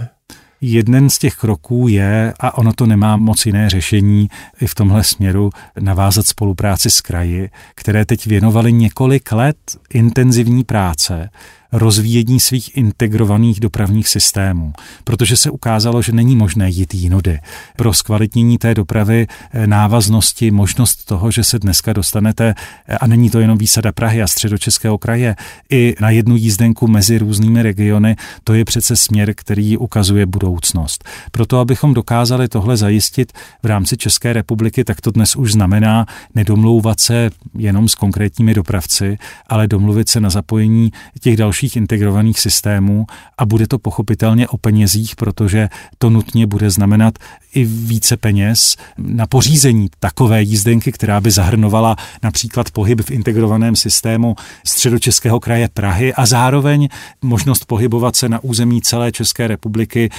Jeden 0.62 1.10
z 1.10 1.18
těch 1.18 1.36
kroků 1.36 1.88
je, 1.88 2.34
a 2.39 2.57
ono 2.57 2.74
to 2.74 2.86
nemá 2.86 3.18
moc 3.18 3.45
jiné 3.45 3.70
řešení 3.70 4.30
i 4.62 4.68
v 4.68 4.76
tomhle 4.76 5.03
směru, 5.03 5.49
navázat 5.80 6.28
spolupráci 6.28 6.89
s 6.89 7.01
kraji, 7.01 7.49
které 7.76 8.05
teď 8.05 8.26
věnovali 8.26 8.74
několik 8.74 9.32
let 9.32 9.57
intenzivní 9.89 10.64
práce 10.64 11.30
rozvíjení 11.72 12.39
svých 12.39 12.78
integrovaných 12.78 13.59
dopravních 13.59 14.07
systémů, 14.07 14.74
protože 15.03 15.38
se 15.38 15.49
ukázalo, 15.49 16.01
že 16.01 16.11
není 16.11 16.36
možné 16.36 16.70
jít 16.70 16.93
jinudy. 16.93 17.39
Pro 17.76 17.93
zkvalitnění 17.93 18.57
té 18.57 18.76
dopravy 18.76 19.28
eh, 19.51 19.67
návaznosti, 19.67 20.51
možnost 20.51 21.05
toho, 21.05 21.32
že 21.32 21.43
se 21.43 21.59
dneska 21.59 21.93
dostanete, 21.93 22.55
eh, 22.88 22.97
a 22.97 23.07
není 23.07 23.30
to 23.30 23.39
jenom 23.39 23.57
výsada 23.57 23.91
Prahy 23.91 24.22
a 24.22 24.28
středočeského 24.28 24.97
kraje, 24.97 25.36
i 25.70 25.95
na 25.99 26.09
jednu 26.09 26.36
jízdenku 26.36 26.88
mezi 26.88 27.17
různými 27.17 27.63
regiony, 27.63 28.15
to 28.43 28.53
je 28.53 28.65
přece 28.65 28.95
směr, 28.95 29.34
který 29.36 29.78
ukazuje 29.78 30.26
budoucnost. 30.26 31.03
Proto, 31.32 31.59
abychom 31.59 31.93
dokázali 31.93 32.47
tohle 32.47 32.78
zajistit 32.78 33.34
v 33.63 33.65
rámci 33.65 33.97
České 33.97 34.34
republiky, 34.34 34.84
tak 34.84 35.01
to 35.01 35.11
dnes 35.11 35.36
už 35.36 35.51
znamená 35.51 36.05
nedomlouvat 36.36 36.99
se 36.99 37.30
jenom 37.57 37.89
s 37.89 37.95
konkrétními 37.95 38.53
dopravci, 38.53 39.17
ale 39.47 39.67
domluvit 39.67 40.09
se 40.09 40.20
na 40.20 40.30
zapojení 40.30 40.91
těch 41.20 41.38
dalších 41.38 41.59
dalších 41.60 41.76
integrovaných 41.76 42.39
systémů 42.39 43.05
a 43.38 43.45
bude 43.45 43.68
to 43.68 43.80
pochopitelně 43.80 44.47
o 44.47 44.57
penězích, 44.57 45.16
protože 45.16 45.70
to 45.97 46.10
nutně 46.10 46.47
bude 46.47 46.70
znamenat 46.70 47.20
i 47.53 47.64
více 47.66 48.18
peněz 48.18 48.78
na 48.97 49.28
pořízení 49.28 49.89
takové 49.99 50.41
jízdenky, 50.41 50.91
která 50.91 51.22
by 51.22 51.32
zahrnovala 51.32 51.95
například 52.24 52.72
pohyb 52.72 53.01
v 53.01 53.12
integrovaném 53.12 53.76
systému 53.76 54.36
středočeského 54.64 55.39
kraje 55.39 55.70
Prahy 55.74 56.14
a 56.14 56.26
zároveň 56.26 56.88
možnost 57.22 57.66
pohybovat 57.66 58.16
se 58.16 58.30
na 58.30 58.39
území 58.43 58.82
celé 58.82 59.12
České 59.12 59.47
republiky 59.47 60.10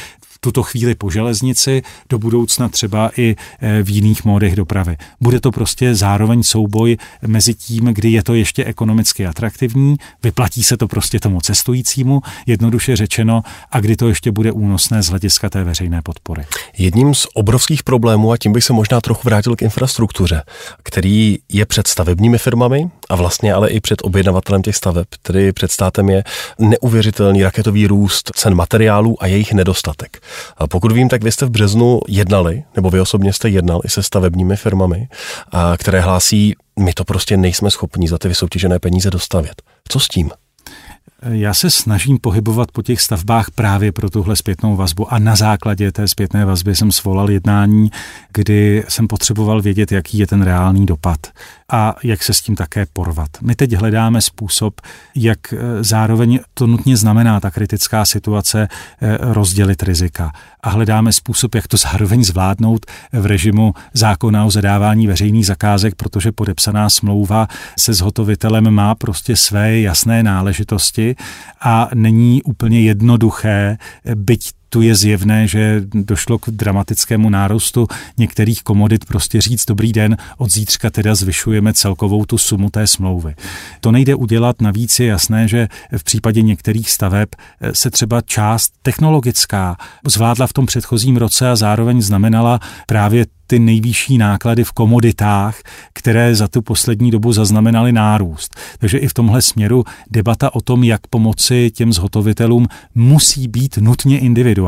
tuto 0.41 0.63
chvíli 0.63 0.95
po 0.95 1.11
železnici, 1.11 1.83
do 2.09 2.19
budoucna 2.19 2.69
třeba 2.69 3.11
i 3.17 3.37
e, 3.61 3.83
v 3.83 3.91
jiných 3.91 4.25
módech 4.25 4.57
dopravy. 4.57 4.97
Bude 5.21 5.41
to 5.41 5.51
prostě 5.51 5.95
zároveň 5.95 6.43
souboj 6.43 6.97
mezi 7.27 7.55
tím, 7.55 7.85
kdy 7.85 8.11
je 8.11 8.23
to 8.23 8.35
ještě 8.35 8.65
ekonomicky 8.65 9.27
atraktivní, 9.27 9.97
vyplatí 10.23 10.63
se 10.63 10.77
to 10.77 10.89
prostě 10.89 11.21
tomu 11.21 11.41
cestujícímu, 11.41 12.21
jednoduše 12.47 12.97
řečeno, 12.97 13.43
a 13.71 13.81
kdy 13.81 13.97
to 13.97 14.09
ještě 14.09 14.33
bude 14.33 14.53
únosné 14.53 15.03
z 15.03 15.09
hlediska 15.09 15.51
té 15.51 15.65
veřejné 15.65 16.03
podpory. 16.03 16.45
Jedním 16.79 17.15
z 17.15 17.27
obrovských 17.35 17.83
problémů, 17.83 18.33
a 18.33 18.37
tím 18.37 18.53
bych 18.53 18.65
se 18.65 18.73
možná 18.73 19.01
trochu 19.01 19.21
vrátil 19.25 19.57
k 19.57 19.63
infrastruktuře, 19.63 20.43
který 20.83 21.39
je 21.49 21.67
před 21.67 21.87
stavebními 21.87 22.39
firmami 22.39 22.91
a 23.09 23.17
vlastně 23.17 23.55
ale 23.55 23.71
i 23.71 23.81
před 23.81 23.99
objednavatelem 24.03 24.63
těch 24.63 24.77
staveb, 24.77 25.07
tedy 25.23 25.53
před 25.53 25.73
státem 25.73 26.09
je 26.09 26.25
neuvěřitelný 26.59 27.43
raketový 27.43 27.87
růst 27.87 28.31
cen 28.35 28.55
materiálů 28.55 29.23
a 29.23 29.27
jejich 29.27 29.53
nedostatek. 29.53 30.23
A 30.57 30.67
pokud 30.67 30.93
vím, 30.93 31.09
tak 31.09 31.25
vy 31.25 31.33
jste 31.33 31.47
v 31.47 31.51
březnu 31.51 32.01
jednali, 32.09 32.65
nebo 32.77 32.91
vy 32.91 33.01
osobně 33.01 33.33
jste 33.33 33.49
jednal 33.49 33.81
i 33.85 33.89
se 33.89 34.03
stavebními 34.03 34.57
firmami, 34.57 35.09
a 35.53 35.77
které 35.77 36.01
hlásí, 36.01 36.55
my 36.79 36.93
to 36.93 37.05
prostě 37.05 37.37
nejsme 37.37 37.71
schopni 37.71 38.09
za 38.09 38.19
ty 38.19 38.29
vysoutěžené 38.29 38.79
peníze 38.79 39.11
dostavět. 39.11 39.63
Co 39.89 40.01
s 40.01 40.09
tím? 40.09 40.31
Já 41.23 41.55
se 41.55 41.71
snažím 41.71 42.19
pohybovat 42.19 42.71
po 42.71 42.83
těch 42.83 43.01
stavbách 43.01 43.51
právě 43.51 43.93
pro 43.93 44.11
tuhle 44.11 44.37
zpětnou 44.37 44.77
vazbu 44.77 45.13
a 45.13 45.19
na 45.19 45.37
základě 45.37 45.93
té 45.93 46.09
zpětné 46.09 46.45
vazby 46.45 46.75
jsem 46.75 46.93
svolal 46.93 47.31
jednání, 47.31 47.91
kdy 48.33 48.85
jsem 48.89 49.09
potřeboval 49.09 49.63
vědět, 49.63 49.93
jaký 49.93 50.19
je 50.19 50.27
ten 50.27 50.43
reálný 50.43 50.87
dopad 50.87 51.19
a 51.73 51.95
jak 52.05 52.23
se 52.23 52.35
s 52.35 52.41
tím 52.41 52.57
také 52.57 52.87
porvat. 52.93 53.29
My 53.43 53.55
teď 53.55 53.73
hledáme 53.73 54.21
způsob, 54.21 54.81
jak 55.15 55.53
eh, 55.53 55.85
zároveň 55.85 56.41
to 56.55 56.67
nutně 56.67 56.97
znamená 56.97 57.41
ta 57.41 57.51
kritická 57.51 58.05
situace 58.05 58.69
eh, 59.03 59.19
rozdělit 59.21 59.83
rizika. 59.83 60.33
A 60.63 60.71
hledáme 60.71 61.13
způsob, 61.13 61.55
jak 61.55 61.69
to 61.69 61.77
zároveň 61.77 62.25
zvládnout 62.25 62.87
v 63.13 63.27
režimu 63.27 63.75
zákona 63.95 64.45
o 64.45 64.51
zadávání 64.51 65.07
veřejných 65.07 65.47
zakázek, 65.47 65.95
protože 65.95 66.33
podepsaná 66.33 66.91
smlouva 66.91 67.49
se 67.79 67.95
zhotovitelem 67.95 68.71
má 68.71 68.95
prostě 68.95 69.37
své 69.37 69.81
jasné 69.81 70.23
náležitosti 70.23 71.10
a 71.61 71.89
není 71.95 72.43
úplně 72.43 72.81
jednoduché, 72.81 73.79
byť 74.15 74.60
tu 74.71 74.83
je 74.83 74.95
zjevné, 74.95 75.47
že 75.47 75.83
došlo 75.95 76.39
k 76.39 76.51
dramatickému 76.51 77.31
nárůstu 77.31 77.87
některých 78.19 78.63
komodit, 78.63 79.05
prostě 79.05 79.41
říct 79.41 79.67
dobrý 79.67 79.93
den, 79.93 80.17
od 80.39 80.51
zítřka 80.53 80.91
teda 80.91 81.15
zvyšujeme 81.15 81.73
celkovou 81.73 82.25
tu 82.25 82.39
sumu 82.39 82.71
té 82.71 82.87
smlouvy. 82.87 83.35
To 83.81 83.93
nejde 83.93 84.15
udělat, 84.15 84.61
navíc 84.61 85.01
je 85.01 85.07
jasné, 85.07 85.49
že 85.49 85.69
v 85.97 86.05
případě 86.05 86.43
některých 86.43 86.91
staveb 86.91 87.29
se 87.73 87.91
třeba 87.91 88.21
část 88.21 88.73
technologická 88.83 89.77
zvládla 90.07 90.47
v 90.47 90.53
tom 90.53 90.67
předchozím 90.67 91.17
roce 91.17 91.51
a 91.51 91.57
zároveň 91.57 92.03
znamenala 92.03 92.61
právě 92.87 93.27
ty 93.47 93.59
nejvyšší 93.59 94.19
náklady 94.19 94.65
v 94.65 94.73
komoditách, 94.73 95.59
které 95.93 96.35
za 96.35 96.49
tu 96.49 96.63
poslední 96.63 97.11
dobu 97.11 97.33
zaznamenaly 97.33 97.93
nárůst. 97.93 98.57
Takže 98.79 98.99
i 98.99 99.09
v 99.09 99.15
tomhle 99.15 99.43
směru 99.43 99.85
debata 100.11 100.55
o 100.55 100.61
tom, 100.61 100.85
jak 100.85 101.07
pomoci 101.07 101.71
těm 101.75 101.93
zhotovitelům, 101.93 102.67
musí 102.95 103.49
být 103.49 103.77
nutně 103.77 104.19
individuální, 104.19 104.60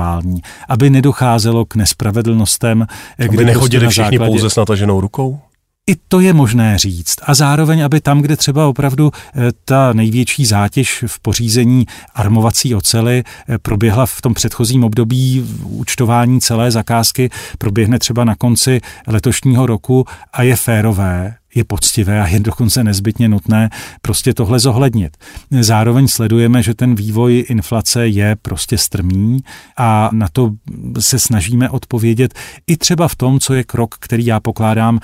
aby 0.69 0.91
nedocházelo 0.91 1.65
k 1.65 1.75
nespravedlnostem. 1.75 2.87
Aby 3.29 3.45
nechodili 3.45 3.85
prostě 3.85 4.03
všichni 4.03 4.19
základě... 4.19 4.31
pouze 4.31 4.51
s 4.51 4.57
nataženou 4.57 5.01
rukou? 5.01 5.41
I 5.87 5.97
to 6.09 6.21
je 6.21 6.33
možné 6.33 6.79
říct. 6.79 7.17
A 7.23 7.35
zároveň, 7.35 7.85
aby 7.85 8.01
tam, 8.01 8.23
kde 8.23 8.37
třeba 8.37 8.67
opravdu 8.67 9.11
eh, 9.15 9.41
ta 9.65 9.93
největší 9.93 10.47
zátěž 10.47 11.05
v 11.07 11.21
pořízení 11.21 11.87
armovací 12.15 12.75
ocely 12.75 13.23
eh, 13.49 13.59
proběhla 13.59 14.07
v 14.07 14.23
tom 14.23 14.35
předchozím 14.35 14.85
období 14.85 15.47
účtování 15.63 16.41
celé 16.41 16.71
zakázky, 16.71 17.31
proběhne 17.59 17.99
třeba 17.99 18.25
na 18.25 18.35
konci 18.35 18.81
letošního 19.07 19.67
roku 19.67 20.05
a 20.33 20.43
je 20.43 20.57
férové, 20.57 21.35
je 21.55 21.65
poctivé 21.65 22.21
a 22.21 22.27
je 22.27 22.41
dokonce 22.41 22.85
nezbytně 22.85 23.29
nutné 23.29 23.71
prostě 24.03 24.35
tohle 24.35 24.59
zohlednit. 24.59 25.17
Zároveň 25.61 26.09
sledujeme, 26.09 26.63
že 26.63 26.75
ten 26.75 26.95
vývoj 26.95 27.45
inflace 27.49 28.09
je 28.09 28.37
prostě 28.43 28.79
strmý 28.79 29.45
a 29.77 30.11
na 30.13 30.29
to 30.33 30.53
se 30.99 31.19
snažíme 31.19 31.71
odpovědět 31.71 32.35
i 32.67 32.77
třeba 32.77 33.09
v 33.09 33.17
tom, 33.17 33.41
co 33.41 33.55
je 33.55 33.65
krok, 33.65 33.95
který 34.01 34.27
já 34.27 34.41
pokládám 34.41 35.01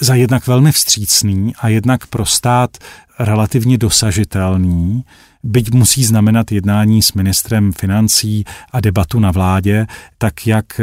za 0.00 0.14
jednak 0.14 0.46
velmi 0.46 0.72
vstřícný 0.72 1.52
a 1.60 1.68
jednak 1.68 2.06
pro 2.06 2.26
stát 2.26 2.70
relativně 3.18 3.78
dosažitelný, 3.78 5.04
byť 5.42 5.70
musí 5.72 6.04
znamenat 6.04 6.52
jednání 6.52 7.02
s 7.02 7.12
ministrem 7.12 7.72
financí 7.72 8.44
a 8.72 8.80
debatu 8.80 9.20
na 9.20 9.30
vládě, 9.30 9.86
tak 10.18 10.46
jak 10.46 10.80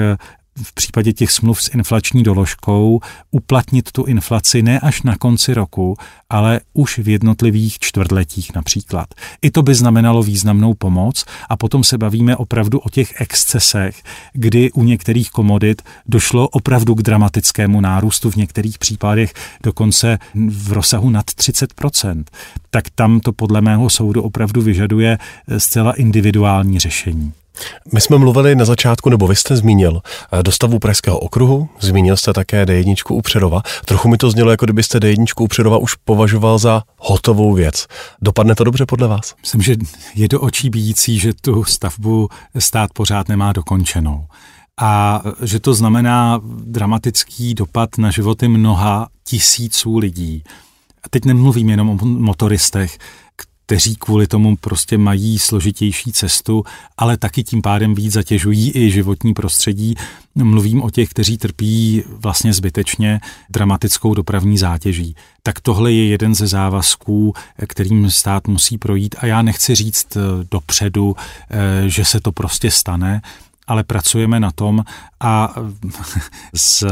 v 0.64 0.74
případě 0.74 1.14
těch 1.14 1.32
smluv 1.32 1.62
s 1.62 1.68
inflační 1.74 2.24
doložkou 2.24 3.00
uplatnit 3.32 3.92
tu 3.92 4.04
inflaci 4.04 4.62
ne 4.64 4.80
až 4.80 5.02
na 5.02 5.16
konci 5.16 5.54
roku, 5.54 5.98
ale 6.30 6.62
už 6.74 6.98
v 6.98 7.10
jednotlivých 7.10 7.80
čtvrtletích 7.80 8.56
například. 8.56 9.08
I 9.42 9.52
to 9.52 9.62
by 9.62 9.76
znamenalo 9.76 10.24
významnou 10.24 10.74
pomoc 10.74 11.26
a 11.50 11.58
potom 11.58 11.84
se 11.84 11.98
bavíme 11.98 12.36
opravdu 12.36 12.80
o 12.80 12.90
těch 12.90 13.22
excesech, 13.22 14.04
kdy 14.34 14.72
u 14.72 14.84
některých 14.84 15.32
komodit 15.32 15.82
došlo 16.06 16.48
opravdu 16.48 16.96
k 16.96 17.02
dramatickému 17.02 17.82
nárůstu, 17.82 18.32
v 18.32 18.36
některých 18.36 18.78
případech 18.78 19.34
dokonce 19.64 20.20
v 20.50 20.72
rozsahu 20.72 21.10
nad 21.10 21.26
30%. 21.26 22.24
Tak 22.70 22.90
tam 22.90 23.20
to 23.20 23.32
podle 23.32 23.62
mého 23.62 23.90
soudu 23.90 24.22
opravdu 24.22 24.62
vyžaduje 24.62 25.18
zcela 25.58 25.92
individuální 25.92 26.80
řešení. 26.80 27.34
My 27.94 28.02
jsme 28.02 28.18
mluvili 28.18 28.56
na 28.56 28.66
začátku, 28.66 29.10
nebo 29.10 29.28
vy 29.28 29.36
jste 29.36 29.56
zmínil 29.56 30.02
eh, 30.32 30.44
dostavu 30.44 30.80
Pražského 30.80 31.20
okruhu, 31.20 31.70
zmínil 31.80 32.18
jste 32.18 32.34
také 32.34 32.66
D1 32.66 32.96
u 33.10 33.22
Předova. 33.22 33.62
Trochu 33.86 34.10
mi 34.10 34.18
to 34.18 34.32
znělo, 34.32 34.52
jako 34.52 34.66
kdybyste 34.66 35.00
D1 35.00 35.26
u 35.40 35.48
Předova 35.48 35.78
už 35.78 35.96
považoval 35.96 36.58
za 36.58 36.84
hotovou 36.98 37.54
věc. 37.54 37.88
Dopadne 38.22 38.56
to 38.56 38.64
dobře 38.64 38.86
podle 38.86 39.08
vás? 39.08 39.36
Myslím, 39.42 39.62
že 39.62 39.76
je 40.16 40.28
do 40.28 40.42
očí 40.42 40.70
bíjící, 40.70 41.20
že 41.20 41.34
tu 41.34 41.64
stavbu 41.64 42.30
stát 42.60 42.90
pořád 42.94 43.30
nemá 43.30 43.54
dokončenou. 43.54 44.26
A 44.82 45.22
že 45.42 45.60
to 45.60 45.74
znamená 45.74 46.42
dramatický 46.66 47.54
dopad 47.54 47.98
na 47.98 48.12
životy 48.12 48.48
mnoha 48.48 49.08
tisíců 49.24 49.98
lidí. 49.98 50.44
A 51.04 51.10
teď 51.10 51.26
nemluvím 51.26 51.70
jenom 51.70 51.90
o 51.90 52.06
motoristech, 52.06 52.98
kteří 53.68 53.96
kvůli 53.96 54.28
tomu 54.28 54.56
prostě 54.56 54.98
mají 54.98 55.40
složitější 55.40 56.12
cestu, 56.12 56.64
ale 56.98 57.18
taky 57.18 57.44
tím 57.44 57.62
pádem 57.62 57.96
víc 57.96 58.14
zatěžují 58.14 58.72
i 58.76 58.92
životní 58.92 59.34
prostředí. 59.34 59.96
Mluvím 60.36 60.82
o 60.84 60.90
těch, 60.90 61.10
kteří 61.10 61.38
trpí 61.38 62.04
vlastně 62.10 62.54
zbytečně 62.54 63.20
dramatickou 63.50 64.14
dopravní 64.14 64.58
zátěží. 64.58 65.16
Tak 65.44 65.60
tohle 65.60 65.92
je 65.92 66.08
jeden 66.08 66.36
ze 66.36 66.48
závazků, 66.48 67.34
kterým 67.68 68.12
stát 68.12 68.48
musí 68.48 68.78
projít 68.78 69.16
a 69.20 69.26
já 69.26 69.42
nechci 69.42 69.76
říct 69.76 70.18
eh, 70.18 70.20
dopředu, 70.52 71.16
eh, 71.50 71.90
že 71.90 72.06
se 72.06 72.22
to 72.22 72.32
prostě 72.32 72.72
stane, 72.72 73.22
ale 73.68 73.84
pracujeme 73.84 74.40
na 74.40 74.52
tom 74.52 74.84
a 75.20 75.56
z 76.56 76.84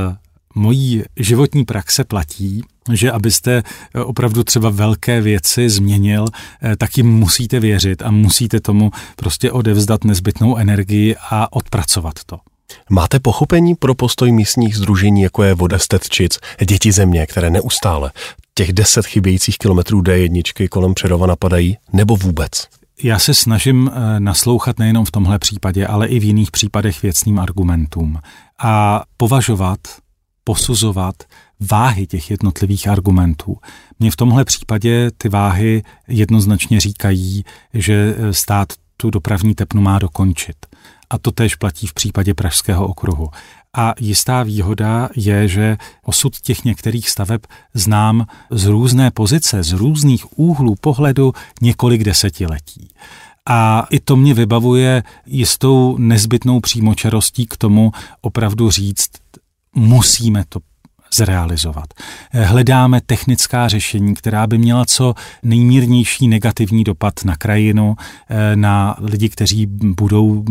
mojí 0.55 1.03
životní 1.17 1.65
praxe 1.65 2.03
platí, 2.03 2.61
že 2.91 3.11
abyste 3.11 3.63
eh, 3.95 3.99
opravdu 3.99 4.43
třeba 4.43 4.69
velké 4.69 5.21
věci 5.21 5.69
změnil, 5.69 6.25
eh, 6.63 6.75
tak 6.75 6.97
jim 6.97 7.07
musíte 7.07 7.59
věřit 7.59 8.01
a 8.01 8.11
musíte 8.11 8.59
tomu 8.59 8.91
prostě 9.15 9.51
odevzdat 9.51 10.03
nezbytnou 10.03 10.57
energii 10.57 11.15
a 11.29 11.53
odpracovat 11.53 12.13
to. 12.25 12.39
Máte 12.89 13.19
pochopení 13.19 13.75
pro 13.75 13.95
postoj 13.95 14.31
místních 14.31 14.77
združení, 14.77 15.21
jako 15.21 15.43
je 15.43 15.53
Voda 15.53 15.79
Stetčic, 15.79 16.39
Děti 16.67 16.91
země, 16.91 17.25
které 17.25 17.49
neustále 17.49 18.11
těch 18.53 18.73
deset 18.73 19.05
chybějících 19.05 19.57
kilometrů 19.57 20.01
D1 20.01 20.67
kolem 20.69 20.93
Přerova 20.93 21.27
napadají, 21.27 21.77
nebo 21.93 22.15
vůbec? 22.15 22.51
Já 23.03 23.19
se 23.19 23.33
snažím 23.33 23.91
eh, 23.93 24.19
naslouchat 24.19 24.79
nejenom 24.79 25.05
v 25.05 25.11
tomhle 25.11 25.39
případě, 25.39 25.87
ale 25.87 26.07
i 26.07 26.19
v 26.19 26.23
jiných 26.23 26.51
případech 26.51 27.01
věcným 27.01 27.39
argumentům 27.39 28.19
a 28.59 29.03
považovat, 29.17 29.79
posuzovat 30.45 31.15
váhy 31.59 32.07
těch 32.07 32.31
jednotlivých 32.31 32.87
argumentů. 32.87 33.57
Mně 33.99 34.11
v 34.11 34.15
tomhle 34.15 34.45
případě 34.45 35.11
ty 35.17 35.29
váhy 35.29 35.83
jednoznačně 36.07 36.79
říkají, 36.79 37.45
že 37.73 38.15
stát 38.31 38.73
tu 38.97 39.09
dopravní 39.09 39.55
tepnu 39.55 39.81
má 39.81 39.99
dokončit. 39.99 40.55
A 41.09 41.17
to 41.17 41.31
tež 41.31 41.55
platí 41.55 41.87
v 41.87 41.93
případě 41.93 42.33
Pražského 42.33 42.87
okruhu. 42.87 43.29
A 43.77 43.93
jistá 43.99 44.43
výhoda 44.43 45.09
je, 45.15 45.47
že 45.47 45.77
osud 46.03 46.39
těch 46.39 46.63
některých 46.63 47.09
staveb 47.09 47.41
znám 47.73 48.27
z 48.51 48.65
různé 48.65 49.11
pozice, 49.11 49.63
z 49.63 49.71
různých 49.71 50.39
úhlů 50.39 50.75
pohledu 50.81 51.33
několik 51.61 52.03
desetiletí. 52.03 52.89
A 53.49 53.87
i 53.89 53.99
to 53.99 54.15
mě 54.15 54.33
vybavuje 54.33 55.03
jistou 55.25 55.97
nezbytnou 55.97 56.59
přímočarostí 56.59 57.45
k 57.45 57.57
tomu 57.57 57.91
opravdu 58.21 58.71
říct, 58.71 59.09
musíme 59.75 60.43
to 60.49 60.59
zrealizovat. 61.15 61.85
Hledáme 62.31 63.01
technická 63.05 63.67
řešení, 63.67 64.13
která 64.13 64.47
by 64.47 64.57
měla 64.57 64.85
co 64.85 65.13
nejmírnější 65.43 66.27
negativní 66.27 66.83
dopad 66.83 67.13
na 67.25 67.35
krajinu, 67.35 67.95
eh, 68.29 68.55
na 68.55 68.95
lidi, 68.99 69.29
kteří 69.29 69.65
budou 69.81 70.43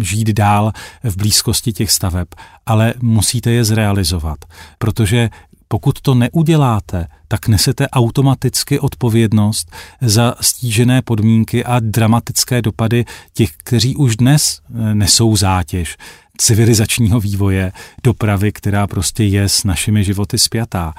žít 0.00 0.28
dál 0.28 0.72
v 1.04 1.16
blízkosti 1.16 1.72
těch 1.72 1.90
staveb, 1.90 2.28
ale 2.66 2.94
musíte 3.02 3.50
je 3.50 3.64
zrealizovat, 3.64 4.38
protože 4.78 5.30
pokud 5.68 6.00
to 6.00 6.14
neuděláte, 6.14 7.06
tak 7.28 7.48
nesete 7.48 7.88
automaticky 7.88 8.80
odpovědnost 8.80 9.70
za 10.00 10.34
stížené 10.40 11.02
podmínky 11.02 11.64
a 11.64 11.80
dramatické 11.80 12.62
dopady 12.62 13.04
těch, 13.34 13.50
kteří 13.56 13.96
už 13.96 14.16
dnes 14.16 14.60
eh, 14.74 14.94
nesou 14.94 15.36
zátěž 15.36 15.96
civilizačního 16.40 17.20
vývoje, 17.20 17.72
dopravy, 18.04 18.52
která 18.52 18.86
prostě 18.86 19.24
je 19.24 19.48
s 19.48 19.64
našimi 19.64 20.04
životy 20.04 20.38
spjatá. 20.38 20.94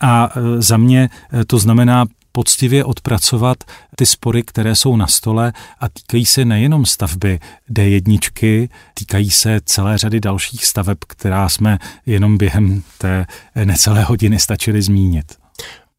A 0.00 0.28
e, 0.36 0.62
za 0.62 0.76
mě 0.76 1.10
e, 1.32 1.44
to 1.44 1.58
znamená 1.58 2.06
poctivě 2.32 2.84
odpracovat 2.84 3.64
ty 3.96 4.06
spory, 4.06 4.42
které 4.42 4.76
jsou 4.76 4.96
na 4.96 5.06
stole 5.06 5.52
a 5.80 5.88
týkají 5.88 6.26
se 6.26 6.44
nejenom 6.44 6.86
stavby 6.86 7.40
D1, 7.70 8.68
týkají 8.94 9.30
se 9.30 9.60
celé 9.64 9.98
řady 9.98 10.20
dalších 10.20 10.66
staveb, 10.66 10.98
která 11.06 11.48
jsme 11.48 11.78
jenom 12.06 12.38
během 12.38 12.82
té 12.98 13.26
necelé 13.64 14.02
hodiny 14.02 14.38
stačili 14.38 14.82
zmínit. 14.82 15.26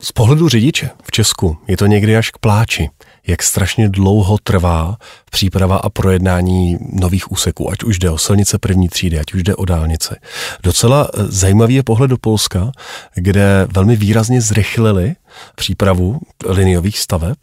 Z 0.01 0.11
pohledu 0.11 0.49
řidiče 0.49 0.89
v 1.03 1.11
Česku 1.11 1.57
je 1.67 1.77
to 1.77 1.85
někdy 1.85 2.17
až 2.17 2.31
k 2.31 2.37
pláči 2.37 2.89
jak 3.27 3.43
strašně 3.43 3.89
dlouho 3.89 4.37
trvá 4.43 4.97
příprava 5.31 5.77
a 5.77 5.89
projednání 5.89 6.77
nových 6.93 7.31
úseků, 7.31 7.71
ať 7.71 7.83
už 7.83 7.99
jde 7.99 8.09
o 8.09 8.17
silnice 8.17 8.57
první 8.57 8.89
třídy, 8.89 9.19
ať 9.19 9.33
už 9.33 9.43
jde 9.43 9.55
o 9.55 9.65
dálnice. 9.65 10.19
Docela 10.63 11.07
eh, 11.13 11.23
zajímavý 11.27 11.75
je 11.75 11.83
pohled 11.83 12.09
do 12.09 12.17
Polska, 12.17 12.71
kde 13.15 13.67
velmi 13.71 13.95
výrazně 13.95 14.41
zrychlili 14.41 15.15
přípravu 15.55 16.19
liniových 16.45 16.99
staveb, 16.99 17.37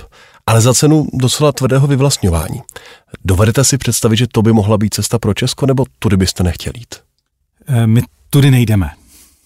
ale 0.46 0.60
za 0.60 0.74
cenu 0.74 1.06
docela 1.12 1.52
tvrdého 1.52 1.86
vyvlastňování. 1.86 2.62
Dovedete 3.24 3.64
si 3.64 3.78
představit, 3.78 4.16
že 4.16 4.26
to 4.32 4.42
by 4.42 4.52
mohla 4.52 4.78
být 4.78 4.94
cesta 4.94 5.18
pro 5.18 5.34
Česko, 5.34 5.66
nebo 5.66 5.84
tudy 5.98 6.16
byste 6.16 6.42
nechtěli 6.42 6.78
jít? 6.78 6.94
Eh, 7.68 7.86
my 7.86 8.02
tudy 8.30 8.50
nejdeme. 8.50 8.90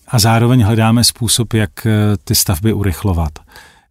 A 0.09 0.19
zároveň 0.19 0.63
hledáme 0.63 1.05
způsob, 1.05 1.53
jak 1.53 1.87
eh, 1.87 1.91
ty 2.25 2.35
stavby 2.35 2.73
urychlovat. 2.73 3.33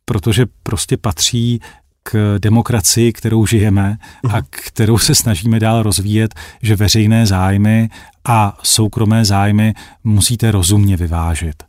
Protože 0.05 0.45
prostě 0.63 0.97
patří 0.97 1.61
k 2.03 2.35
demokracii, 2.39 3.13
kterou 3.13 3.45
žijeme 3.45 3.97
a 4.29 4.37
mhm. 4.37 4.45
kterou 4.49 4.97
se 4.97 5.15
snažíme 5.15 5.59
dál 5.59 5.83
rozvíjet, 5.83 6.35
že 6.61 6.75
veřejné 6.75 7.25
zájmy 7.25 7.89
a 8.25 8.57
soukromé 8.63 9.25
zájmy 9.25 9.73
musíte 10.03 10.51
rozumně 10.51 10.97
vyvážit. 10.97 11.63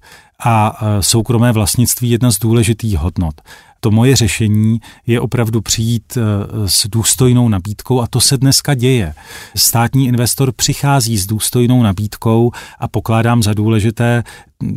A 0.45 0.79
e, 0.83 1.03
soukromé 1.03 1.53
vlastnictví 1.53 2.09
je 2.09 2.15
jedna 2.15 2.31
z 2.31 2.39
důležitých 2.39 2.99
hodnot 2.99 3.35
to 3.85 3.91
moje 3.91 4.17
řešení 4.17 4.81
je 5.07 5.21
opravdu 5.21 5.61
přijít 5.61 6.17
eh, 6.17 6.69
s 6.69 6.87
důstojnou 6.87 7.49
nabídkou 7.49 8.01
a 8.01 8.07
to 8.07 8.21
se 8.21 8.37
dneska 8.37 8.75
děje. 8.75 9.15
Státní 9.57 10.07
investor 10.07 10.53
přichází 10.53 11.19
s 11.19 11.27
důstojnou 11.27 11.83
nabídkou 11.83 12.51
a 12.79 12.89
pokládám 12.89 13.43
za 13.43 13.55
důležité 13.55 14.25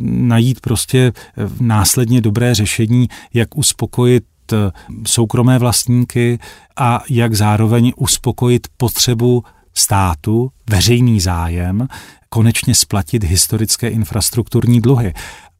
najít 0.10 0.60
prostě 0.60 0.98
eh, 0.98 1.50
následně 1.60 2.22
dobré 2.22 2.56
řešení, 2.56 3.08
jak 3.34 3.58
uspokojit 3.58 4.24
soukromé 5.08 5.60
vlastníky 5.60 6.40
a 6.76 7.04
jak 7.10 7.34
zároveň 7.34 7.94
uspokojit 7.98 8.68
potřebu 8.78 9.44
státu, 9.74 10.52
veřejný 10.70 11.20
zájem, 11.20 11.88
konečně 12.30 12.76
splatit 12.76 13.24
historické 13.24 13.90
infrastrukturní 13.90 14.82
dluhy. 14.82 15.14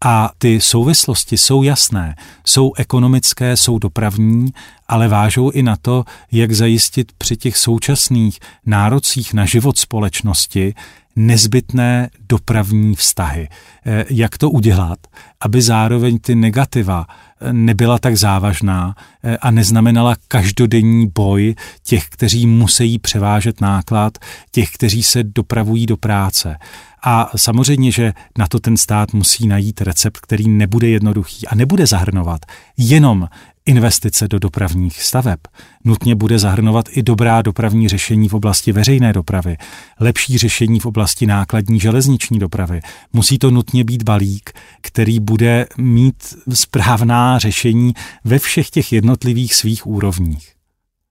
A 0.06 0.30
ty 0.38 0.62
souvislosti 0.62 1.38
jsou 1.38 1.64
jasné, 1.64 2.16
jsou 2.46 2.74
ekonomické, 2.78 3.58
jsou 3.58 3.80
dopravní, 3.80 4.54
ale 4.88 5.08
vážou 5.08 5.50
i 5.52 5.64
na 5.64 5.76
to, 5.76 6.04
jak 6.32 6.52
zajistit 6.52 7.12
při 7.18 7.38
těch 7.38 7.58
současných 7.58 8.40
nárocích 8.66 9.34
na 9.34 9.46
život 9.46 9.78
společnosti 9.78 10.74
nezbytné 11.18 12.10
dopravní 12.30 12.96
vztahy. 12.96 13.50
Eh, 13.86 14.06
jak 14.10 14.38
to 14.38 14.50
udělat, 14.50 15.00
aby 15.42 15.62
zároveň 15.62 16.20
ty 16.20 16.36
negativa 16.36 17.08
eh, 17.10 17.54
nebyla 17.54 18.00
tak 18.00 18.18
závažná 18.18 18.96
eh, 19.24 19.38
a 19.38 19.52
neznamenala 19.52 20.16
každodenní 20.28 21.08
boj 21.08 21.56
těch, 21.84 22.06
kteří 22.10 22.48
musí 22.48 23.00
převážet 23.00 23.62
náklad, 23.62 24.18
těch, 24.52 24.72
kteří 24.72 25.04
se 25.04 25.24
dopravují 25.24 25.86
do 25.86 25.98
práce. 25.98 26.58
A 27.04 27.32
samozřejmě, 27.36 27.92
že 27.92 28.14
na 28.38 28.48
to 28.48 28.60
ten 28.60 28.78
stát 28.78 29.14
musí 29.14 29.48
najít 29.48 29.82
recept, 29.82 30.18
který 30.18 30.50
nebude 30.50 30.88
jednoduchý 30.88 31.48
a 31.48 31.56
nebude 31.56 31.88
zahrnovat 31.88 32.42
jenom 32.78 33.28
investice 33.68 34.28
do 34.28 34.40
dopravních 34.40 35.04
staveb. 35.04 35.40
Nutně 35.84 36.16
bude 36.16 36.40
zahrnovat 36.40 36.86
i 36.92 37.04
dobrá 37.04 37.42
dopravní 37.42 37.90
řešení 37.90 38.30
v 38.30 38.34
oblasti 38.34 38.72
veřejné 38.72 39.14
dopravy, 39.14 39.58
lepší 40.00 40.38
řešení 40.38 40.80
v 40.80 40.86
oblasti 40.86 41.26
nákladní 41.26 41.80
železniční 41.80 42.40
dopravy. 42.40 42.80
Musí 43.14 43.38
to 43.38 43.52
nutně 43.52 43.84
být 43.84 44.04
balík, 44.04 44.52
který 44.82 45.20
bude 45.20 45.66
mít 45.78 46.24
správná 46.54 47.40
řešení 47.40 47.94
ve 48.24 48.40
všech 48.40 48.70
těch 48.70 48.94
jednotlivých 48.94 49.56
svých 49.56 49.88
úrovních. 49.88 50.57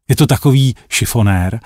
Je 0.09 0.17
to 0.17 0.27
takový 0.27 0.75
šifonér 0.91 1.61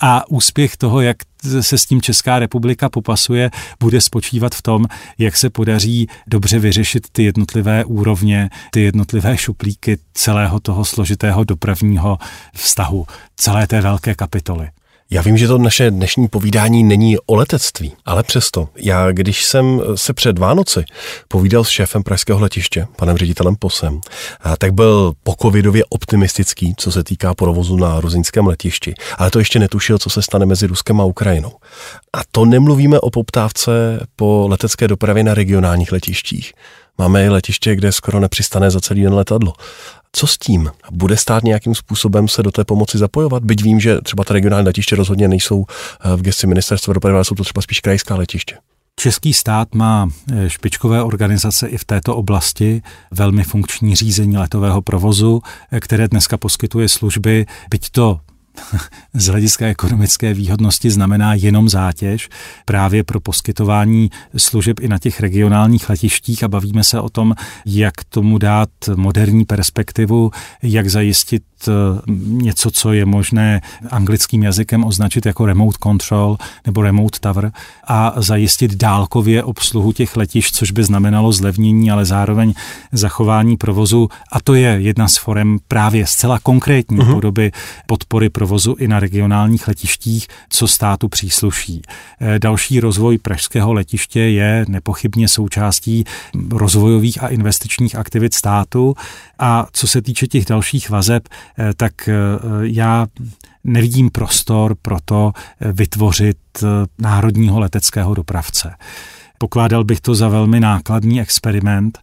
a 0.00 0.30
úspěch 0.30 0.76
toho, 0.76 1.00
jak 1.00 1.16
se 1.60 1.78
s 1.78 1.86
tím 1.86 2.02
Česká 2.02 2.38
republika 2.38 2.88
popasuje, 2.88 3.50
bude 3.80 4.00
spočívat 4.00 4.54
v 4.54 4.62
tom, 4.62 4.84
jak 5.18 5.36
se 5.36 5.50
podaří 5.50 6.08
dobře 6.26 6.58
vyřešit 6.58 7.06
ty 7.12 7.24
jednotlivé 7.24 7.84
úrovně, 7.84 8.50
ty 8.70 8.80
jednotlivé 8.80 9.36
šuplíky 9.36 9.98
celého 10.14 10.60
toho 10.60 10.84
složitého 10.84 11.44
dopravního 11.44 12.18
vztahu, 12.54 13.06
celé 13.36 13.66
té 13.66 13.80
velké 13.80 14.14
kapitoly. 14.14 14.68
Já 15.10 15.22
vím, 15.22 15.36
že 15.36 15.48
to 15.48 15.58
naše 15.58 15.90
dnešní 15.90 16.28
povídání 16.28 16.84
není 16.84 17.18
o 17.18 17.34
letectví, 17.34 17.92
ale 18.04 18.22
přesto. 18.22 18.68
Já, 18.76 19.12
když 19.12 19.44
jsem 19.44 19.82
se 19.94 20.12
před 20.12 20.38
Vánoci 20.38 20.84
povídal 21.28 21.64
s 21.64 21.68
šéfem 21.68 22.02
pražského 22.02 22.40
letiště, 22.40 22.86
panem 22.96 23.16
ředitelem 23.16 23.56
Posem, 23.56 24.00
tak 24.58 24.74
byl 24.74 25.12
pokovidově 25.22 25.84
optimistický, 25.88 26.74
co 26.76 26.92
se 26.92 27.04
týká 27.04 27.34
provozu 27.34 27.76
na 27.76 28.00
ruzinském 28.00 28.46
letišti, 28.46 28.94
ale 29.18 29.30
to 29.30 29.38
ještě 29.38 29.58
netušil, 29.58 29.98
co 29.98 30.10
se 30.10 30.22
stane 30.22 30.46
mezi 30.46 30.66
Ruskem 30.66 31.00
a 31.00 31.04
Ukrajinou. 31.04 31.52
A 32.12 32.20
to 32.30 32.44
nemluvíme 32.44 33.00
o 33.00 33.10
poptávce 33.10 33.70
po 34.16 34.46
letecké 34.50 34.88
dopravě 34.88 35.24
na 35.24 35.34
regionálních 35.34 35.92
letištích. 35.92 36.52
Máme 36.98 37.24
i 37.24 37.28
letiště, 37.28 37.76
kde 37.76 37.92
skoro 37.92 38.20
nepřistane 38.20 38.70
za 38.70 38.80
celý 38.80 39.02
den 39.02 39.14
letadlo. 39.14 39.52
Co 40.18 40.26
s 40.26 40.38
tím? 40.38 40.70
Bude 40.92 41.16
stát 41.16 41.44
nějakým 41.44 41.74
způsobem 41.74 42.28
se 42.28 42.42
do 42.42 42.50
té 42.50 42.64
pomoci 42.64 42.98
zapojovat? 42.98 43.44
Byť 43.44 43.62
vím, 43.62 43.80
že 43.80 44.00
třeba 44.00 44.24
ta 44.24 44.34
regionální 44.34 44.66
letiště 44.66 44.96
rozhodně 44.96 45.28
nejsou 45.28 45.64
eh, 45.68 46.16
v 46.16 46.22
gesti 46.22 46.46
ministerstva 46.46 46.94
dopravy, 46.94 47.14
ale 47.14 47.24
jsou 47.24 47.34
to 47.34 47.44
třeba 47.44 47.62
spíš 47.62 47.80
krajská 47.80 48.16
letiště. 48.16 48.56
Český 49.00 49.32
stát 49.32 49.74
má 49.74 50.08
eh, 50.32 50.50
špičkové 50.50 51.02
organizace 51.02 51.68
i 51.68 51.78
v 51.78 51.84
této 51.84 52.16
oblasti, 52.16 52.82
velmi 53.10 53.44
funkční 53.44 53.96
řízení 53.96 54.36
letového 54.36 54.82
provozu, 54.82 55.42
eh, 55.72 55.80
které 55.80 56.08
dneska 56.08 56.36
poskytuje 56.36 56.88
služby, 56.88 57.46
byť 57.70 57.90
to 57.90 58.20
z 59.14 59.26
hlediska 59.26 59.66
ekonomické 59.66 60.34
výhodnosti 60.34 60.90
znamená 60.90 61.34
jenom 61.34 61.68
zátěž 61.68 62.28
právě 62.64 63.04
pro 63.04 63.20
poskytování 63.20 64.10
služeb 64.36 64.80
i 64.80 64.88
na 64.88 64.98
těch 64.98 65.20
regionálních 65.20 65.88
letištích 65.88 66.44
a 66.44 66.48
bavíme 66.48 66.84
se 66.84 67.00
o 67.00 67.08
tom, 67.08 67.34
jak 67.66 68.04
tomu 68.08 68.38
dát 68.38 68.68
moderní 68.94 69.44
perspektivu, 69.44 70.30
jak 70.62 70.88
zajistit 70.88 71.42
něco, 72.16 72.70
co 72.70 72.92
je 72.92 73.04
možné 73.04 73.60
anglickým 73.90 74.42
jazykem 74.42 74.84
označit 74.84 75.26
jako 75.26 75.46
remote 75.46 75.78
control 75.82 76.36
nebo 76.66 76.82
remote 76.82 77.18
tower 77.20 77.52
a 77.86 78.14
zajistit 78.16 78.74
dálkově 78.74 79.44
obsluhu 79.44 79.92
těch 79.92 80.16
letišť, 80.16 80.54
což 80.54 80.70
by 80.70 80.84
znamenalo 80.84 81.32
zlevnění, 81.32 81.90
ale 81.90 82.04
zároveň 82.04 82.54
zachování 82.92 83.56
provozu. 83.56 84.08
A 84.32 84.40
to 84.40 84.54
je 84.54 84.68
jedna 84.68 85.08
z 85.08 85.16
forem 85.16 85.58
právě 85.68 86.06
zcela 86.06 86.38
konkrétní 86.38 86.98
uh-huh. 86.98 87.14
podoby 87.14 87.52
podpory 87.86 88.30
provozu 88.30 88.76
i 88.78 88.88
na 88.88 89.00
regionálních 89.00 89.68
letištích, 89.68 90.28
co 90.50 90.68
státu 90.68 91.08
přísluší. 91.08 91.82
Eh, 92.20 92.38
další 92.38 92.80
rozvoj 92.80 93.18
pražského 93.18 93.72
letiště 93.72 94.20
je 94.20 94.64
nepochybně 94.68 95.28
součástí 95.28 96.04
rozvojových 96.50 97.22
a 97.22 97.28
investičních 97.28 97.96
aktivit 97.96 98.34
státu. 98.34 98.94
A 99.38 99.66
co 99.72 99.86
se 99.86 100.02
týče 100.02 100.26
těch 100.26 100.44
dalších 100.44 100.90
vazeb, 100.90 101.28
Eh, 101.28 101.45
tak 101.76 102.08
eh, 102.08 102.12
já 102.62 103.06
nevidím 103.64 104.10
prostor 104.10 104.76
pro 104.82 104.96
to 105.04 105.32
eh, 105.60 105.72
vytvořit 105.72 106.36
národního 106.98 107.60
leteckého 107.60 108.14
dopravce. 108.14 108.74
Pokládal 109.38 109.84
bych 109.84 110.00
to 110.00 110.14
za 110.14 110.28
velmi 110.28 110.60
nákladný 110.60 111.20
experiment. 111.20 111.98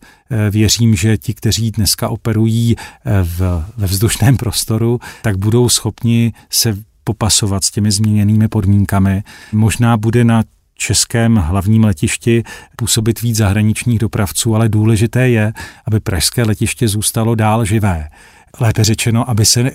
Věřím, 0.50 0.96
že 0.96 1.18
ti, 1.18 1.34
kteří 1.34 1.72
dneska 1.72 2.10
operují 2.10 2.76
v, 3.24 3.66
ve 3.78 3.88
vzdušném 3.88 4.38
prostoru, 4.38 5.00
tak 5.22 5.38
budou 5.38 5.70
schopni 5.70 6.34
se 6.50 6.78
popasovat 7.04 7.64
s 7.64 7.72
těmi 7.72 7.92
změněnými 7.92 8.48
podmínkami. 8.48 9.24
Možná 9.52 9.98
bude 9.98 10.24
na 10.24 10.44
českém 10.84 11.36
hlavním 11.36 11.84
letišti 11.84 12.44
působit 12.76 13.22
víc 13.22 13.38
zahraničních 13.38 14.00
dopravců, 14.00 14.56
ale 14.56 14.70
důležité 14.70 15.30
je, 15.30 15.54
aby 15.86 16.00
pražské 16.00 16.44
letiště 16.44 16.88
zůstalo 16.88 17.36
dál 17.36 17.66
živé 17.66 18.10
lépe 18.60 18.84
řečeno, 18.84 19.30
aby 19.30 19.46
se 19.46 19.72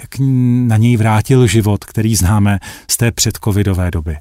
na 0.67 0.77
něj 0.77 0.97
vrátil 0.97 1.47
život, 1.47 1.85
který 1.85 2.17
známe 2.17 2.59
z 2.91 2.97
té 2.97 3.13
předcovidové 3.13 3.91
doby. 3.91 4.17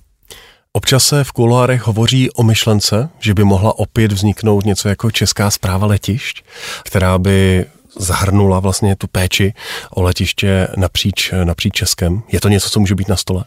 Občas 0.74 1.06
se 1.06 1.24
v 1.24 1.32
kuloárech 1.32 1.82
hovoří 1.82 2.32
o 2.32 2.44
myšlence, 2.44 3.10
že 3.20 3.34
by 3.34 3.44
mohla 3.44 3.80
opět 3.80 4.12
vzniknout 4.12 4.66
něco 4.66 4.90
jako 4.90 5.12
Česká 5.12 5.52
zpráva 5.52 5.88
letišť, 5.88 6.44
která 6.84 7.18
by 7.18 7.66
zahrnula 8.00 8.60
vlastně 8.60 8.96
tu 8.96 9.08
péči 9.08 9.54
o 9.90 10.02
letiště 10.02 10.68
napříč, 10.78 11.34
napříč 11.44 11.74
Českem. 11.74 12.24
Je 12.32 12.40
to 12.40 12.50
něco, 12.50 12.70
co 12.70 12.80
může 12.80 12.96
být 12.96 13.08
na 13.08 13.16
stole? 13.16 13.44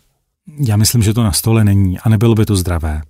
Já 0.66 0.76
myslím, 0.76 1.02
že 1.02 1.14
to 1.14 1.22
na 1.22 1.32
stole 1.32 1.64
není 1.64 1.98
a 1.98 2.08
nebylo 2.08 2.34
by 2.34 2.46
to 2.46 2.56
zdravé. 2.56 3.02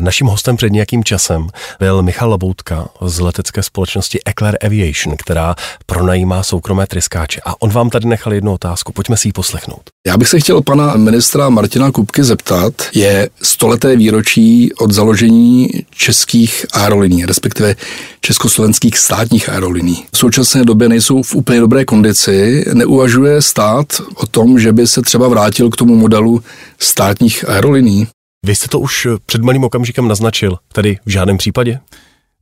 Naším 0.00 0.26
hostem 0.26 0.56
před 0.56 0.72
nějakým 0.72 1.04
časem 1.04 1.48
byl 1.78 2.02
Michal 2.02 2.30
Laboutka 2.30 2.88
z 3.02 3.20
letecké 3.20 3.62
společnosti 3.62 4.20
Eclair 4.24 4.56
Aviation, 4.66 5.16
která 5.16 5.54
pronajímá 5.86 6.42
soukromé 6.42 6.86
tryskáče. 6.86 7.40
A 7.44 7.62
on 7.62 7.70
vám 7.70 7.90
tady 7.90 8.06
nechal 8.06 8.34
jednu 8.34 8.52
otázku, 8.52 8.92
pojďme 8.92 9.16
si 9.16 9.28
ji 9.28 9.32
poslechnout. 9.32 9.80
Já 10.06 10.16
bych 10.16 10.28
se 10.28 10.40
chtěl 10.40 10.62
pana 10.62 10.96
ministra 10.96 11.48
Martina 11.48 11.92
Kupky 11.92 12.24
zeptat, 12.24 12.74
je 12.94 13.28
stoleté 13.42 13.96
výročí 13.96 14.74
od 14.74 14.92
založení 14.92 15.68
českých 15.90 16.66
aerolíní, 16.72 17.26
respektive 17.26 17.74
československých 18.20 18.98
státních 18.98 19.48
aerolíní. 19.48 20.04
V 20.12 20.18
současné 20.18 20.64
době 20.64 20.88
nejsou 20.88 21.22
v 21.22 21.34
úplně 21.34 21.60
dobré 21.60 21.84
kondici. 21.84 22.64
Neuvažuje 22.72 23.42
stát 23.42 23.86
o 24.14 24.26
tom, 24.26 24.58
že 24.58 24.72
by 24.72 24.86
se 24.86 25.02
třeba 25.02 25.28
vrátil 25.28 25.70
k 25.70 25.76
tomu 25.76 25.96
modelu 25.96 26.42
státních 26.78 27.48
aerolíní? 27.48 28.06
Vy 28.46 28.54
jste 28.54 28.68
to 28.68 28.80
už 28.80 29.06
před 29.26 29.42
malým 29.42 29.64
okamžikem 29.64 30.08
naznačil, 30.08 30.58
tedy 30.72 30.98
v 31.06 31.10
žádném 31.10 31.38
případě? 31.38 31.80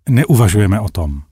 Neuvažujeme 0.08 0.80
o 0.80 0.88
tom. 0.88 1.22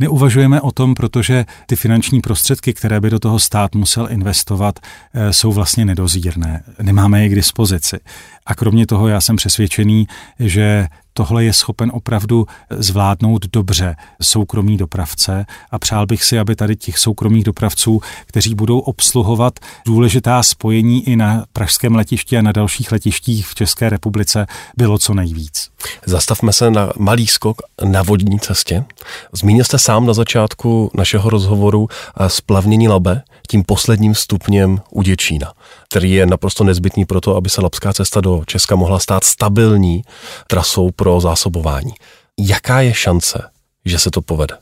Neuvažujeme 0.00 0.60
o 0.60 0.72
tom, 0.72 0.94
protože 0.94 1.44
ty 1.66 1.76
finanční 1.76 2.20
prostředky, 2.20 2.74
které 2.74 3.00
by 3.00 3.10
do 3.10 3.18
toho 3.18 3.38
stát 3.38 3.74
musel 3.74 4.08
investovat, 4.10 4.78
eh, 5.14 5.32
jsou 5.32 5.52
vlastně 5.52 5.84
nedozírné. 5.84 6.62
Nemáme 6.82 7.22
je 7.22 7.28
k 7.28 7.34
dispozici. 7.34 8.00
A 8.46 8.54
kromě 8.54 8.86
toho 8.86 9.08
já 9.08 9.20
jsem 9.20 9.36
přesvědčený, 9.36 10.06
že 10.38 10.86
tohle 11.12 11.44
je 11.44 11.52
schopen 11.52 11.90
opravdu 11.94 12.46
zvládnout 12.70 13.46
dobře 13.52 13.96
soukromý 14.22 14.76
dopravce 14.76 15.46
a 15.70 15.78
přál 15.78 16.06
bych 16.06 16.24
si, 16.24 16.38
aby 16.38 16.56
tady 16.56 16.76
těch 16.76 16.98
soukromých 16.98 17.44
dopravců, 17.44 18.00
kteří 18.26 18.54
budou 18.54 18.78
obsluhovat 18.78 19.58
důležitá 19.86 20.42
spojení 20.42 21.08
i 21.08 21.16
na 21.16 21.44
pražském 21.52 21.94
letišti 21.94 22.38
a 22.38 22.42
na 22.42 22.52
dalších 22.52 22.92
letištích 22.92 23.48
v 23.48 23.54
České 23.54 23.88
republice, 23.88 24.46
bylo 24.76 24.98
co 24.98 25.14
nejvíc. 25.14 25.70
Zastavme 26.06 26.52
se 26.52 26.70
na 26.70 26.92
malý 26.98 27.26
skok 27.26 27.62
na 27.84 28.02
vodní 28.02 28.40
cestě. 28.40 28.84
Zmínil 29.32 29.64
jste 29.64 29.78
sám 29.78 30.06
na 30.06 30.12
začátku 30.12 30.90
našeho 30.94 31.30
rozhovoru 31.30 31.88
splavnění 32.26 32.88
Labe 32.88 33.22
tím 33.48 33.64
posledním 33.64 34.14
stupněm 34.14 34.80
u 34.90 35.02
Děčína, 35.02 35.52
který 35.88 36.12
je 36.12 36.26
naprosto 36.26 36.64
nezbytný 36.64 37.04
pro 37.04 37.20
to, 37.20 37.36
aby 37.36 37.48
se 37.48 37.60
Labská 37.60 37.92
cesta 37.92 38.20
do 38.20 38.42
Česka 38.46 38.76
mohla 38.76 38.98
stát 38.98 39.24
stabilní 39.24 40.02
trasou 40.46 40.90
pro 40.90 41.20
zásobování. 41.20 41.92
Jaká 42.40 42.80
je 42.80 42.94
šance, 42.94 43.50
že 43.84 43.98
se 43.98 44.10
to 44.10 44.22
povede? 44.22 44.56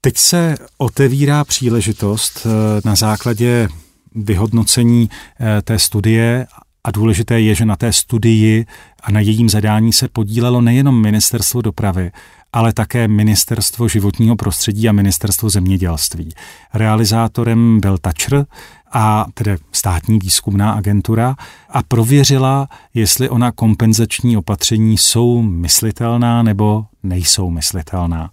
Teď 0.00 0.16
se 0.16 0.54
otevírá 0.78 1.44
příležitost 1.44 2.46
eh, 2.46 2.80
na 2.84 2.94
základě 2.94 3.68
vyhodnocení 4.14 5.10
eh, 5.40 5.62
té 5.62 5.78
studie 5.78 6.46
a 6.84 6.90
důležité 6.90 7.40
je, 7.40 7.54
že 7.54 7.64
na 7.64 7.76
té 7.76 7.92
studii 7.92 8.66
a 9.02 9.10
na 9.10 9.20
jejím 9.20 9.48
zadání 9.48 9.92
se 9.92 10.08
podílelo 10.08 10.60
nejenom 10.60 11.02
ministerstvo 11.02 11.62
dopravy, 11.62 12.10
ale 12.52 12.72
také 12.72 13.08
Ministerstvo 13.08 13.88
životního 13.88 14.36
prostředí 14.36 14.88
a 14.88 14.92
Ministerstvo 14.92 15.50
zemědělství. 15.50 16.34
Realizátorem 16.74 17.80
byl 17.80 17.98
Tačr, 17.98 18.44
a 18.92 19.26
tedy 19.34 19.56
státní 19.72 20.18
výzkumná 20.18 20.72
agentura 20.72 21.36
a 21.70 21.82
prověřila, 21.82 22.68
jestli 22.94 23.28
ona 23.28 23.52
kompenzační 23.52 24.36
opatření 24.36 24.98
jsou 24.98 25.42
myslitelná 25.42 26.42
nebo 26.42 26.84
nejsou 27.02 27.50
myslitelná. 27.50 28.30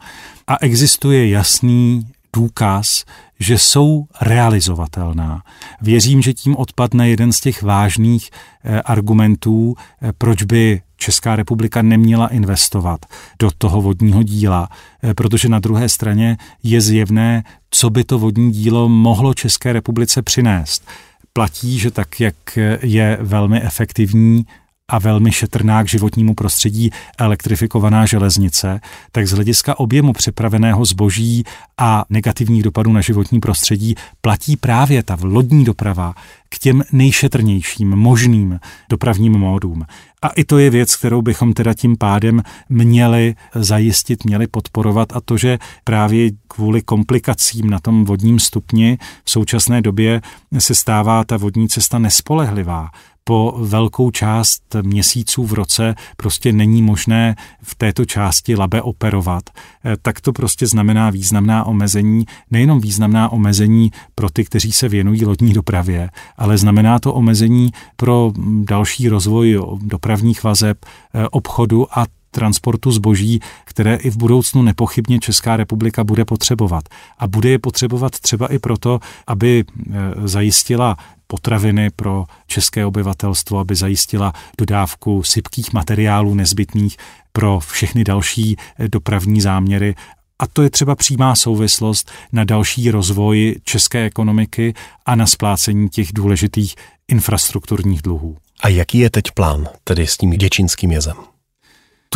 A 0.48 0.58
existuje 0.62 1.30
jasný 1.30 2.08
důkaz, 2.36 3.06
že 3.40 3.58
jsou 3.58 4.06
realizovatelná. 4.22 5.42
Věřím, 5.82 6.22
že 6.22 6.34
tím 6.34 6.56
odpadne 6.56 7.10
jeden 7.10 7.34
z 7.34 7.40
těch 7.40 7.64
vážných 7.64 8.30
eh, 8.64 8.82
argumentů, 8.82 9.76
eh, 10.02 10.12
proč 10.18 10.44
by 10.44 10.82
Česká 10.98 11.36
republika 11.36 11.82
neměla 11.82 12.28
investovat 12.28 13.06
do 13.40 13.52
toho 13.58 13.82
vodního 13.82 14.24
díla, 14.24 14.70
eh, 15.04 15.14
protože 15.14 15.50
na 15.50 15.60
druhé 15.60 15.90
straně 15.90 16.38
je 16.64 16.82
zjevné, 16.82 17.44
co 17.70 17.90
by 17.90 18.04
to 18.04 18.20
vodní 18.20 18.52
dílo 18.52 18.90
mohlo 18.90 19.34
České 19.34 19.74
republice 19.74 20.22
přinést. 20.22 20.88
Platí, 21.34 21.80
že 21.80 21.92
tak, 21.92 22.20
jak 22.20 22.36
je 22.82 23.18
velmi 23.22 23.62
efektivní 23.62 24.46
a 24.92 25.00
velmi 25.00 25.32
šetrná 25.32 25.84
k 25.84 25.88
životnímu 25.88 26.34
prostředí 26.34 26.92
elektrifikovaná 27.18 28.06
železnice, 28.06 28.80
tak 29.12 29.28
z 29.28 29.32
hlediska 29.32 29.80
objemu 29.80 30.14
přepraveného 30.14 30.86
zboží 30.86 31.44
a 31.78 32.06
negativních 32.10 32.64
dopadů 32.64 32.94
na 32.94 33.02
životní 33.02 33.40
prostředí 33.40 33.96
platí 34.22 34.58
právě 34.58 35.04
ta 35.04 35.18
lodní 35.22 35.66
doprava 35.66 36.14
k 36.50 36.60
těm 36.60 36.84
nejšetrnějším 36.92 37.90
možným 37.90 38.60
dopravním 38.90 39.34
módům. 39.34 39.86
A 40.22 40.28
i 40.28 40.44
to 40.44 40.58
je 40.58 40.70
věc, 40.70 40.96
kterou 40.96 41.22
bychom 41.22 41.54
teda 41.54 41.74
tím 41.74 41.98
pádem 41.98 42.44
měli 42.70 43.36
zajistit, 43.56 44.26
měli 44.26 44.48
podporovat 44.48 45.16
a 45.16 45.22
to, 45.22 45.38
že 45.38 45.60
právě 45.84 46.30
kvůli 46.48 46.82
komplikacím 46.82 47.70
na 47.70 47.80
tom 47.80 48.06
vodním 48.06 48.40
stupni 48.40 48.98
v 49.24 49.32
současné 49.32 49.82
době 49.82 50.22
se 50.58 50.76
stává 50.76 51.24
ta 51.24 51.38
vodní 51.38 51.70
cesta 51.70 52.00
nespolehlivá 52.00 52.90
po 53.28 53.56
velkou 53.58 54.12
část 54.12 54.76
měsíců 54.82 55.46
v 55.46 55.54
roce 55.54 55.96
prostě 56.18 56.52
není 56.54 56.82
možné 56.82 57.36
v 57.62 57.76
této 57.76 58.06
části 58.06 58.56
labe 58.56 58.82
operovat, 58.82 59.44
eh, 59.50 59.98
tak 60.02 60.22
to 60.22 60.34
prostě 60.34 60.68
znamená 60.68 61.10
významná 61.10 61.64
omezení, 61.66 62.26
nejenom 62.52 62.82
významná 62.82 63.30
omezení 63.30 63.92
pro 64.16 64.30
ty, 64.30 64.46
kteří 64.46 64.72
se 64.72 64.90
věnují 64.90 65.26
lodní 65.26 65.54
dopravě, 65.54 66.10
ale 66.38 66.58
znamená 66.58 67.00
to 67.00 67.14
omezení 67.14 67.72
pro 67.96 68.32
další 68.64 69.10
rozvoj 69.10 69.60
dopravních 69.82 70.44
vazeb, 70.44 70.78
eh, 70.86 71.28
obchodu 71.28 72.00
a 72.00 72.06
transportu 72.32 72.92
zboží, 72.92 73.40
které 73.66 73.96
i 73.96 74.10
v 74.10 74.18
budoucnu 74.18 74.62
nepochybně 74.62 75.20
Česká 75.20 75.58
republika 75.58 76.04
bude 76.04 76.26
potřebovat. 76.26 76.84
A 77.20 77.28
bude 77.28 77.50
je 77.50 77.60
potřebovat 77.60 78.20
třeba 78.20 78.48
i 78.48 78.60
proto, 78.60 79.00
aby 79.28 79.66
eh, 79.66 79.94
zajistila 80.28 80.98
potraviny 81.28 81.90
pro 81.90 82.26
české 82.48 82.86
obyvatelstvo, 82.86 83.60
aby 83.60 83.76
zajistila 83.76 84.34
dodávku 84.58 85.24
sypkých 85.24 85.74
materiálů 85.74 86.34
nezbytných 86.34 86.98
pro 87.32 87.60
všechny 87.60 88.04
další 88.04 88.58
eh, 88.80 88.88
dopravní 88.88 89.42
záměry 89.42 89.96
a 90.40 90.48
to 90.48 90.62
je 90.62 90.70
třeba 90.70 90.96
přímá 90.96 91.36
souvislost 91.36 92.12
na 92.32 92.44
další 92.44 92.92
rozvoj 92.92 93.56
české 93.64 94.06
ekonomiky 94.06 94.74
a 95.06 95.16
na 95.16 95.28
splácení 95.28 95.90
těch 95.90 96.14
důležitých 96.14 96.76
infrastrukturních 97.08 98.02
dluhů. 98.02 98.38
A 98.62 98.68
jaký 98.70 98.98
je 98.98 99.10
teď 99.10 99.32
plán, 99.32 99.68
tedy 99.84 100.08
s 100.08 100.18
tím 100.18 100.30
děčínským 100.30 100.92
jezem? 100.92 101.37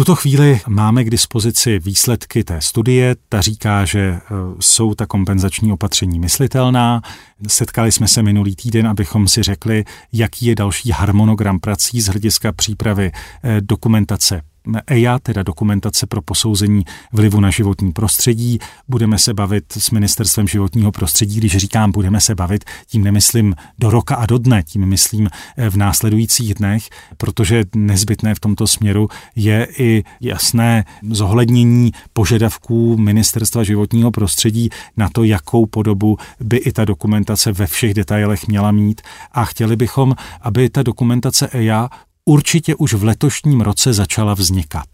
Tuto 0.01 0.15
chvíli 0.15 0.61
máme 0.67 1.03
k 1.03 1.09
dispozici 1.09 1.79
výsledky 1.79 2.43
té 2.43 2.61
studie. 2.61 3.15
Ta 3.29 3.41
říká, 3.41 3.85
že 3.85 3.99
e, 3.99 4.21
jsou 4.59 4.95
ta 4.95 5.05
kompenzační 5.05 5.71
opatření 5.71 6.19
myslitelná. 6.19 7.01
Setkali 7.47 7.91
jsme 7.91 8.07
se 8.07 8.23
minulý 8.23 8.55
týden, 8.55 8.87
abychom 8.87 9.27
si 9.27 9.43
řekli, 9.43 9.85
jaký 10.13 10.45
je 10.45 10.55
další 10.55 10.91
harmonogram 10.91 11.59
prací 11.59 12.01
z 12.01 12.07
hlediska 12.07 12.51
přípravy 12.51 13.11
e, 13.43 13.61
dokumentace 13.61 14.41
EIA, 14.87 15.19
teda 15.19 15.43
dokumentace 15.43 16.07
pro 16.07 16.21
posouzení 16.21 16.85
vlivu 17.13 17.39
na 17.39 17.49
životní 17.49 17.91
prostředí. 17.91 18.59
Budeme 18.87 19.17
se 19.17 19.33
bavit 19.33 19.65
s 19.77 19.91
ministerstvem 19.91 20.47
životního 20.47 20.91
prostředí. 20.91 21.37
Když 21.37 21.57
říkám 21.57 21.91
budeme 21.91 22.21
se 22.21 22.35
bavit, 22.35 22.65
tím 22.87 23.03
nemyslím 23.03 23.55
do 23.79 23.89
roka 23.89 24.15
a 24.15 24.25
do 24.25 24.37
dne, 24.37 24.63
tím 24.63 24.85
myslím 24.85 25.27
eh, 25.57 25.69
v 25.69 25.77
následujících 25.77 26.53
dnech, 26.53 26.89
protože 27.17 27.63
nezbytné 27.75 28.35
v 28.35 28.39
tomto 28.39 28.67
směru 28.67 29.07
je 29.35 29.67
i 29.77 30.03
jasné 30.21 30.85
zohlednění 31.09 31.91
požadavků 32.13 32.97
ministerstva 32.97 33.63
životního 33.63 34.11
prostředí 34.11 34.69
na 34.97 35.09
to, 35.09 35.23
jakou 35.23 35.65
podobu 35.65 36.17
by 36.39 36.57
i 36.57 36.71
ta 36.71 36.85
dokumentace 36.85 37.51
ve 37.51 37.67
všech 37.67 37.93
detailech 37.93 38.47
měla 38.47 38.71
mít. 38.71 39.01
A 39.31 39.45
chtěli 39.45 39.75
bychom, 39.75 40.15
aby 40.41 40.69
ta 40.69 40.83
dokumentace 40.83 41.47
EIA 41.47 41.89
určitě 42.25 42.75
už 42.75 42.93
v 42.93 43.03
letošním 43.03 43.61
roce 43.61 43.93
začala 43.93 44.33
vznikat, 44.33 44.85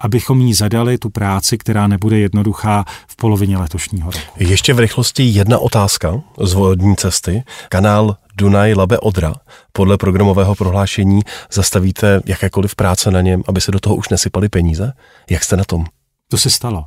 abychom 0.00 0.40
jí 0.40 0.54
zadali 0.54 0.98
tu 0.98 1.10
práci, 1.10 1.58
která 1.58 1.86
nebude 1.86 2.18
jednoduchá 2.18 2.84
v 3.08 3.16
polovině 3.16 3.58
letošního 3.58 4.10
roku. 4.10 4.24
Ještě 4.38 4.74
v 4.74 4.78
rychlosti 4.78 5.22
jedna 5.22 5.58
otázka 5.58 6.22
z 6.42 6.52
vodní 6.52 6.96
cesty. 6.96 7.42
Kanál 7.68 8.16
Dunaj 8.36 8.74
Labe 8.74 8.98
Odra. 8.98 9.34
Podle 9.72 9.98
programového 9.98 10.54
prohlášení 10.54 11.20
zastavíte 11.52 12.20
jakékoliv 12.26 12.74
práce 12.74 13.10
na 13.10 13.20
něm, 13.20 13.42
aby 13.48 13.60
se 13.60 13.72
do 13.72 13.80
toho 13.80 13.96
už 13.96 14.08
nesypaly 14.08 14.48
peníze? 14.48 14.92
Jak 15.30 15.44
jste 15.44 15.56
na 15.56 15.64
tom? 15.64 15.84
To 16.28 16.38
se 16.38 16.50
stalo 16.50 16.84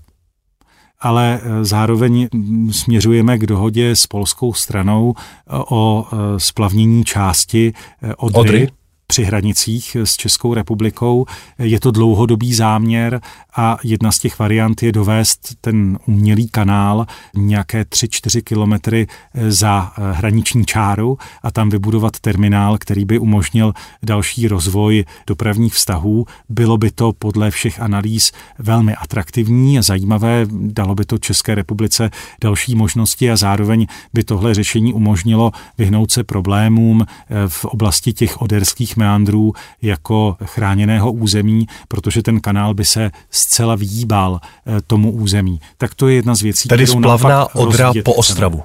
ale 1.02 1.40
e, 1.44 1.66
zároveň 1.66 2.28
směřujeme 2.72 3.38
k 3.38 3.46
dohodě 3.46 3.96
s 3.96 4.08
polskou 4.08 4.54
stranou 4.54 5.14
e, 5.18 5.24
o 5.70 6.06
e, 6.12 6.40
splavnění 6.40 7.04
části 7.04 7.74
Odry, 8.18 8.40
Odry 8.40 8.68
při 9.10 9.24
hranicích 9.24 9.98
s 10.00 10.16
Českou 10.16 10.54
republikou. 10.54 11.26
Je 11.60 11.80
to 11.80 11.92
dlouhodobý 11.92 12.54
záměr 12.54 13.22
a 13.56 13.78
jedna 13.84 14.12
z 14.12 14.20
těch 14.20 14.40
variant 14.40 14.84
je 14.84 14.92
dovést 14.92 15.56
ten 15.62 16.00
umělý 16.06 16.48
kanál 16.48 17.06
nějaké 17.36 17.84
3-4 17.84 18.42
kilometry 18.44 19.08
za 19.48 19.92
hraniční 20.12 20.66
čáru 20.66 21.18
a 21.44 21.52
tam 21.52 21.70
vybudovat 21.70 22.20
terminál, 22.20 22.78
který 22.78 23.06
by 23.06 23.20
umožnil 23.20 23.74
další 24.04 24.48
rozvoj 24.48 25.06
dopravních 25.28 25.74
vztahů. 25.74 26.26
Bylo 26.50 26.78
by 26.78 26.92
to 26.92 27.14
podle 27.14 27.52
všech 27.52 27.80
analýz 27.80 28.32
velmi 28.60 28.96
atraktivní 28.96 29.80
a 29.80 29.82
zajímavé, 29.82 30.46
dalo 30.52 30.96
by 30.96 31.06
to 31.06 31.18
České 31.18 31.56
republice 31.56 32.10
další 32.42 32.76
možnosti 32.76 33.32
a 33.32 33.38
zároveň 33.38 33.88
by 34.14 34.24
tohle 34.24 34.54
řešení 34.54 34.94
umožnilo 34.94 35.52
vyhnout 35.78 36.12
se 36.12 36.24
problémům 36.24 37.06
v 37.48 37.66
oblasti 37.66 38.14
těch 38.14 38.42
oderských 38.42 38.99
meandrů 39.00 39.54
jako 39.82 40.38
chráněného 40.44 41.12
území, 41.12 41.68
protože 41.88 42.24
ten 42.24 42.42
kanál 42.42 42.74
by 42.74 42.86
se 42.86 43.12
zcela 43.32 43.76
vyjíbal 43.76 44.40
eh, 44.44 44.82
tomu 44.88 45.12
území. 45.12 45.60
Tak 45.78 45.96
to 45.96 46.08
je 46.08 46.16
jedna 46.16 46.36
z 46.36 46.42
věcí, 46.42 46.70
Tady 46.70 46.88
splavná 46.88 47.56
odra 47.56 47.92
po 48.06 48.14
Ostravu. 48.14 48.64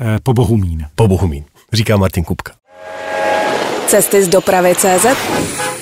Eh, 0.00 0.18
po 0.22 0.32
Bohumín. 0.32 0.86
Po 0.94 1.08
Bohumín, 1.08 1.44
říká 1.72 1.96
Martin 1.96 2.24
Kupka. 2.24 2.52
Cesty 3.86 4.24
z 4.24 4.28
dopravy 4.28 4.74
CZ 4.74 5.06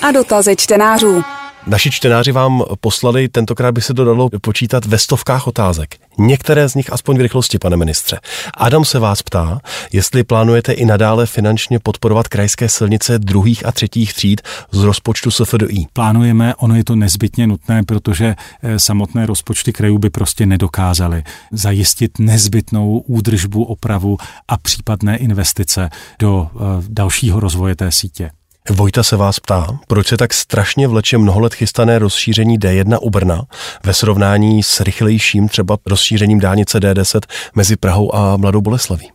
a 0.03 0.13
dotazy 0.13 0.57
čtenářů. 0.57 1.23
Naši 1.67 1.91
čtenáři 1.91 2.33
vám 2.33 2.63
poslali, 2.81 3.29
tentokrát 3.29 3.73
by 3.73 3.81
se 3.81 3.95
to 3.95 4.05
dalo 4.05 4.29
počítat 4.41 4.85
ve 4.87 4.99
stovkách 4.99 5.47
otázek. 5.47 5.97
Některé 6.19 6.69
z 6.69 6.75
nich 6.75 6.93
aspoň 6.93 7.17
v 7.19 7.21
rychlosti, 7.21 7.59
pane 7.59 7.77
ministře. 7.77 8.21
Adam 8.57 8.85
se 8.85 8.99
vás 8.99 9.23
ptá, 9.23 9.61
jestli 9.93 10.25
plánujete 10.25 10.73
i 10.73 10.85
nadále 10.85 11.27
finančně 11.27 11.79
podporovat 11.79 12.29
krajské 12.29 12.69
silnice 12.69 13.19
druhých 13.19 13.67
a 13.67 13.73
třetích 13.73 14.15
tříd 14.15 14.41
z 14.71 14.83
rozpočtu 14.83 15.31
SFDI. 15.31 15.87
Plánujeme, 15.93 16.55
ono 16.55 16.75
je 16.75 16.85
to 16.85 16.97
nezbytně 16.97 17.47
nutné, 17.47 17.83
protože 17.83 18.35
eh, 18.63 18.79
samotné 18.79 19.27
rozpočty 19.27 19.73
krajů 19.73 19.99
by 19.99 20.11
prostě 20.11 20.47
nedokázaly 20.47 21.25
zajistit 21.53 22.19
nezbytnou 22.19 22.99
údržbu, 22.99 23.65
opravu 23.65 24.17
a 24.49 24.57
případné 24.57 25.17
investice 25.17 25.91
do 26.19 26.51
eh, 26.55 26.59
dalšího 26.89 27.41
rozvoje 27.41 27.77
té 27.77 27.93
sítě. 27.93 28.31
Vojta 28.71 29.03
se 29.03 29.17
vás 29.17 29.41
ptá, 29.41 29.79
proč 29.87 30.09
se 30.09 30.17
tak 30.17 30.35
strašně 30.35 30.89
vleče 30.89 31.19
mnoho 31.19 31.41
let 31.41 31.55
chystané 31.55 31.99
rozšíření 31.99 32.59
D1 32.59 32.99
u 33.03 33.11
Brna 33.11 33.43
ve 33.85 33.95
srovnání 33.95 34.63
s 34.63 34.81
rychlejším 34.81 35.49
třeba 35.49 35.77
rozšířením 35.87 36.41
dálnice 36.41 36.79
D10 36.79 37.21
mezi 37.55 37.77
Prahou 37.77 38.15
a 38.15 38.37
Mladou 38.37 38.61
Boleslaví. 38.61 39.11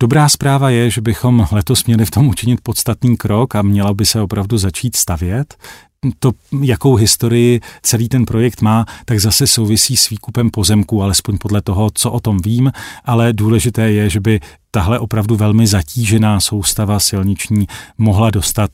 Dobrá 0.00 0.28
zpráva 0.28 0.70
je, 0.70 0.90
že 0.90 1.00
bychom 1.00 1.46
letos 1.52 1.84
měli 1.84 2.04
v 2.04 2.10
tom 2.10 2.26
učinit 2.26 2.60
podstatný 2.62 3.16
krok 3.16 3.54
a 3.54 3.62
měla 3.62 3.94
by 3.94 4.06
se 4.06 4.20
opravdu 4.20 4.58
začít 4.58 4.96
stavět. 4.96 5.54
To, 6.18 6.32
jakou 6.62 6.94
historii 6.94 7.60
celý 7.82 8.08
ten 8.08 8.24
projekt 8.24 8.62
má, 8.62 8.86
tak 9.04 9.20
zase 9.20 9.46
souvisí 9.46 9.96
s 9.96 10.10
výkupem 10.10 10.50
pozemků, 10.50 11.02
alespoň 11.02 11.38
podle 11.38 11.62
toho, 11.62 11.90
co 11.94 12.10
o 12.10 12.20
tom 12.20 12.38
vím, 12.44 12.72
ale 13.04 13.32
důležité 13.32 13.92
je, 13.92 14.10
že 14.10 14.20
by 14.20 14.40
tahle 14.70 14.98
opravdu 14.98 15.36
velmi 15.36 15.66
zatížená 15.66 16.40
soustava 16.40 17.00
silniční 17.00 17.66
mohla 17.98 18.30
dostat 18.30 18.70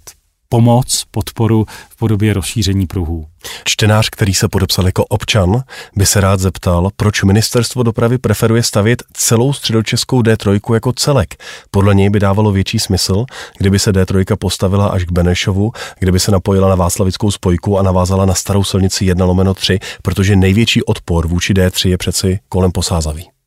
pomoc, 0.51 1.05
podporu 1.11 1.67
v 1.89 1.97
podobě 1.97 2.33
rozšíření 2.33 2.87
pruhů. 2.87 3.27
Čtenář, 3.65 4.09
který 4.11 4.35
se 4.35 4.49
podepsal 4.49 4.87
jako 4.87 5.05
občan, 5.05 5.63
by 5.97 6.07
se 6.07 6.21
rád 6.21 6.41
zeptal, 6.41 6.91
proč 6.97 7.23
ministerstvo 7.23 7.83
dopravy 7.83 8.19
preferuje 8.19 8.63
stavět 8.63 9.03
celou 9.13 9.53
středočeskou 9.53 10.23
D3 10.23 10.75
jako 10.75 10.93
celek. 10.93 11.43
Podle 11.71 11.95
něj 11.95 12.11
by 12.11 12.21
dávalo 12.21 12.53
větší 12.53 12.79
smysl, 12.79 13.25
kdyby 13.59 13.79
se 13.79 13.93
D3 13.93 14.37
postavila 14.37 14.87
až 14.87 15.05
k 15.05 15.13
Benešovu, 15.13 15.73
kdyby 15.99 16.21
se 16.21 16.31
napojila 16.31 16.69
na 16.69 16.75
Václavickou 16.75 17.31
spojku 17.31 17.79
a 17.79 17.83
navázala 17.83 18.27
na 18.27 18.35
starou 18.35 18.65
silnici 18.65 19.05
1 19.05 19.25
lomeno 19.27 19.55
3, 19.55 19.79
protože 20.03 20.37
největší 20.37 20.83
odpor 20.83 21.27
vůči 21.27 21.55
D3 21.55 21.89
je 21.89 21.99
přeci 21.99 22.39
kolem 22.49 22.73
Posázaví. 22.73 23.40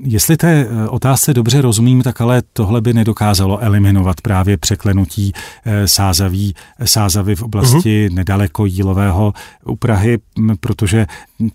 Jestli 0.00 0.36
té 0.36 0.66
eh, 0.66 0.88
otázce 0.88 1.34
dobře 1.34 1.62
rozumím, 1.62 2.02
tak 2.02 2.20
ale 2.20 2.42
tohle 2.52 2.80
by 2.80 2.92
nedokázalo 2.92 3.58
eliminovat 3.58 4.20
právě 4.20 4.56
překlenutí 4.56 5.32
eh, 5.64 5.88
sázaví, 5.88 6.54
sázavy 6.84 7.34
v 7.34 7.42
oblasti 7.42 8.08
uh-huh. 8.08 8.14
nedaleko 8.14 8.66
Jílového 8.66 9.32
u 9.64 9.76
Prahy, 9.76 10.18
protože 10.60 11.06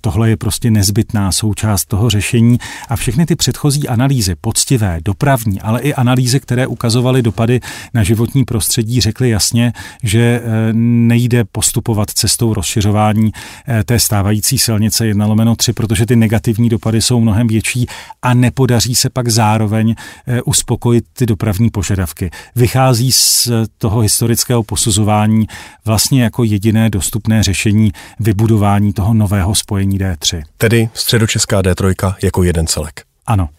tohle 0.02 0.30
je 0.30 0.38
prostě 0.38 0.72
nezbytná 0.72 1.32
součást 1.32 1.86
toho 1.86 2.10
řešení 2.10 2.58
a 2.90 2.96
všechny 2.96 3.26
ty 3.26 3.36
předchozí 3.36 3.88
analýzy, 3.88 4.36
poctivé, 4.42 5.00
dopravní, 5.06 5.62
ale 5.62 5.82
i 5.82 5.94
analýzy, 5.94 6.40
které 6.40 6.68
ukazovaly 6.68 7.22
dopady 7.22 7.60
na 7.94 8.04
životní 8.04 8.46
prostředí, 8.46 9.02
řekly 9.02 9.30
jasně, 9.30 9.74
že 10.04 10.42
eh, 10.44 10.74
nejde 10.74 11.44
postupovat 11.44 12.10
cestou 12.10 12.54
rozšiřování 12.54 13.32
té 13.86 14.00
stávající 14.00 14.58
silnice 14.58 15.08
1 15.08 15.26
lomeno 15.26 15.56
3, 15.56 15.74
protože 15.74 16.06
ty 16.06 16.16
negativní 16.16 16.70
dopady 16.70 17.02
jsou 17.02 17.20
mnohem 17.20 17.48
větší 17.48 17.88
a 18.28 18.34
nepodaří 18.34 18.96
se 18.96 19.10
pak 19.10 19.28
zároveň 19.28 19.96
eh, 20.28 20.42
uspokojit 20.42 21.06
ty 21.14 21.26
dopravní 21.26 21.70
požadavky. 21.70 22.32
Vychází 22.56 23.12
z 23.12 23.48
toho 23.78 24.00
historického 24.00 24.64
posuzování 24.64 25.48
vlastně 25.86 26.24
jako 26.24 26.44
jediné 26.44 26.90
dostupné 26.90 27.44
řešení 27.44 27.92
vybudování 28.20 28.94
toho 28.94 29.14
nového 29.14 29.56
spojení 29.56 30.00
D3. 30.00 30.44
Tedy 30.58 30.90
středočeská 30.94 31.62
D3 31.62 32.16
jako 32.24 32.44
jeden 32.44 32.68
celek. 32.68 33.04
Ano. 33.28 33.50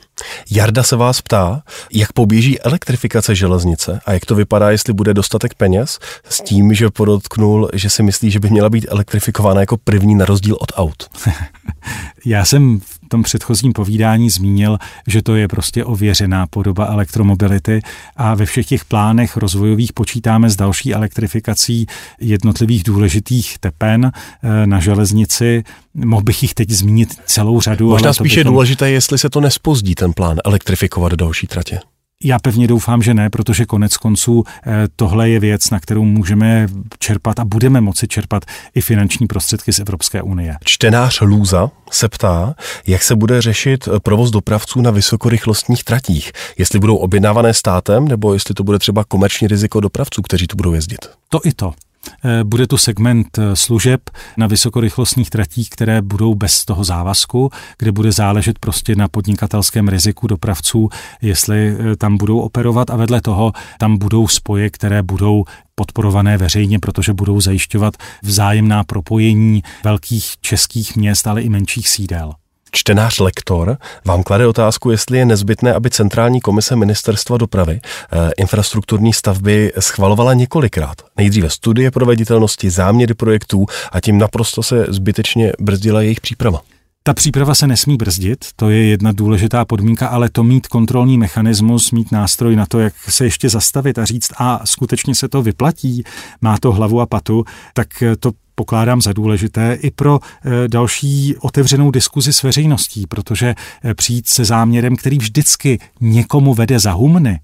Jarda 0.51 0.83
se 0.83 0.97
vás 0.97 1.21
ptá, 1.21 1.63
jak 1.93 2.13
poběží 2.13 2.61
elektrifikace 2.61 3.35
železnice 3.35 4.01
a 4.07 4.13
jak 4.13 4.27
to 4.27 4.35
vypadá, 4.35 4.71
jestli 4.71 4.93
bude 4.93 5.15
dostatek 5.15 5.55
peněz, 5.55 5.99
s 6.29 6.41
tím, 6.41 6.75
že 6.75 6.91
podotknul, 6.91 7.71
že 7.73 7.91
si 7.91 8.03
myslí, 8.03 8.31
že 8.31 8.41
by 8.41 8.51
měla 8.51 8.71
být 8.71 8.87
elektrifikována 8.89 9.61
jako 9.61 9.77
první 9.77 10.15
na 10.15 10.25
rozdíl 10.25 10.57
od 10.61 10.73
aut. 10.77 11.11
Já 12.25 12.45
jsem 12.45 12.81
v 12.81 12.98
tom 13.09 13.23
předchozím 13.23 13.73
povídání 13.73 14.31
zmínil, 14.31 14.79
že 15.07 15.23
to 15.23 15.37
je 15.37 15.49
prostě 15.49 15.85
ověřená 15.85 16.47
podoba 16.47 16.87
elektromobility 16.87 17.81
a 18.17 18.35
ve 18.35 18.47
všech 18.47 18.67
těch 18.67 18.85
plánech 18.85 19.37
rozvojových 19.37 19.93
počítáme 19.93 20.51
s 20.51 20.57
další 20.57 20.95
elektrifikací 20.95 21.87
jednotlivých 22.21 22.85
důležitých 22.85 23.59
tepen 23.59 24.13
eh, 24.13 24.67
na 24.67 24.81
železnici. 24.81 25.65
Mohl 25.95 26.23
bych 26.23 26.43
jich 26.43 26.55
teď 26.55 26.71
zmínit 26.71 27.09
celou 27.27 27.61
řadu. 27.61 27.89
Možná 27.89 28.13
spíše 28.13 28.41
bychom... 28.41 28.53
důležité, 28.53 28.91
jestli 28.91 29.19
se 29.19 29.31
to 29.31 29.41
nespozdí, 29.41 29.95
ten 29.95 30.13
plán 30.13 30.37
elektrifikovat 30.45 31.13
další 31.13 31.47
tratě. 31.47 31.81
Já 32.25 32.39
pevně 32.39 32.67
doufám, 32.67 33.03
že 33.03 33.15
ne, 33.15 33.31
protože 33.31 33.67
konec 33.67 33.97
konců 33.97 34.45
eh, 34.67 34.89
tohle 34.97 35.31
je 35.31 35.41
věc, 35.41 35.71
na 35.71 35.81
kterou 35.81 36.05
můžeme 36.05 36.67
čerpat 36.99 37.39
a 37.39 37.45
budeme 37.45 37.81
moci 37.81 38.09
čerpat 38.09 38.45
i 38.75 38.81
finanční 38.81 39.27
prostředky 39.27 39.73
z 39.73 39.79
Evropské 39.79 40.23
unie. 40.23 40.57
Čtenář 40.65 41.21
Lůza 41.21 41.71
se 41.91 42.09
ptá, 42.09 42.55
jak 42.87 43.03
se 43.03 43.17
bude 43.17 43.43
řešit 43.43 43.89
provoz 44.03 44.31
dopravců 44.31 44.81
na 44.81 44.91
vysokorychlostních 44.91 45.85
tratích. 45.85 46.33
Jestli 46.59 46.79
budou 46.79 46.97
objednávané 46.97 47.55
státem, 47.55 48.09
nebo 48.09 48.35
jestli 48.35 48.55
to 48.55 48.65
bude 48.65 48.79
třeba 48.79 49.05
komerční 49.05 49.49
riziko 49.49 49.81
dopravců, 49.81 50.23
kteří 50.23 50.47
tu 50.47 50.57
budou 50.57 50.73
jezdit. 50.73 50.99
To 51.29 51.41
i 51.45 51.53
to. 51.53 51.75
Eh, 52.25 52.45
bude 52.45 52.67
tu 52.67 52.79
segment 52.79 53.39
eh, 53.39 53.57
služeb 53.57 54.11
na 54.37 54.47
vysokorychlostních 54.47 55.31
tratích, 55.31 55.71
které 55.71 56.03
budou 56.03 56.35
bez 56.35 56.65
toho 56.65 56.85
závazku, 56.85 57.51
kde 57.79 57.93
bude 57.93 58.13
záležet 58.13 58.59
prostě 58.59 58.97
na 58.97 59.09
podnikatelském 59.09 59.89
riziku 59.89 60.27
dopravců, 60.27 60.89
jestli 61.23 61.69
eh, 61.69 61.97
tam 61.97 62.17
budou 62.17 62.41
operovat 62.41 62.91
a 62.91 62.97
vedle 62.97 63.21
toho 63.21 63.53
tam 63.79 63.99
budou 63.99 64.29
spoje, 64.29 64.71
které 64.71 65.03
budou 65.03 65.45
podporované 65.75 66.39
veřejně, 66.39 66.79
protože 66.79 67.13
budou 67.13 67.41
zajišťovat 67.41 67.95
vzájemná 68.23 68.85
propojení 68.85 69.63
velkých 69.85 70.35
českých 70.41 70.97
měst, 70.97 71.27
ale 71.27 71.43
i 71.43 71.49
menších 71.49 71.89
sídel. 71.89 72.33
Čtenář 72.73 73.19
lektor 73.19 73.77
vám 74.05 74.23
klade 74.23 74.47
otázku, 74.47 74.91
jestli 74.91 75.19
je 75.19 75.25
nezbytné, 75.25 75.75
aby 75.75 75.91
Centrální 75.91 76.41
komise 76.41 76.77
Ministerstva 76.77 77.37
dopravy 77.37 77.81
eh, 77.83 78.31
infrastrukturní 78.37 79.13
stavby 79.13 79.73
schvalovala 79.79 80.35
několikrát. 80.35 80.97
Nejdříve 81.17 81.51
studie 81.51 81.91
proveditelnosti, 81.91 82.71
záměry 82.71 83.15
projektů 83.15 83.67
a 83.93 84.01
tím 84.01 84.19
naprosto 84.19 84.63
se 84.63 84.87
zbytečně 84.89 85.53
brzdila 85.61 86.03
jejich 86.03 86.21
příprava. 86.21 86.61
Ta 87.03 87.15
příprava 87.15 87.55
se 87.55 87.67
nesmí 87.67 87.97
brzdit, 87.97 88.45
to 88.57 88.71
je 88.71 88.85
jedna 88.87 89.13
důležitá 89.13 89.65
podmínka, 89.65 90.09
ale 90.09 90.31
to 90.31 90.45
mít 90.45 90.67
kontrolní 90.67 91.19
mechanismus, 91.19 91.91
mít 91.93 92.13
nástroj 92.13 92.57
na 92.57 92.67
to, 92.67 92.81
jak 92.81 92.95
se 93.09 93.25
ještě 93.25 93.49
zastavit 93.49 93.99
a 93.99 94.05
říct, 94.05 94.31
a 94.39 94.61
skutečně 94.65 95.15
se 95.15 95.29
to 95.29 95.43
vyplatí, 95.43 96.05
má 96.41 96.59
to 96.59 96.73
hlavu 96.73 97.01
a 97.01 97.07
patu, 97.07 97.45
tak 97.75 97.89
to 98.21 98.33
pokládám 98.59 99.03
za 99.03 99.13
důležité 99.13 99.79
i 99.81 99.91
pro 99.91 100.19
eh, 100.21 100.69
další 100.69 101.37
otevřenou 101.41 101.91
diskuzi 101.91 102.33
s 102.33 102.43
veřejností, 102.43 103.07
protože 103.07 103.55
eh, 103.55 103.95
přijít 103.95 104.29
se 104.29 104.45
záměrem, 104.45 104.97
který 104.97 105.19
vždycky 105.19 105.79
někomu 106.01 106.55
vede 106.55 106.79
za 106.79 106.93
humny, 106.93 107.41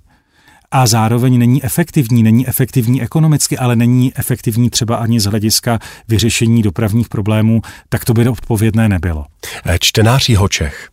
a 0.71 0.87
zároveň 0.87 1.39
není 1.39 1.65
efektivní, 1.65 2.23
není 2.23 2.49
efektivní 2.49 3.03
ekonomicky, 3.03 3.59
ale 3.59 3.77
není 3.77 4.13
efektivní 4.17 4.71
třeba 4.71 4.97
ani 4.97 5.21
z 5.21 5.25
hlediska 5.25 5.79
vyřešení 6.09 6.63
dopravních 6.63 7.09
problémů, 7.09 7.63
tak 7.89 8.05
to 8.05 8.15
by 8.15 8.29
odpovědné 8.29 8.89
nebylo. 8.89 9.25
Eh, 9.67 9.79
čtenář 9.81 10.31
Čech 10.49 10.89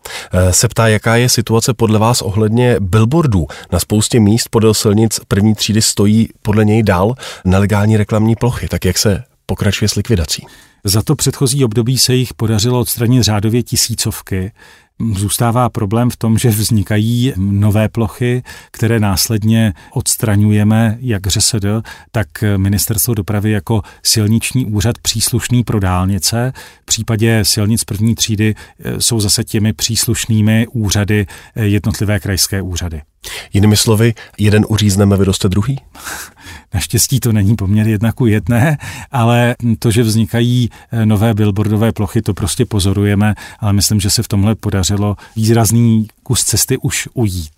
se 0.52 0.68
ptá, 0.68 0.88
jaká 0.88 1.16
je 1.16 1.30
situace 1.30 1.74
podle 1.74 2.00
vás 2.00 2.22
ohledně 2.22 2.76
billboardů. 2.80 3.48
Na 3.72 3.80
spoustě 3.80 4.20
míst 4.20 4.48
podél 4.50 4.74
silnic 4.74 5.20
první 5.28 5.56
třídy 5.56 5.82
stojí 5.82 6.30
podle 6.42 6.66
něj 6.66 6.84
dál 6.84 7.16
nelegální 7.46 7.98
reklamní 7.98 8.36
plochy. 8.36 8.68
Tak 8.68 8.86
jak 8.86 8.98
se 8.98 9.24
pokračuje 9.46 9.90
s 9.90 9.96
likvidací. 9.96 10.46
Za 10.84 11.02
to 11.02 11.16
předchozí 11.16 11.66
období 11.66 11.98
se 11.98 12.16
jich 12.16 12.34
podařilo 12.34 12.80
odstranit 12.80 13.24
řádově 13.24 13.64
tisícovky. 13.64 14.52
Zůstává 15.16 15.70
problém 15.70 16.10
v 16.10 16.18
tom, 16.18 16.38
že 16.38 16.50
vznikají 16.50 17.34
nové 17.38 17.90
plochy, 17.90 18.44
které 18.72 19.00
následně 19.00 19.74
odstraňujeme 19.94 20.98
jak 21.02 21.28
ŘSD, 21.28 21.66
tak 22.12 22.28
Ministerstvo 22.58 23.14
dopravy 23.14 23.52
jako 23.52 23.82
silniční 24.04 24.66
úřad 24.66 24.98
příslušný 24.98 25.64
pro 25.64 25.80
dálnice. 25.80 26.54
V 26.82 26.86
případě 26.86 27.40
silnic 27.46 27.84
první 27.84 28.16
třídy 28.16 28.56
e, 28.80 29.02
jsou 29.02 29.20
zase 29.20 29.44
těmi 29.44 29.74
příslušnými 29.74 30.68
úřady 30.72 31.26
e, 31.56 31.66
jednotlivé 31.66 32.20
krajské 32.20 32.62
úřady. 32.62 33.02
Jinými 33.54 33.78
slovy, 33.78 34.14
jeden 34.38 34.66
uřízneme, 34.70 35.18
vyroste 35.18 35.50
druhý? 35.50 35.80
Naštěstí 36.74 37.20
to 37.20 37.32
není 37.32 37.56
poměr 37.56 37.88
jedna 37.88 38.12
ku 38.12 38.26
jedné, 38.26 38.78
ale 39.12 39.56
to, 39.80 39.92
že 39.92 40.04
vznikají 40.04 40.70
eh, 40.92 41.06
nové 41.06 41.34
billboardové 41.34 41.92
plochy, 41.92 42.22
to 42.22 42.34
prostě 42.34 42.66
pozorujeme, 42.66 43.36
ale 43.60 43.74
myslím, 43.74 44.00
že 44.00 44.10
se 44.10 44.24
v 44.24 44.28
tomhle 44.28 44.56
podařilo 44.56 45.16
výrazný 45.36 46.08
kus 46.24 46.44
cesty 46.44 46.78
už 46.78 47.10
ujít. 47.14 47.52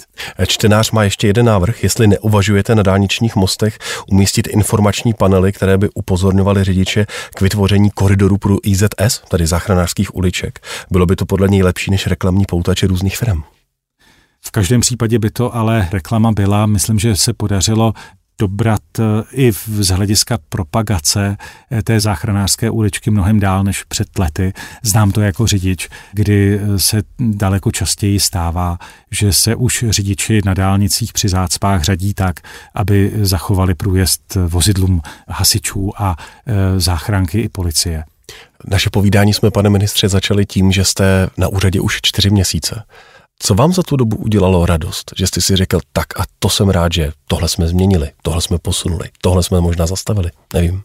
Čtenář 0.48 0.92
má 0.92 1.04
ještě 1.04 1.28
jeden 1.28 1.46
návrh, 1.46 1.84
jestli 1.84 2.08
neuvažujete 2.08 2.76
na 2.76 2.84
dálničních 2.84 3.36
mostech 3.36 3.80
umístit 4.08 4.48
informační 4.48 5.14
panely, 5.14 5.52
které 5.52 5.78
by 5.78 5.90
upozorňovaly 5.90 6.64
řidiče 6.64 7.06
k 7.36 7.42
vytvoření 7.42 7.90
koridoru 7.90 8.38
pro 8.38 8.58
IZS, 8.64 9.22
tedy 9.30 9.48
záchranářských 9.48 10.16
uliček. 10.16 10.60
Bylo 10.92 11.06
by 11.06 11.16
to 11.16 11.26
podle 11.26 11.48
něj 11.48 11.64
lepší 11.64 11.92
než 11.92 12.08
reklamní 12.08 12.46
poutače 12.46 12.88
různých 12.88 13.18
firm. 13.18 13.44
V 14.46 14.52
každém 14.52 14.82
případě 14.82 15.20
by 15.20 15.30
to 15.30 15.56
ale 15.56 15.90
reklama 15.92 16.32
byla. 16.32 16.66
Myslím, 16.66 17.00
že 17.00 17.16
se 17.16 17.34
podařilo 17.34 17.94
dobrat 18.40 18.82
eh, 19.00 19.04
i 19.32 19.52
z 19.68 19.88
hlediska 19.88 20.38
propagace 20.50 21.38
eh, 21.72 21.84
té 21.84 22.00
záchranářské 22.00 22.70
uličky 22.70 23.12
mnohem 23.12 23.40
dál 23.40 23.64
než 23.64 23.84
před 23.84 24.20
lety. 24.20 24.54
Znám 24.84 25.12
to 25.12 25.22
jako 25.22 25.48
řidič, 25.48 25.90
kdy 26.12 26.60
eh, 26.60 26.80
se 26.80 27.02
daleko 27.20 27.72
častěji 27.72 28.20
stává, 28.20 28.78
že 29.12 29.34
se 29.34 29.56
už 29.56 29.86
řidiči 29.90 30.42
na 30.46 30.54
dálnicích 30.54 31.14
při 31.14 31.30
zácpách 31.30 31.84
řadí 31.84 32.14
tak, 32.14 32.40
aby 32.76 33.12
zachovali 33.22 33.76
průjezd 33.76 34.38
vozidlům 34.48 35.02
hasičů 35.28 35.92
a 35.98 36.16
záchranky 36.78 37.40
i 37.42 37.50
policie. 37.50 38.04
Naše 38.68 38.90
povídání 38.90 39.34
jsme, 39.34 39.52
pane 39.52 39.70
ministře, 39.70 40.10
začali 40.10 40.46
tím, 40.46 40.72
že 40.72 40.86
jste 40.86 41.30
na 41.38 41.48
úřadě 41.48 41.82
už 41.82 42.00
čtyři 42.02 42.30
měsíce. 42.30 42.84
Co 43.46 43.56
vám 43.56 43.74
za 43.74 43.84
tu 43.84 43.96
dobu 43.96 44.16
udělalo 44.18 44.66
radost, 44.66 45.14
že 45.18 45.28
jste 45.28 45.42
si 45.42 45.56
řekl, 45.56 45.80
tak 45.94 46.20
a 46.20 46.24
to 46.40 46.50
jsem 46.50 46.70
rád, 46.70 46.94
že 46.94 47.12
tohle 47.28 47.50
jsme 47.50 47.68
změnili, 47.68 48.12
tohle 48.22 48.42
jsme 48.42 48.58
posunuli, 48.58 49.10
tohle 49.22 49.44
jsme 49.44 49.62
možná 49.62 49.88
zastavili, 49.88 50.32
nevím. 50.54 50.82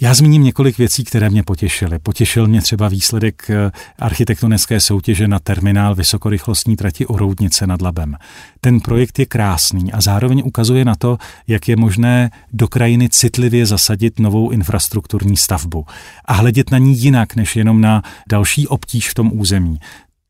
Já 0.00 0.14
zmíním 0.14 0.44
několik 0.44 0.78
věcí, 0.78 1.04
které 1.04 1.30
mě 1.30 1.42
potěšily. 1.42 1.98
Potěšil 1.98 2.46
mě 2.46 2.62
třeba 2.62 2.88
výsledek 2.88 3.50
eh, 3.50 3.70
architektonické 3.98 4.80
soutěže 4.80 5.28
na 5.28 5.38
terminál 5.38 5.94
vysokorychlostní 5.94 6.76
trati 6.76 7.06
Roudnice 7.10 7.66
nad 7.66 7.82
Labem. 7.82 8.16
Ten 8.60 8.80
projekt 8.80 9.18
je 9.18 9.26
krásný 9.26 9.92
a 9.92 10.00
zároveň 10.00 10.42
ukazuje 10.44 10.84
na 10.84 10.94
to, 10.94 11.18
jak 11.48 11.68
je 11.68 11.76
možné 11.76 12.30
do 12.52 12.68
krajiny 12.68 13.08
citlivě 13.08 13.66
zasadit 13.66 14.18
novou 14.18 14.50
infrastrukturní 14.50 15.36
stavbu 15.36 15.86
a 16.24 16.32
hledět 16.32 16.70
na 16.70 16.78
ní 16.78 16.98
jinak, 16.98 17.36
než 17.36 17.56
jenom 17.56 17.80
na 17.80 18.02
další 18.28 18.68
obtíž 18.68 19.10
v 19.10 19.14
tom 19.14 19.30
území. 19.34 19.78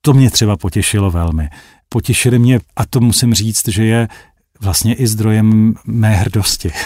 To 0.05 0.13
mě 0.13 0.31
třeba 0.31 0.57
potěšilo 0.57 1.11
velmi. 1.11 1.49
Potěšili 1.89 2.39
mě, 2.39 2.61
a 2.77 2.87
to 2.87 3.01
musím 3.01 3.35
říct, 3.35 3.69
že 3.69 3.85
je 3.85 4.09
vlastně 4.63 4.95
i 4.95 5.07
zdrojem 5.07 5.75
mé 5.85 6.17
hrdosti. 6.17 6.71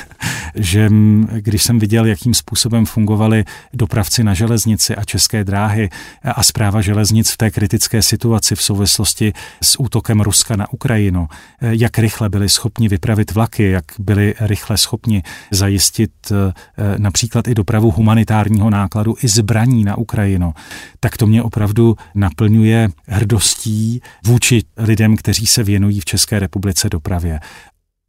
že 0.56 0.90
když 1.30 1.62
jsem 1.62 1.78
viděl, 1.78 2.06
jakým 2.06 2.34
způsobem 2.34 2.86
fungovali 2.86 3.44
dopravci 3.72 4.24
na 4.24 4.34
železnici 4.34 4.96
a 4.96 5.04
české 5.04 5.44
dráhy 5.44 5.90
a 6.22 6.42
zpráva 6.42 6.80
železnic 6.80 7.30
v 7.30 7.36
té 7.36 7.50
kritické 7.50 8.02
situaci 8.02 8.54
v 8.54 8.62
souvislosti 8.62 9.32
s 9.62 9.80
útokem 9.80 10.20
Ruska 10.20 10.56
na 10.56 10.72
Ukrajinu, 10.72 11.28
jak 11.60 11.98
rychle 11.98 12.28
byli 12.28 12.48
schopni 12.48 12.88
vypravit 12.88 13.34
vlaky, 13.34 13.70
jak 13.70 13.84
byli 13.98 14.34
rychle 14.40 14.76
schopni 14.78 15.22
zajistit 15.50 16.10
eh, 16.30 16.52
například 16.98 17.48
i 17.48 17.54
dopravu 17.54 17.90
humanitárního 17.90 18.70
nákladu 18.70 19.14
i 19.22 19.28
zbraní 19.28 19.84
na 19.84 19.98
Ukrajinu, 19.98 20.54
tak 21.00 21.16
to 21.16 21.26
mě 21.26 21.42
opravdu 21.42 21.96
naplňuje 22.14 22.88
hrdostí 23.06 24.00
vůči 24.24 24.62
lidem, 24.76 25.16
kteří 25.16 25.46
se 25.46 25.62
věnují 25.62 26.00
v 26.00 26.04
České 26.04 26.38
republice 26.38 26.88
dopravě. 26.88 27.40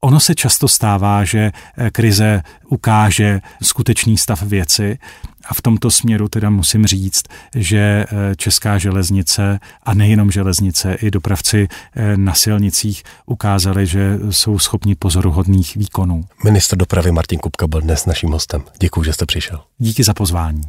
Ono 0.01 0.19
se 0.19 0.35
často 0.35 0.67
stává, 0.67 1.23
že 1.23 1.51
eh, 1.77 1.91
krize 1.91 2.41
ukáže 2.69 3.41
skutečný 3.63 4.17
stav 4.17 4.41
věci 4.41 4.97
a 5.45 5.53
v 5.53 5.61
tomto 5.61 5.91
směru 5.91 6.27
teda 6.27 6.49
musím 6.49 6.85
říct, 6.85 7.23
že 7.55 7.77
eh, 7.77 8.35
česká 8.35 8.77
železnice 8.77 9.59
a 9.83 9.93
nejenom 9.93 10.31
železnice, 10.31 10.93
i 10.93 11.11
dopravci 11.11 11.67
eh, 11.95 12.17
na 12.17 12.33
silnicích 12.33 13.03
ukázali, 13.25 13.85
že 13.85 14.19
jsou 14.29 14.59
schopni 14.59 14.95
pozoruhodných 14.95 15.75
výkonů. 15.75 16.23
Ministr 16.43 16.77
dopravy 16.77 17.11
Martin 17.11 17.39
Kupka 17.39 17.67
byl 17.67 17.81
dnes 17.81 18.05
naším 18.05 18.29
hostem. 18.29 18.63
Děkuji, 18.79 19.03
že 19.03 19.13
jste 19.13 19.25
přišel. 19.25 19.59
Díky 19.77 20.03
za 20.03 20.13
pozvání. 20.13 20.61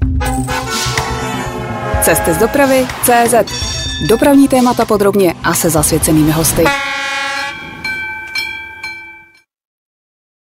Cesty 2.02 2.34
z 2.34 2.38
dopravy 2.38 2.86
CZ. 3.02 3.34
Dopravní 4.08 4.48
témata 4.48 4.84
podrobně 4.84 5.34
a 5.44 5.54
se 5.54 5.70
zasvěcenými 5.70 6.32
hosty. 6.32 6.64